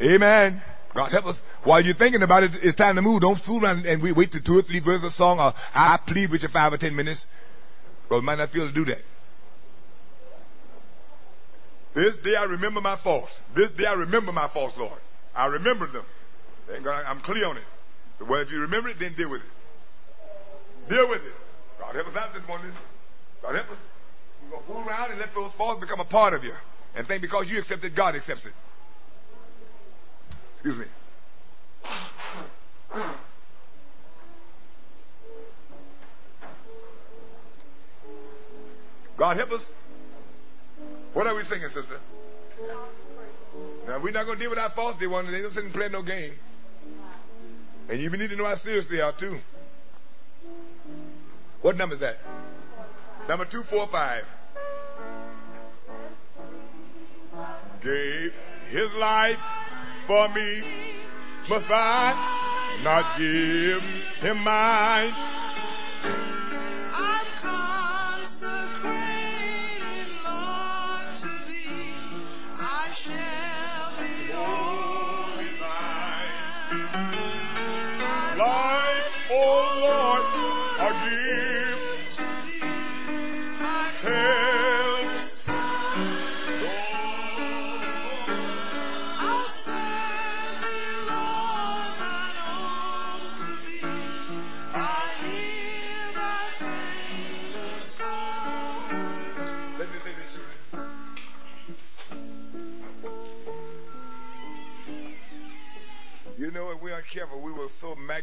Amen. 0.00 0.62
God 0.94 1.12
help 1.12 1.26
us. 1.26 1.40
While 1.62 1.80
you're 1.80 1.94
thinking 1.94 2.22
about 2.22 2.42
it, 2.42 2.58
it's 2.62 2.76
time 2.76 2.96
to 2.96 3.02
move. 3.02 3.20
Don't 3.20 3.38
fool 3.38 3.64
around 3.64 3.86
and 3.86 4.02
we 4.02 4.12
wait 4.12 4.32
to 4.32 4.40
two 4.40 4.58
or 4.58 4.62
three 4.62 4.80
verses 4.80 5.04
of 5.04 5.12
song 5.12 5.38
or 5.40 5.54
I 5.74 5.98
plead 5.98 6.30
with 6.30 6.42
you 6.42 6.48
five 6.48 6.72
or 6.72 6.78
ten 6.78 6.96
minutes. 6.96 7.26
But 8.08 8.16
we 8.16 8.22
might 8.22 8.38
not 8.38 8.50
feel 8.50 8.66
to 8.66 8.72
do 8.72 8.84
that. 8.86 9.02
This 11.94 12.16
day 12.18 12.36
I 12.36 12.44
remember 12.44 12.80
my 12.80 12.96
faults. 12.96 13.40
This 13.54 13.70
day 13.70 13.86
I 13.86 13.94
remember 13.94 14.32
my 14.32 14.48
faults, 14.48 14.76
Lord. 14.76 15.00
I 15.34 15.46
remember 15.46 15.86
them. 15.86 16.04
I'm 16.86 17.20
clear 17.20 17.46
on 17.46 17.56
it. 17.56 17.64
Well, 18.20 18.40
if 18.40 18.50
you 18.50 18.60
remember 18.60 18.88
it, 18.88 18.98
then 18.98 19.14
deal 19.14 19.30
with 19.30 19.42
it. 19.42 20.90
Deal 20.90 21.08
with 21.08 21.24
it. 21.26 21.34
God 21.78 21.94
help 21.94 22.08
us 22.08 22.16
out 22.16 22.34
this 22.34 22.46
morning. 22.46 22.72
God 23.42 23.54
help 23.54 23.70
us. 23.70 23.76
You're 24.48 24.60
going 24.60 24.62
to 24.62 24.72
fool 24.72 24.88
around 24.88 25.10
and 25.10 25.20
let 25.20 25.34
those 25.34 25.50
faults 25.52 25.80
become 25.80 26.00
a 26.00 26.04
part 26.04 26.34
of 26.34 26.44
you. 26.44 26.52
And 26.94 27.06
think 27.06 27.20
because 27.20 27.50
you 27.50 27.58
accept 27.58 27.84
it, 27.84 27.94
God 27.94 28.14
accepts 28.14 28.46
it. 28.46 28.52
Excuse 30.54 30.78
me. 30.78 30.86
God 39.16 39.36
help 39.36 39.52
us. 39.52 39.70
What 41.14 41.26
are 41.26 41.34
we 41.34 41.44
singing, 41.44 41.68
sister? 41.68 41.98
Now, 43.86 43.98
we're 43.98 44.12
not 44.12 44.26
going 44.26 44.38
to 44.38 44.42
deal 44.42 44.50
with 44.50 44.58
our 44.58 44.68
faults, 44.68 44.98
dear 44.98 45.08
one. 45.08 45.26
They 45.30 45.40
don't 45.40 45.52
sit 45.52 45.64
and 45.64 45.72
play 45.72 45.88
no 45.88 46.02
game. 46.02 46.32
And 47.88 48.00
you 48.00 48.10
need 48.10 48.30
to 48.30 48.36
know 48.36 48.44
how 48.44 48.54
serious 48.54 48.86
they 48.86 49.00
are, 49.00 49.12
too. 49.12 49.38
What 51.62 51.76
number 51.76 51.94
is 51.94 52.00
that? 52.00 52.18
Number 53.28 53.44
245. 53.44 54.24
Gave 57.86 58.34
his 58.68 58.92
life 58.96 59.40
for 60.08 60.28
me. 60.30 60.64
Must 61.48 61.70
I 61.70 62.80
not 62.82 63.16
give 63.16 63.80
him 64.20 64.38
mine? 64.38 65.12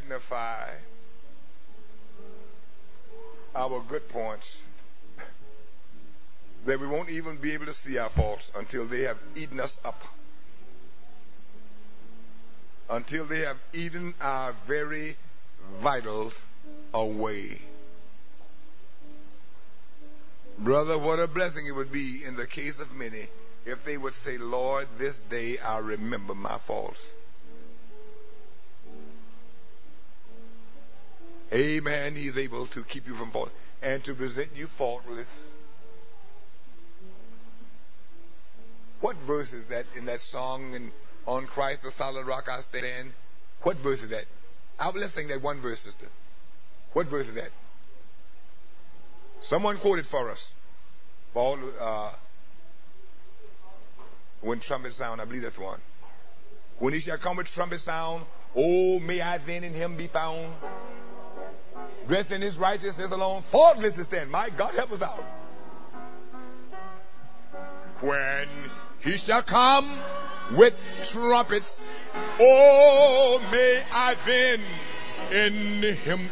Magnify 0.03 0.69
our 3.55 3.81
good 3.87 4.07
points 4.09 4.57
that 6.65 6.79
we 6.79 6.87
won't 6.87 7.09
even 7.09 7.37
be 7.37 7.53
able 7.53 7.65
to 7.65 7.73
see 7.73 7.97
our 7.97 8.09
faults 8.09 8.51
until 8.55 8.85
they 8.85 9.01
have 9.01 9.17
eaten 9.35 9.59
us 9.59 9.79
up. 9.85 10.01
Until 12.89 13.25
they 13.25 13.39
have 13.39 13.57
eaten 13.73 14.13
our 14.19 14.53
very 14.67 15.15
vitals 15.81 16.33
away. 16.93 17.61
Brother, 20.59 20.97
what 20.97 21.19
a 21.19 21.27
blessing 21.27 21.65
it 21.65 21.71
would 21.71 21.91
be 21.91 22.23
in 22.23 22.35
the 22.35 22.45
case 22.45 22.79
of 22.79 22.93
many 22.93 23.27
if 23.65 23.83
they 23.85 23.97
would 23.97 24.13
say, 24.13 24.37
Lord, 24.37 24.87
this 24.97 25.17
day 25.29 25.57
I 25.57 25.79
remember 25.79 26.35
my 26.35 26.57
faults. 26.67 27.01
Amen. 31.53 32.15
He's 32.15 32.37
able 32.37 32.67
to 32.67 32.83
keep 32.83 33.07
you 33.07 33.15
from 33.15 33.31
fault 33.31 33.51
and 33.81 34.03
to 34.05 34.13
present 34.13 34.49
you 34.55 34.67
faultless. 34.67 35.27
What 39.01 39.17
verse 39.27 39.51
is 39.53 39.65
that 39.65 39.85
in 39.95 40.05
that 40.05 40.21
song 40.21 40.73
and 40.73 40.91
on 41.27 41.45
Christ 41.45 41.83
the 41.83 41.91
solid 41.91 42.25
rock 42.25 42.47
I 42.49 42.61
stand? 42.61 43.11
What 43.61 43.77
verse 43.77 44.01
is 44.01 44.09
that? 44.09 44.25
I, 44.79 44.89
let's 44.91 45.13
sing 45.13 45.27
that 45.27 45.41
one 45.41 45.61
verse, 45.61 45.81
sister. 45.81 46.07
What 46.93 47.07
verse 47.07 47.27
is 47.27 47.35
that? 47.35 47.51
Someone 49.43 49.77
quoted 49.77 50.07
for 50.07 50.31
us. 50.31 50.51
Paul, 51.33 51.59
uh, 51.79 52.11
when 54.41 54.59
trumpet 54.59 54.93
sound, 54.93 55.21
I 55.21 55.25
believe 55.25 55.41
that's 55.43 55.57
one. 55.57 55.79
When 56.79 56.93
he 56.93 56.99
shall 56.99 57.17
come 57.17 57.37
with 57.37 57.47
trumpet 57.47 57.81
sound, 57.81 58.25
oh, 58.55 58.99
may 58.99 59.21
I 59.21 59.37
then 59.39 59.63
in 59.63 59.73
him 59.73 59.97
be 59.97 60.07
found. 60.07 60.53
Dressed 62.07 62.31
in 62.31 62.41
his 62.41 62.57
righteousness 62.57 63.11
alone, 63.11 63.41
faultless 63.43 63.95
to 63.95 64.03
stand. 64.03 64.29
My 64.29 64.49
God, 64.49 64.75
help 64.75 64.91
us 64.91 65.01
out. 65.01 65.23
When 68.01 68.49
he 68.99 69.17
shall 69.17 69.41
come 69.41 69.89
with 70.55 70.83
trumpets, 71.03 71.83
oh, 72.39 73.41
may 73.51 73.83
I 73.91 74.15
then 74.25 74.61
in 75.31 75.81
him 75.95 76.29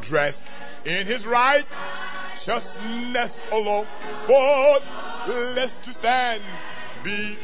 dressed 0.00 0.44
in 0.84 1.06
his 1.06 1.24
righteousness 1.26 3.40
alone, 3.52 3.86
faultless 4.26 5.78
to 5.78 5.92
stand 5.92 6.42
be 7.04 7.38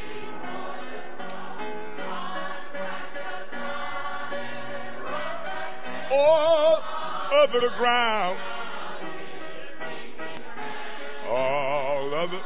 all 6.11 6.83
over 7.33 7.59
the 7.59 7.69
ground. 7.77 8.39
All 11.27 12.13
of 12.13 12.33
it. 12.33 12.41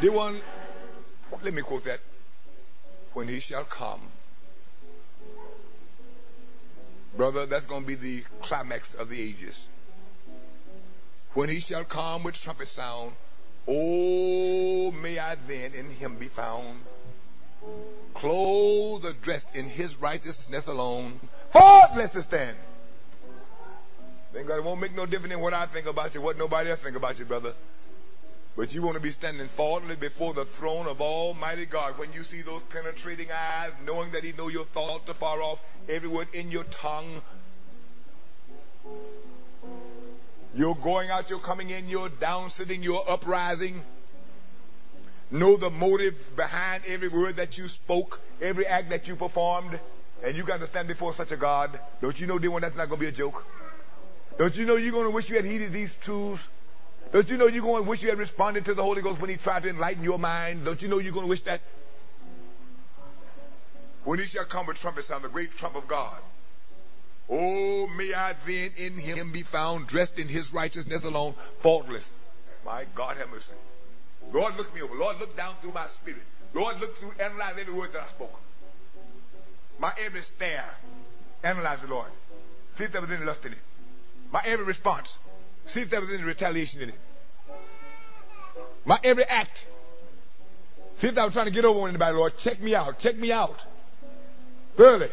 The 0.00 0.08
one, 0.08 0.40
let 1.42 1.54
me 1.54 1.62
quote 1.62 1.84
that. 1.84 2.00
When 3.12 3.28
he 3.28 3.40
shall 3.40 3.64
come. 3.64 4.00
Brother, 7.16 7.46
that's 7.46 7.66
going 7.66 7.82
to 7.82 7.86
be 7.86 7.94
the 7.96 8.24
climax 8.42 8.94
of 8.94 9.08
the 9.08 9.20
ages. 9.20 9.68
When 11.34 11.48
he 11.48 11.60
shall 11.60 11.84
come 11.84 12.24
with 12.24 12.34
trumpet 12.34 12.68
sound, 12.68 13.12
Oh, 13.68 14.90
may 14.90 15.18
I 15.18 15.36
then 15.46 15.74
in 15.74 15.90
him 15.90 16.16
be 16.16 16.28
found, 16.28 16.80
clothed 18.14 19.04
or 19.04 19.12
dressed 19.22 19.54
in 19.54 19.68
his 19.68 19.96
righteousness 19.96 20.66
alone, 20.66 21.20
faultless 21.50 22.10
to 22.10 22.22
stand. 22.22 22.56
Thank 24.32 24.46
God 24.46 24.58
it 24.58 24.64
won't 24.64 24.80
make 24.80 24.94
no 24.94 25.06
difference 25.06 25.34
in 25.34 25.40
what 25.40 25.54
I 25.54 25.66
think 25.66 25.86
about 25.86 26.14
you, 26.14 26.20
what 26.20 26.38
nobody 26.38 26.70
else 26.70 26.80
think 26.80 26.96
about 26.96 27.18
you, 27.18 27.24
brother. 27.24 27.54
But 28.56 28.74
you 28.74 28.82
want 28.82 28.96
to 28.96 29.00
be 29.00 29.10
standing 29.10 29.48
faultless 29.48 29.96
before 29.96 30.34
the 30.34 30.44
throne 30.44 30.86
of 30.86 31.00
Almighty 31.00 31.66
God 31.66 31.98
when 31.98 32.12
you 32.12 32.22
see 32.22 32.42
those 32.42 32.62
penetrating 32.70 33.28
eyes, 33.32 33.72
knowing 33.86 34.12
that 34.12 34.22
He 34.22 34.32
know 34.32 34.48
your 34.48 34.66
thoughts 34.66 35.08
afar 35.08 35.40
off, 35.40 35.60
every 35.88 36.08
word 36.08 36.28
in 36.32 36.50
your 36.50 36.64
tongue, 36.64 37.22
you're 40.54 40.74
going 40.74 41.10
out, 41.10 41.30
you're 41.30 41.38
coming 41.38 41.70
in, 41.70 41.88
you're 41.88 42.08
down 42.08 42.50
sitting, 42.50 42.82
you're 42.82 43.04
uprising. 43.08 43.82
Know 45.30 45.56
the 45.56 45.70
motive 45.70 46.14
behind 46.36 46.82
every 46.86 47.08
word 47.08 47.36
that 47.36 47.56
you 47.56 47.68
spoke, 47.68 48.20
every 48.40 48.66
act 48.66 48.90
that 48.90 49.06
you 49.06 49.14
performed, 49.14 49.78
and 50.24 50.36
you 50.36 50.42
got 50.42 50.60
to 50.60 50.66
stand 50.66 50.88
before 50.88 51.14
such 51.14 51.30
a 51.30 51.36
God. 51.36 51.78
Don't 52.02 52.18
you 52.18 52.26
know, 52.26 52.38
dear 52.38 52.50
one, 52.50 52.62
that's 52.62 52.76
not 52.76 52.88
going 52.88 52.98
to 52.98 53.06
be 53.06 53.08
a 53.08 53.12
joke? 53.12 53.44
Don't 54.38 54.56
you 54.56 54.64
know 54.64 54.76
you're 54.76 54.92
going 54.92 55.06
to 55.06 55.10
wish 55.10 55.30
you 55.30 55.36
had 55.36 55.44
heeded 55.44 55.72
these 55.72 55.94
truths? 56.02 56.42
Don't 57.12 57.28
you 57.28 57.36
know 57.36 57.46
you're 57.46 57.62
going 57.62 57.84
to 57.84 57.88
wish 57.88 58.02
you 58.02 58.08
had 58.08 58.18
responded 58.18 58.64
to 58.64 58.74
the 58.74 58.82
Holy 58.82 59.02
Ghost 59.02 59.20
when 59.20 59.30
He 59.30 59.36
tried 59.36 59.62
to 59.62 59.68
enlighten 59.68 60.02
your 60.02 60.18
mind? 60.18 60.64
Don't 60.64 60.80
you 60.82 60.88
know 60.88 60.98
you're 60.98 61.12
going 61.12 61.26
to 61.26 61.30
wish 61.30 61.42
that? 61.42 61.60
When 64.04 64.18
He 64.18 64.24
shall 64.24 64.44
come 64.44 64.66
with 64.66 64.78
trumpet 64.78 65.04
sound, 65.04 65.24
the 65.24 65.28
great 65.28 65.52
trump 65.52 65.76
of 65.76 65.86
God. 65.86 66.18
Oh, 67.30 67.86
may 67.96 68.12
I 68.12 68.34
then 68.44 68.72
in 68.76 68.98
him 68.98 69.30
be 69.30 69.44
found 69.44 69.86
dressed 69.86 70.18
in 70.18 70.26
his 70.26 70.52
righteousness 70.52 71.04
alone, 71.04 71.34
faultless. 71.60 72.12
My 72.64 72.84
God 72.96 73.16
have 73.18 73.30
mercy. 73.30 73.52
Lord, 74.32 74.56
look 74.56 74.74
me 74.74 74.82
over. 74.82 74.94
Lord, 74.94 75.18
look 75.18 75.36
down 75.36 75.54
through 75.60 75.72
my 75.72 75.86
spirit. 75.88 76.22
Lord, 76.54 76.80
look 76.80 76.96
through, 76.96 77.12
analyze 77.20 77.54
every 77.58 77.74
word 77.74 77.92
that 77.92 78.02
I 78.02 78.08
spoke. 78.08 78.38
My 79.78 79.92
every 80.04 80.22
stare. 80.22 80.70
Analyze 81.42 81.80
the 81.80 81.88
Lord. 81.88 82.10
See 82.76 82.84
if 82.84 82.92
there 82.92 83.00
was 83.00 83.10
any 83.10 83.24
lust 83.24 83.44
in 83.44 83.52
it. 83.52 83.58
My 84.30 84.42
every 84.44 84.64
response. 84.64 85.16
See 85.66 85.80
if 85.80 85.90
there 85.90 86.00
was 86.00 86.12
any 86.12 86.22
retaliation 86.22 86.82
in 86.82 86.90
it. 86.90 86.98
My 88.84 88.98
every 89.02 89.24
act. 89.24 89.66
See 90.98 91.08
if 91.08 91.16
I 91.16 91.24
was 91.24 91.34
trying 91.34 91.46
to 91.46 91.52
get 91.52 91.64
over 91.64 91.80
on 91.80 91.88
anybody, 91.88 92.16
Lord. 92.16 92.36
Check 92.38 92.60
me 92.60 92.74
out. 92.74 92.98
Check 92.98 93.16
me 93.16 93.32
out. 93.32 93.58
Thoroughly. 94.76 95.08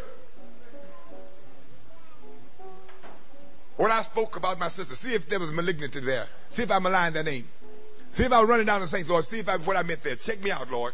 What 3.78 3.91
I 3.91 4.01
spoke 4.01 4.36
about 4.36 4.60
my 4.60 4.68
sister. 4.70 4.95
See 4.95 5.14
if 5.14 5.30
there 5.30 5.39
was 5.39 5.51
malignity 5.51 5.99
there. 5.99 6.28
See 6.51 6.64
if 6.64 6.72
I 6.72 6.80
maligned 6.80 7.16
their 7.16 7.24
name. 7.24 7.47
See 8.14 8.24
if 8.24 8.32
I 8.32 8.39
was 8.39 8.49
running 8.49 8.66
down 8.66 8.82
the 8.82 8.88
saints, 8.88 9.10
Lord. 9.10 9.26
See 9.26 9.39
if 9.39 9.49
I, 9.49 9.58
what 9.58 9.78
I 9.78 9.84
meant 9.84 10.03
there. 10.03 10.16
Check 10.16 10.43
me 10.43 10.51
out, 10.51 10.72
Lord. 10.72 10.93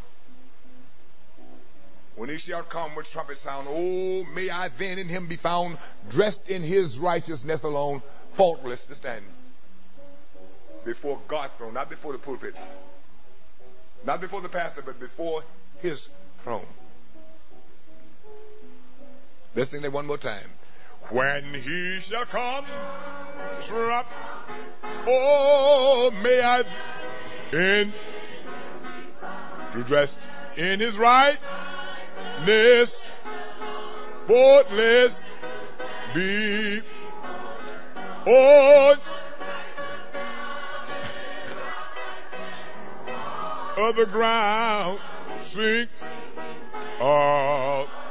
When 2.16 2.30
he 2.30 2.38
shall 2.38 2.64
come 2.64 2.96
with 2.96 3.10
trumpet 3.10 3.38
sound, 3.38 3.68
oh, 3.70 4.24
may 4.36 4.50
I 4.50 4.68
then 4.68 5.00
in 5.00 5.10
him 5.10 5.28
be 5.28 5.36
found 5.36 5.78
dressed 6.10 6.48
in 6.48 6.62
his 6.62 7.00
righteousness 7.00 7.64
alone, 7.64 8.04
faultless 8.34 8.86
to 8.86 8.96
stand 8.96 9.24
before 10.86 11.20
God's 11.28 11.54
throne, 11.54 11.74
not 11.74 11.90
before 11.90 12.12
the 12.12 12.20
pulpit, 12.20 12.56
not 14.06 14.22
before 14.22 14.42
the 14.42 14.50
pastor, 14.50 14.82
but 14.86 15.00
before 15.00 15.44
his 15.82 16.10
throne. 16.44 16.66
Let's 19.56 19.72
sing 19.72 19.82
that 19.84 19.92
one 19.92 20.06
more 20.06 20.18
time. 20.18 20.50
When 21.10 21.54
he 21.54 22.00
shall 22.00 22.26
come, 22.26 22.66
trap, 23.62 24.08
oh, 25.08 26.12
may 26.24 26.42
I 26.42 26.64
in 27.54 27.94
dressed 29.86 30.20
in 30.56 30.80
his 30.80 30.98
rightness, 30.98 31.38
faultless, 34.28 35.22
be 36.14 36.82
on 38.26 38.98
of 43.78 43.96
the 43.96 44.06
ground, 44.06 45.00
sink, 45.42 45.90
ah. 47.02 48.03